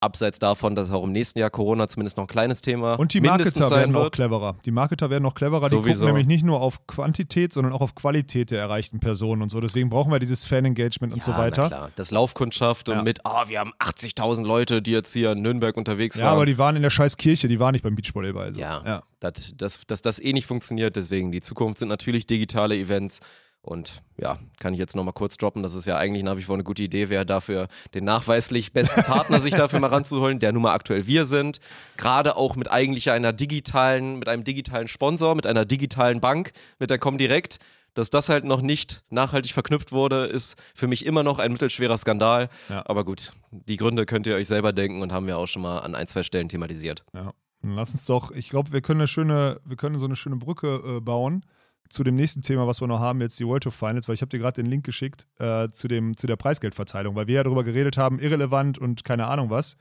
[0.02, 3.22] Abseits davon, dass auch im nächsten Jahr Corona zumindest noch ein kleines Thema Und die
[3.22, 4.14] Marketer werden auch wird.
[4.14, 4.56] cleverer.
[4.66, 5.62] Die Marketer werden noch cleverer.
[5.62, 6.02] Die Sowieso.
[6.02, 9.62] gucken nämlich nicht nur auf Quantität, sondern auch auf Qualität der erreichten Personen und so.
[9.62, 11.62] Deswegen brauchen wir dieses Fan-Engagement und so Ja, weiter.
[11.64, 11.92] Na klar.
[11.96, 13.00] Das Laufkundschaft Ja.
[13.00, 16.34] und mit, ah, wir haben 80.000 Leute, die jetzt hier in Nürnberg unterwegs Ja, waren.
[16.34, 18.54] aber die waren in der scheiß Kirche, die waren nicht beim Beachvolleyball.
[18.54, 18.60] So.
[18.62, 19.04] Ja, ja.
[19.22, 20.98] Das, das, dass das eh nicht funktioniert.
[20.98, 23.22] Deswegen die Zukunft sind natürlich digitale Events.
[23.66, 26.56] Und ja, kann ich jetzt nochmal kurz droppen, dass es ja eigentlich nach wie vor
[26.56, 30.62] eine gute Idee wäre, dafür den nachweislich besten Partner sich dafür mal ranzuholen, der nun
[30.62, 31.60] mal aktuell wir sind.
[31.98, 36.92] Gerade auch mit eigentlich einer digitalen, mit einem digitalen Sponsor, mit einer digitalen Bank, mit
[36.92, 37.58] der Comdirect.
[37.96, 41.98] Dass das halt noch nicht nachhaltig verknüpft wurde, ist für mich immer noch ein mittelschwerer
[41.98, 42.50] Skandal.
[42.70, 42.84] Ja.
[42.86, 45.80] Aber gut, die Gründe könnt ihr euch selber denken und haben wir auch schon mal
[45.80, 47.04] an ein, zwei Stellen thematisiert.
[47.14, 47.34] Ja.
[47.62, 50.36] Dann lass uns doch, ich glaube, wir können eine schöne, wir können so eine schöne
[50.36, 51.46] Brücke äh, bauen
[51.90, 54.22] zu dem nächsten Thema, was wir noch haben, jetzt die World Tour Finals, weil ich
[54.22, 57.44] habe dir gerade den Link geschickt äh, zu, dem, zu der Preisgeldverteilung, weil wir ja
[57.44, 59.78] darüber geredet haben, irrelevant und keine Ahnung was.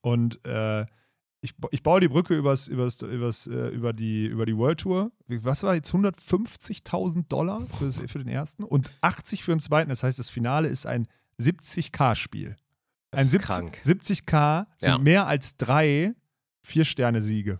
[0.00, 0.86] Und äh,
[1.42, 5.10] ich, ich baue die Brücke übers, übers, übers, äh, über, die, über die World Tour.
[5.26, 9.88] Was war jetzt 150.000 Dollar für, für den ersten und 80 für den zweiten.
[9.88, 11.08] Das heißt, das Finale ist ein
[11.40, 12.56] 70k-Spiel.
[13.10, 13.80] Das Ein ist 70, krank.
[13.84, 14.98] 70k sind Ja.
[14.98, 16.14] mehr als drei
[16.62, 17.58] Vier-Sterne-Siege.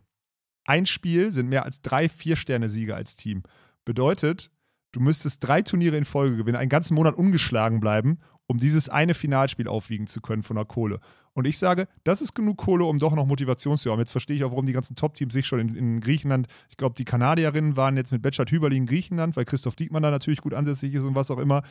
[0.64, 3.42] Ein Spiel sind mehr als drei Vier-Sterne-Siege als Team.
[3.84, 4.50] Bedeutet,
[4.92, 9.14] du müsstest drei Turniere in Folge gewinnen, einen ganzen Monat ungeschlagen bleiben, um dieses eine
[9.14, 11.00] Finalspiel aufwiegen zu können von der Kohle.
[11.32, 14.00] Und ich sage, das ist genug Kohle, um doch noch Motivation zu haben.
[14.00, 16.96] Jetzt verstehe ich auch, warum die ganzen Top-Teams sich schon in, in Griechenland, ich glaube,
[16.96, 20.54] die Kanadierinnen waren jetzt mit Betschat Hüberli in Griechenland, weil Christoph Diekmann da natürlich gut
[20.54, 21.62] ansässig ist und was auch immer.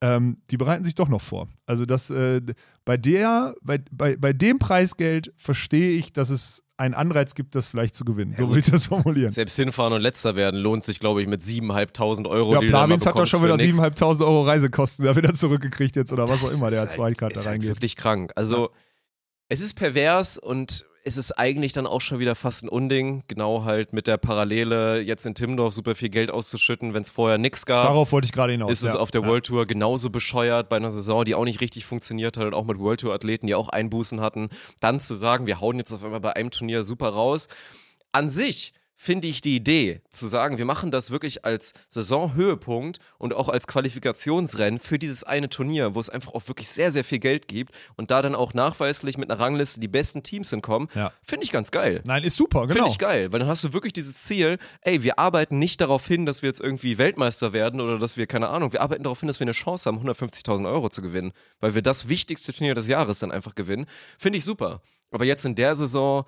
[0.00, 1.48] Ähm, die bereiten sich doch noch vor.
[1.66, 2.40] Also das, äh,
[2.84, 7.68] bei der, bei, bei, bei dem Preisgeld verstehe ich, dass es einen Anreiz gibt, das
[7.68, 8.34] vielleicht zu gewinnen.
[8.36, 9.30] so würde ich das formulieren.
[9.30, 12.54] Selbst hinfahren und letzter werden lohnt sich, glaube ich, mit 7.500 Euro.
[12.54, 13.78] Ja, Plavins hat doch schon wieder nix.
[13.78, 17.00] 7.500 Euro Reisekosten da wieder zurückgekriegt jetzt oder was auch Das immer, der als halt-
[17.06, 17.68] Wildcard da ist halt reingeht.
[17.70, 18.32] wirklich krank.
[18.36, 18.70] Also,
[19.48, 23.64] es ist pervers und es ist eigentlich dann auch schon wieder fast ein Unding, genau
[23.64, 27.66] halt mit der Parallele, jetzt in Timmendorf super viel Geld auszuschütten, wenn es vorher nichts
[27.66, 27.86] gab.
[27.86, 28.70] Darauf wollte ich gerade hinaus.
[28.70, 28.98] ist es ja.
[28.98, 29.28] auf der.
[29.28, 32.64] World Tour genauso bescheuert bei einer Saison, die auch nicht richtig funktioniert hat und auch
[32.64, 34.48] mit World Tour Athleten, die auch Einbußen hatten,
[34.80, 37.48] dann zu sagen, wir hauen jetzt auf einmal bei einem Turnier super raus.
[38.12, 43.32] An sich finde ich die Idee, zu sagen, wir machen das wirklich als Saisonhöhepunkt und
[43.32, 47.20] auch als Qualifikationsrennen für dieses eine Turnier, wo es einfach auch wirklich sehr, sehr viel
[47.20, 51.12] Geld gibt und da dann auch nachweislich mit einer Rangliste die besten Teams hinkommen, Ja.
[51.22, 52.02] finde ich ganz geil.
[52.06, 52.74] Nein, ist super, genau.
[52.74, 56.04] Finde ich geil, weil dann hast du wirklich dieses Ziel, ey, wir arbeiten nicht darauf
[56.06, 59.20] hin, dass wir jetzt irgendwie Weltmeister werden oder dass wir, keine Ahnung, wir arbeiten darauf
[59.20, 62.74] hin, dass wir eine Chance haben, 150.000 Euro zu gewinnen, weil wir das wichtigste Turnier
[62.74, 63.86] des Jahres dann einfach gewinnen.
[64.18, 64.82] Finde ich super.
[65.12, 66.24] Aber jetzt in der Saison,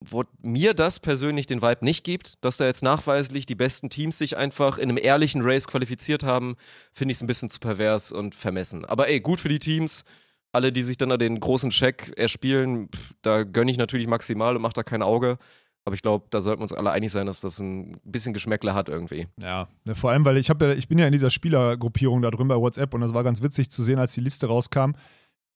[0.00, 4.18] wo mir das persönlich den Vibe nicht gibt, dass da jetzt nachweislich die besten Teams
[4.18, 6.56] sich einfach in einem ehrlichen Race qualifiziert haben,
[6.92, 8.84] finde ich es ein bisschen zu pervers und vermessen.
[8.84, 10.04] Aber ey, gut für die Teams.
[10.52, 14.56] Alle, die sich dann da den großen Check erspielen, pff, da gönne ich natürlich maximal
[14.56, 15.38] und mache da kein Auge.
[15.84, 18.74] Aber ich glaube, da sollten wir uns alle einig sein, dass das ein bisschen Geschmäckle
[18.74, 19.28] hat irgendwie.
[19.40, 22.48] Ja, ne, vor allem, weil ich ja, ich bin ja in dieser Spielergruppierung da drin
[22.48, 24.92] bei WhatsApp und das war ganz witzig zu sehen, als die Liste rauskam.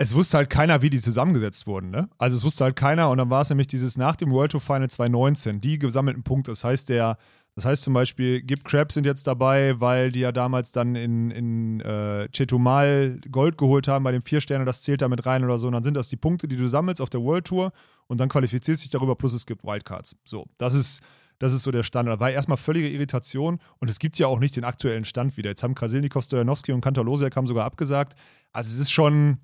[0.02, 2.08] Es wusste halt keiner, wie die zusammengesetzt wurden, ne?
[2.16, 4.60] Also es wusste halt keiner und dann war es nämlich dieses nach dem World Tour
[4.62, 6.52] Final 2019, die gesammelten Punkte.
[6.52, 7.18] Das heißt, der,
[7.54, 11.30] das heißt zum Beispiel, Gib Crab sind jetzt dabei, weil die ja damals dann in,
[11.30, 15.44] in äh, Chetumal Gold geholt haben bei dem vier Sterne, das zählt da mit rein
[15.44, 15.66] oder so.
[15.66, 17.70] Und dann sind das die Punkte, die du sammelst auf der World Tour
[18.06, 20.16] und dann qualifizierst dich darüber, plus es gibt Wildcards.
[20.24, 21.02] So, das ist,
[21.38, 22.16] das ist so der Standard.
[22.16, 25.50] Da war erstmal völlige Irritation und es gibt ja auch nicht den aktuellen Stand wieder.
[25.50, 28.14] Jetzt haben Krasilnikov, Stojanowski und Kantor-Losiak haben sogar abgesagt.
[28.50, 29.36] Also es ist schon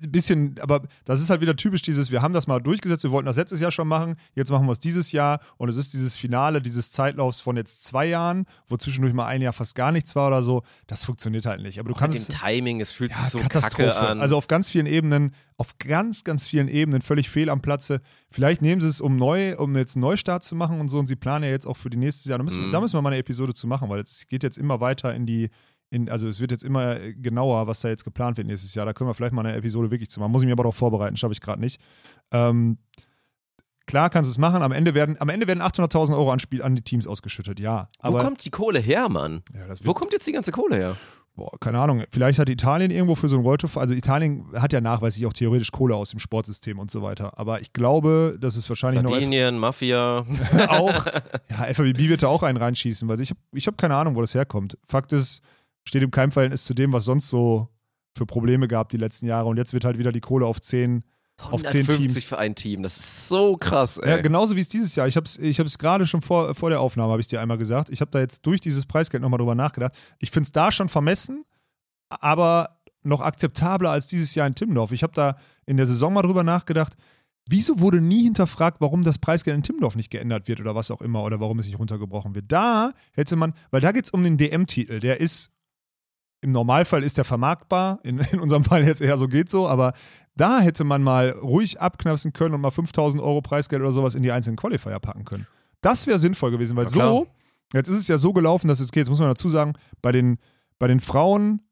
[0.00, 3.26] bisschen, aber das ist halt wieder typisch dieses, wir haben das mal durchgesetzt, wir wollten
[3.26, 6.16] das letztes Jahr schon machen, jetzt machen wir es dieses Jahr und es ist dieses
[6.16, 10.14] Finale dieses Zeitlaufs von jetzt zwei Jahren, wo zwischendurch mal ein Jahr fast gar nichts
[10.16, 11.78] war oder so, das funktioniert halt nicht.
[11.78, 13.88] Aber du Mit kannst dem Timing, es fühlt ja, sich so Katastrophe.
[13.88, 14.20] kacke an.
[14.20, 18.00] Also auf ganz vielen Ebenen, auf ganz, ganz vielen Ebenen völlig fehl am Platze.
[18.30, 20.98] Vielleicht nehmen sie es, um neu, um jetzt einen Neustart zu machen und so.
[20.98, 22.38] Und sie planen ja jetzt auch für die nächste Jahr.
[22.38, 22.72] Da müssen, Mhm.
[22.72, 25.26] da müssen wir mal eine Episode zu machen, weil es geht jetzt immer weiter in
[25.26, 25.50] die,
[25.90, 28.86] in, also es wird jetzt immer genauer, was da jetzt geplant wird nächstes Jahr.
[28.86, 30.32] Da können wir vielleicht mal eine Episode wirklich zu machen.
[30.32, 31.80] Muss ich mir aber darauf vorbereiten, schaffe ich gerade nicht.
[32.32, 32.78] Ähm,
[33.86, 34.62] klar kannst du es machen.
[34.62, 37.88] Am Ende werden, am Ende werden 800.000 Euro an, Spiel, an die Teams ausgeschüttet, ja.
[38.02, 39.42] Wo Aber, kommt die Kohle her, Mann?
[39.54, 40.96] ja, das Wo kommt jetzt die ganze Kohle her?
[41.36, 42.04] Boah, keine Ahnung.
[42.10, 45.32] Vielleicht hat Italien irgendwo für so ein World Tour, also Italien hat ja nachweislich auch
[45.32, 47.36] theoretisch Kohle aus dem Sportsystem und so weiter.
[47.36, 50.24] Aber ich glaube, dass es wahrscheinlich Sardinien, Mafia.
[50.52, 51.06] noch auch.
[51.50, 54.20] Ja, FABB wird da auch einen reinschießen, weil ich habe ich hab keine Ahnung, wo
[54.20, 54.78] das herkommt.
[54.86, 55.40] Fakt ist,
[55.84, 57.68] steht im Keimverhältnis zu dem, was sonst so
[58.16, 59.48] für Probleme gab die letzten Jahre.
[59.48, 61.02] Und jetzt wird halt wieder die Kohle auf 10,
[61.50, 62.28] auf 10 150 Teams.
[62.28, 62.82] für ein Team.
[62.82, 64.10] Das ist so krass, ey.
[64.10, 65.06] Ja, genauso wie es dieses Jahr.
[65.06, 67.58] Ich habe es ich hab's gerade schon vor, vor der Aufnahme, habe ich dir einmal
[67.58, 67.90] gesagt.
[67.90, 69.94] Ich habe da jetzt durch dieses Preisgeld nochmal drüber nachgedacht.
[70.18, 71.44] Ich finde es da schon vermessen,
[72.08, 74.92] aber noch akzeptabler als dieses Jahr in Timmendorf.
[74.92, 76.94] Ich habe da in der Saison mal drüber nachgedacht,
[77.46, 81.02] wieso wurde nie hinterfragt, warum das Preisgeld in Timmendorf nicht geändert wird oder was auch
[81.02, 82.46] immer oder warum es nicht runtergebrochen wird.
[82.48, 85.50] Da hätte man, weil da geht es um den DM-Titel, der ist
[86.44, 89.94] im Normalfall ist der vermarktbar, in, in unserem Fall jetzt eher so geht so, aber
[90.36, 94.22] da hätte man mal ruhig abknapsen können und mal 5000 Euro Preisgeld oder sowas in
[94.22, 95.46] die einzelnen Qualifier packen können.
[95.80, 97.26] Das wäre sinnvoll gewesen, weil so,
[97.72, 99.72] jetzt ist es ja so gelaufen, dass es geht, jetzt muss man dazu sagen,
[100.02, 100.38] bei den,
[100.78, 101.62] bei den Frauen,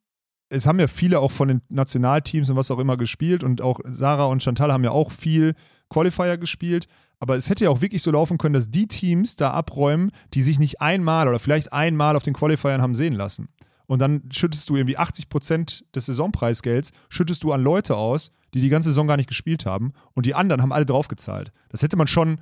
[0.48, 3.78] es haben ja viele auch von den Nationalteams und was auch immer gespielt und auch
[3.84, 5.54] Sarah und Chantal haben ja auch viel
[5.90, 6.86] Qualifier gespielt.
[7.18, 10.42] Aber es hätte ja auch wirklich so laufen können, dass die Teams da abräumen, die
[10.42, 13.48] sich nicht einmal oder vielleicht einmal auf den Qualifiern haben sehen lassen.
[13.93, 18.62] Und dann schüttest du irgendwie 80 Prozent des Saisonpreisgelds, schüttest du an Leute aus, die
[18.62, 19.93] die ganze Saison gar nicht gespielt haben.
[20.14, 21.53] Und die anderen haben alle draufgezahlt.
[21.68, 22.38] Das hätte man schon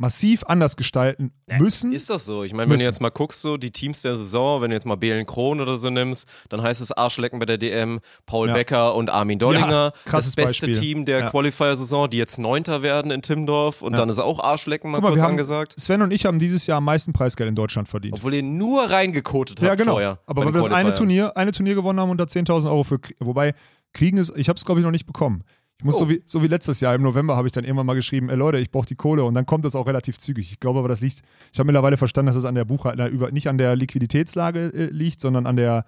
[0.00, 1.92] massiv anders gestalten müssen.
[1.92, 2.44] Ist das so?
[2.44, 4.86] Ich meine, wenn du jetzt mal guckst, so die Teams der Saison, wenn du jetzt
[4.86, 8.54] mal Belen Kron oder so nimmst, dann heißt es Arschlecken bei der DM, Paul Ja.
[8.54, 9.92] Becker und Armin Dollinger.
[10.06, 10.72] Ja, das beste Beispiel.
[10.80, 11.30] Team der Ja.
[11.30, 13.98] Qualifier-Saison, die jetzt Neunter werden in Timmendorf und Ja.
[13.98, 15.74] dann ist auch Arschlecken mal mal, kurz angesagt.
[15.78, 18.14] Sven und ich haben dieses Jahr am meisten Preisgeld in Deutschland verdient.
[18.14, 19.92] Obwohl ihr nur reingekotet habt Ja, genau.
[19.92, 20.20] vorher.
[20.26, 20.92] Aber weil wir das eine.
[20.92, 23.52] Turnier, eine Turnier gewonnen haben und da 10.000 Euro für, wobei
[23.92, 25.42] kriegen ist, ich habe es glaube ich noch nicht bekommen.
[25.78, 25.98] Ich muss Oh.
[26.00, 28.36] so, wie, so wie letztes Jahr im November habe ich dann irgendwann mal geschrieben, ey
[28.36, 30.50] Leute, ich brauche die Kohle und dann kommt das auch relativ zügig.
[30.50, 31.22] Ich glaube aber, das liegt,
[31.52, 35.20] ich habe mittlerweile verstanden, dass das an der Buchhaltung, nicht an der Liquiditätslage äh, liegt,
[35.20, 35.84] sondern an der,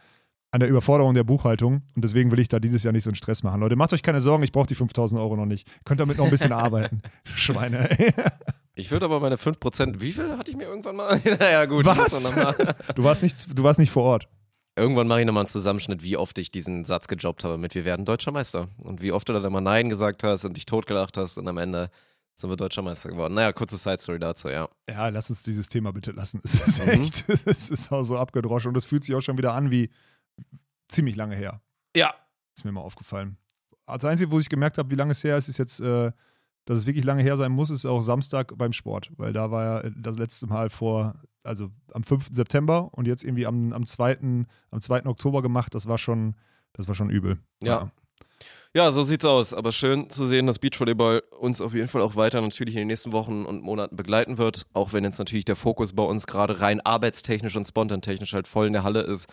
[0.53, 3.17] an der Überforderung der Buchhaltung und deswegen will ich da dieses Jahr nicht so einen
[3.17, 3.61] Stress machen.
[3.61, 5.67] Leute, macht euch keine Sorgen, ich brauche die 5.000 Euro noch nicht.
[5.85, 7.03] Könnt damit noch ein bisschen arbeiten.
[7.25, 7.91] Schweine.
[7.99, 8.13] ey.
[8.77, 11.21] Ich würde aber meine 5%, wie viel hatte ich mir irgendwann mal?
[11.39, 11.85] naja, gut.
[11.85, 12.33] Was?
[12.95, 14.29] Du warst nicht, du warst nicht vor Ort.
[14.77, 17.85] Irgendwann mache ich nochmal einen Zusammenschnitt, wie oft ich diesen Satz gejobbt habe mit Wir
[17.85, 18.69] werden deutscher Meister.
[18.79, 21.59] Und wie oft du dann immer Nein gesagt hast und dich totgelacht hast und am
[21.59, 21.91] Ende
[22.35, 23.35] sind wir deutscher Meister geworden.
[23.35, 24.69] Naja, kurze Side-Story dazu, ja.
[24.89, 26.41] Ja, lass uns dieses Thema bitte lassen.
[26.45, 26.93] Es ist Mhm.
[26.93, 29.91] echt, es ist auch so abgedroschen und es fühlt sich auch schon wieder an wie
[30.89, 31.61] ziemlich lange her.
[31.95, 32.15] Ja.
[32.57, 33.37] Ist mir mal aufgefallen.
[33.87, 36.13] Das Einzige, wo ich gemerkt habe, wie lange es her ist, ist jetzt, äh,
[36.65, 39.83] dass es wirklich lange her sein muss, ist auch Samstag beim Sport, weil da war
[39.85, 42.29] ja das letzte Mal vor, also am 5.
[42.33, 44.19] September und jetzt irgendwie am, am, 2.,
[44.71, 45.07] am 2.
[45.07, 45.75] Oktober gemacht.
[45.75, 46.35] Das war schon,
[46.73, 47.39] das war schon übel.
[47.63, 47.91] Ja.
[48.73, 49.53] Ja, so sieht's aus.
[49.53, 52.87] Aber schön zu sehen, dass Beachvolleyball uns auf jeden Fall auch weiter natürlich in den
[52.87, 54.67] nächsten Wochen und Monaten begleiten wird.
[54.75, 58.69] Auch wenn jetzt natürlich der Fokus bei uns gerade rein arbeitstechnisch und spontantechnisch halt voll
[58.69, 59.29] in der Halle ist.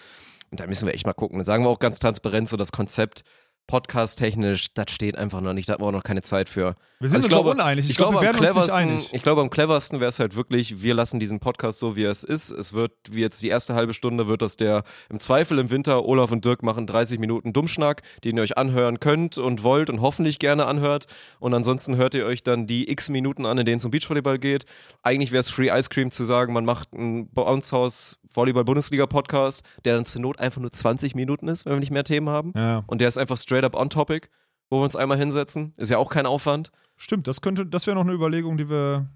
[0.49, 1.38] Und da müssen wir echt mal gucken.
[1.38, 3.24] Da sagen wir auch ganz transparent so das Konzept
[3.68, 6.76] podcast-technisch, das steht einfach noch nicht, da haben wir auch noch keine Zeit für.
[7.00, 7.86] Wir sind Also uns auch uneinig.
[7.86, 9.14] Ich, Ich, glaube, glaube, wir am werden uns nicht cleversten, einig.
[9.14, 12.12] ich glaube, am cleversten wäre es halt wirklich, wir lassen diesen Podcast so, wie er
[12.12, 12.50] es ist.
[12.50, 16.06] Es wird, wie jetzt die erste halbe Stunde, wird das der im Zweifel im Winter,
[16.06, 20.02] Olaf und Dirk machen 30 Minuten Dummschnack, den ihr euch anhören könnt und wollt und
[20.02, 21.06] hoffentlich gerne anhört.
[21.39, 24.39] Und ansonsten hört ihr euch dann die x Minuten an, in denen es um Beachvolleyball
[24.39, 24.66] geht.
[25.04, 30.06] Eigentlich wäre es Free Ice Cream zu sagen, man macht einen Bounce-Haus Volleyball-Bundesliga-Podcast, der dann
[30.06, 32.54] zur Not einfach nur 20 Minuten ist, wenn wir nicht mehr Themen haben.
[32.56, 32.84] Ja.
[32.88, 34.30] Und der ist einfach straight up on topic,
[34.70, 35.74] wo wir uns einmal hinsetzen.
[35.78, 36.72] Ist ja auch kein Aufwand.
[36.98, 39.08] Stimmt, das könnte, das wäre noch eine Überlegung, die wir,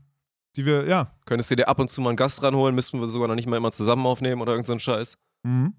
[0.56, 1.12] die wir, ja.
[1.26, 3.48] Könntest du dir ab und zu mal einen Gast ranholen, müssten wir sogar noch nicht
[3.50, 5.18] mal immer zusammen aufnehmen oder irgend so ein Scheiß.
[5.44, 5.74] Mhm.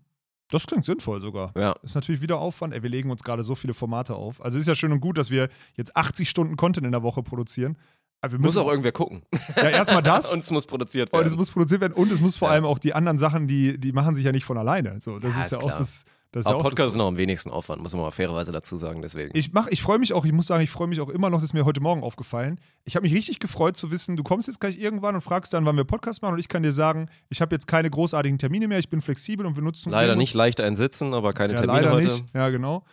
[0.50, 1.52] Das klingt sinnvoll sogar.
[1.56, 1.72] Ja.
[1.82, 2.74] Ist natürlich wieder Aufwand.
[2.74, 4.44] Ey, wir legen uns gerade so viele Formate auf.
[4.44, 7.22] Also ist ja schön und gut, dass wir jetzt 80 Stunden Content in der Woche
[7.22, 7.78] produzieren.
[8.20, 9.22] Aber wir Muss müssen auch irgendwer gucken.
[9.56, 10.32] ja erstmal das.
[10.34, 11.26] und es muss produziert und werden.
[11.28, 12.54] es muss produziert werden und es muss vor Ja.
[12.54, 15.00] allem auch die anderen Sachen, die, die machen sich ja nicht von alleine.
[15.00, 15.78] So, das Ja, ist ist ja auch klar.
[15.78, 16.04] das.
[16.32, 18.74] Das ja Aber auch Podcast ist noch am wenigsten Aufwand, muss man mal fairerweise dazu
[18.74, 19.30] sagen, deswegen.
[19.36, 21.38] Ich mach, ich freue mich auch, ich muss sagen, ich freue mich auch immer noch,
[21.38, 22.58] das ist mir heute Morgen aufgefallen.
[22.84, 25.66] Ich habe mich richtig gefreut zu wissen, du kommst jetzt gleich irgendwann und fragst dann,
[25.66, 28.66] wann wir Podcast machen und ich kann dir sagen, ich habe jetzt keine großartigen Termine
[28.66, 31.80] mehr, ich bin flexibel und wir nutzen Leider nicht leicht einsitzen, aber keine Ja, Termine
[31.82, 32.06] leider heute.
[32.06, 32.24] nicht.
[32.34, 32.84] Ja, genau.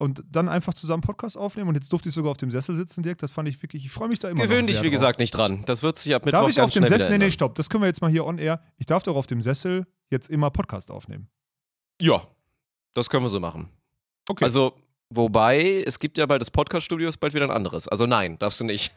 [0.00, 3.02] Und dann einfach zusammen Podcast aufnehmen und jetzt durfte ich sogar auf dem Sessel sitzen,
[3.02, 3.18] Dirk.
[3.18, 4.92] Das fand ich wirklich, ich freue mich da immer Gewöhn dich, wie drauf.
[4.92, 5.62] gesagt, nicht dran.
[5.66, 7.82] Das wird sich ab Mittwoch Darf ich auf dem Sessel, nee, nee, stopp, das können
[7.82, 8.60] wir jetzt mal hier on air.
[8.76, 11.28] Ich darf doch auf dem Sessel jetzt immer Podcast aufnehmen.
[12.00, 12.22] Ja,
[12.98, 13.68] das können wir so machen.
[14.28, 14.44] Okay.
[14.44, 14.74] Also,
[15.10, 17.88] wobei, es gibt ja bald das Podcast-Studio, ist bald wieder ein anderes.
[17.88, 18.92] Also nein, darfst du nicht.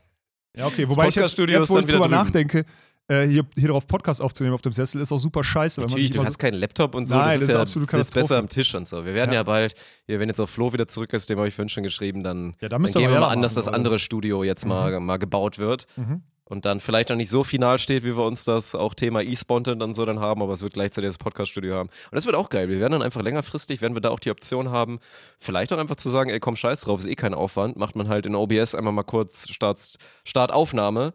[0.58, 2.12] Ja, okay, wobei ich jetzt, jetzt wo ich wieder drüber drüben.
[2.12, 2.66] nachdenke,
[3.08, 5.78] äh, hier, hier drauf Podcast aufzunehmen auf dem Sessel ist auch super scheiße.
[5.78, 7.16] Wenn man Natürlich, du hast keinen Laptop und so.
[7.16, 9.06] Nein, das das ist ist ja absolut sitzt besser am Tisch und so.
[9.06, 9.44] Wir werden ja, Ja.
[9.44, 9.74] bald,
[10.08, 12.56] hier, wenn jetzt auch Flo wieder zurück ist, dem habe ich vorhin schon geschrieben, dann,
[12.62, 15.58] Ja, da dann gehen wir mal an, dass das andere Studio jetzt mal, mal gebaut
[15.58, 15.88] wird.
[15.96, 16.22] Mhm.
[16.52, 19.80] Und dann vielleicht noch nicht so final steht, wie wir uns das auch Thema E-Spontan
[19.80, 21.88] dann so dann haben, aber es wird gleichzeitig das Podcast-Studio haben.
[21.88, 22.68] Und das wird auch geil.
[22.68, 25.00] Wir werden dann einfach längerfristig, werden wir da auch die Option haben,
[25.40, 27.78] vielleicht auch einfach zu sagen, ey, komm, scheiß drauf, ist eh kein Aufwand.
[27.78, 29.96] Macht man halt in OBS einmal mal kurz Start,
[30.26, 31.14] Startaufnahme.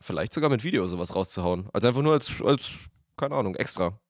[0.00, 1.68] Vielleicht sogar mit Video sowas rauszuhauen.
[1.74, 2.78] Also einfach nur als, als
[3.18, 4.00] keine Ahnung, extra.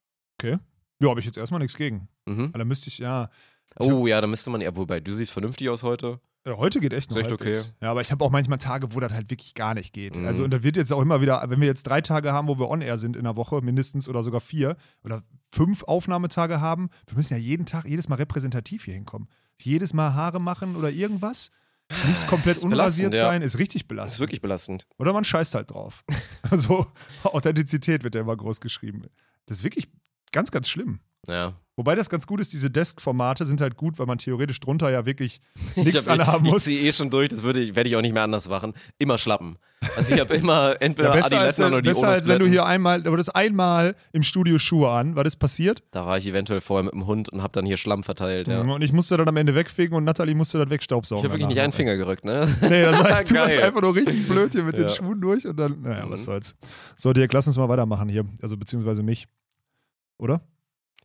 [0.41, 0.57] Okay.
[1.01, 2.07] Ja, habe ich jetzt erstmal nichts gegen.
[2.25, 2.45] Mhm.
[2.45, 3.29] Aber da müsste ich, ja.
[3.77, 6.21] Ich Oh ja, da müsste man ja, wobei, du siehst vernünftig aus heute.
[6.45, 7.73] Ja, heute geht echt noch Ist echt halbwegs.
[7.81, 10.15] Ja, aber ich habe auch manchmal Tage, wo das halt wirklich gar nicht geht.
[10.15, 10.25] Mhm.
[10.25, 12.57] Also und da wird jetzt auch immer wieder, wenn wir jetzt drei Tage haben, wo
[12.57, 17.15] wir on-air sind in der Woche, mindestens oder sogar vier oder fünf Aufnahmetage haben, wir
[17.15, 19.27] müssen ja jeden Tag, jedes Mal repräsentativ hier hinkommen.
[19.61, 21.51] Jedes Mal Haare machen oder irgendwas.
[22.07, 23.19] Nicht komplett Ist unrasiert ja.
[23.19, 24.13] sein, ist richtig belastend.
[24.13, 24.87] ist wirklich belastend.
[24.97, 26.03] Oder man scheißt halt drauf.
[26.49, 26.85] Also
[27.23, 29.03] Authentizität wird ja immer groß geschrieben.
[29.45, 29.87] Das ist wirklich
[30.33, 30.99] ganz, ganz schlimm.
[31.25, 31.53] Ja.
[31.81, 35.07] Wobei das ganz gut ist, diese Desk-Formate sind halt gut, weil man theoretisch drunter ja
[35.07, 35.41] wirklich
[35.75, 36.65] Ich, nichts hab- anhaben ich muss.
[36.65, 38.73] ziehe eh schon durch, das würde ich, werde ich auch nicht mehr anders machen.
[38.99, 39.57] Immer schlappen.
[39.97, 42.67] Also ich habe immer entweder Ja, besser als, oder die besser als wenn du hier
[42.67, 45.81] einmal, du hattest einmal im Studio Schuhe an, was ist passiert?
[45.89, 48.47] Da war ich eventuell vorher mit dem Hund und habe dann hier Schlamm verteilt.
[48.47, 48.61] Ja.
[48.61, 51.19] Und ich musste dann am Ende wegfegen und Nathalie musste das wegstaubsaugen.
[51.19, 52.47] Ich habe wirklich nicht einen Finger gerückt, ne?
[52.61, 54.89] Nee, das heißt, du warst einfach nur richtig blöd hier mit den Ja.
[54.89, 56.25] Schuhen durch und dann, naja, was Mhm.
[56.25, 56.55] soll's.
[56.95, 58.23] So, Dirk, lass uns mal weitermachen hier.
[58.43, 59.27] Also, beziehungsweise mich.
[60.19, 60.41] Oder?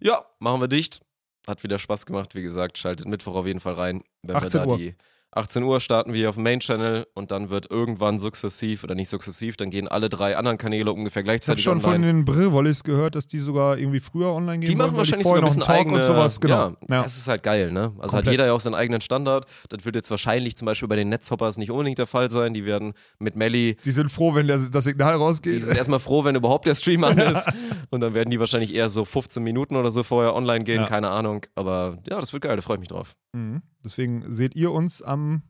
[0.00, 1.00] Ja, machen wir dicht.
[1.46, 2.78] Hat wieder Spaß gemacht, wie gesagt.
[2.78, 4.02] Schaltet Mittwoch auf jeden Fall rein.
[4.22, 4.78] Wenn 18 wir da Uhr.
[4.78, 4.94] die
[5.32, 9.58] 18 Uhr starten wir auf dem Main-Channel und dann wird irgendwann sukzessiv oder nicht sukzessiv,
[9.58, 12.06] dann gehen alle drei anderen Kanäle ungefähr Ich habe gleichzeitig schon von online.
[12.06, 15.42] den Brill-Wollis gehört, dass die sogar irgendwie früher online gehen Die machen wollen, wahrscheinlich sogar
[15.42, 16.40] ein bisschen eigene, und sowas.
[16.40, 16.54] Genau.
[16.68, 17.02] Ja, Ja.
[17.02, 17.92] Das ist halt geil, ne?
[17.98, 18.32] Also hat Komplett.
[18.32, 19.44] jeder ja auch seinen eigenen Standard.
[19.68, 22.54] Das wird jetzt wahrscheinlich zum Beispiel bei den Netzhoppers nicht unbedingt der Fall sein.
[22.54, 25.52] Die werden mit Melly Die sind froh, wenn der, das Signal rausgeht.
[25.52, 27.50] Die sind erstmal froh, wenn überhaupt der Stream an ist.
[27.90, 30.86] Und dann werden die wahrscheinlich eher so 15 Minuten oder so vorher online gehen, Ja.
[30.86, 31.42] keine Ahnung.
[31.54, 33.12] Aber ja, das wird geil, da freue ich mich drauf.
[33.34, 33.60] Mhm.
[33.86, 35.42] Deswegen seht ihr uns am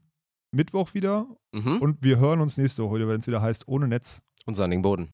[0.52, 1.78] Mittwoch wieder Mhm.
[1.80, 4.20] und wir hören uns nächste Woche, wenn es wieder heißt, ohne Netz.
[4.44, 5.04] Und sandigen Boden.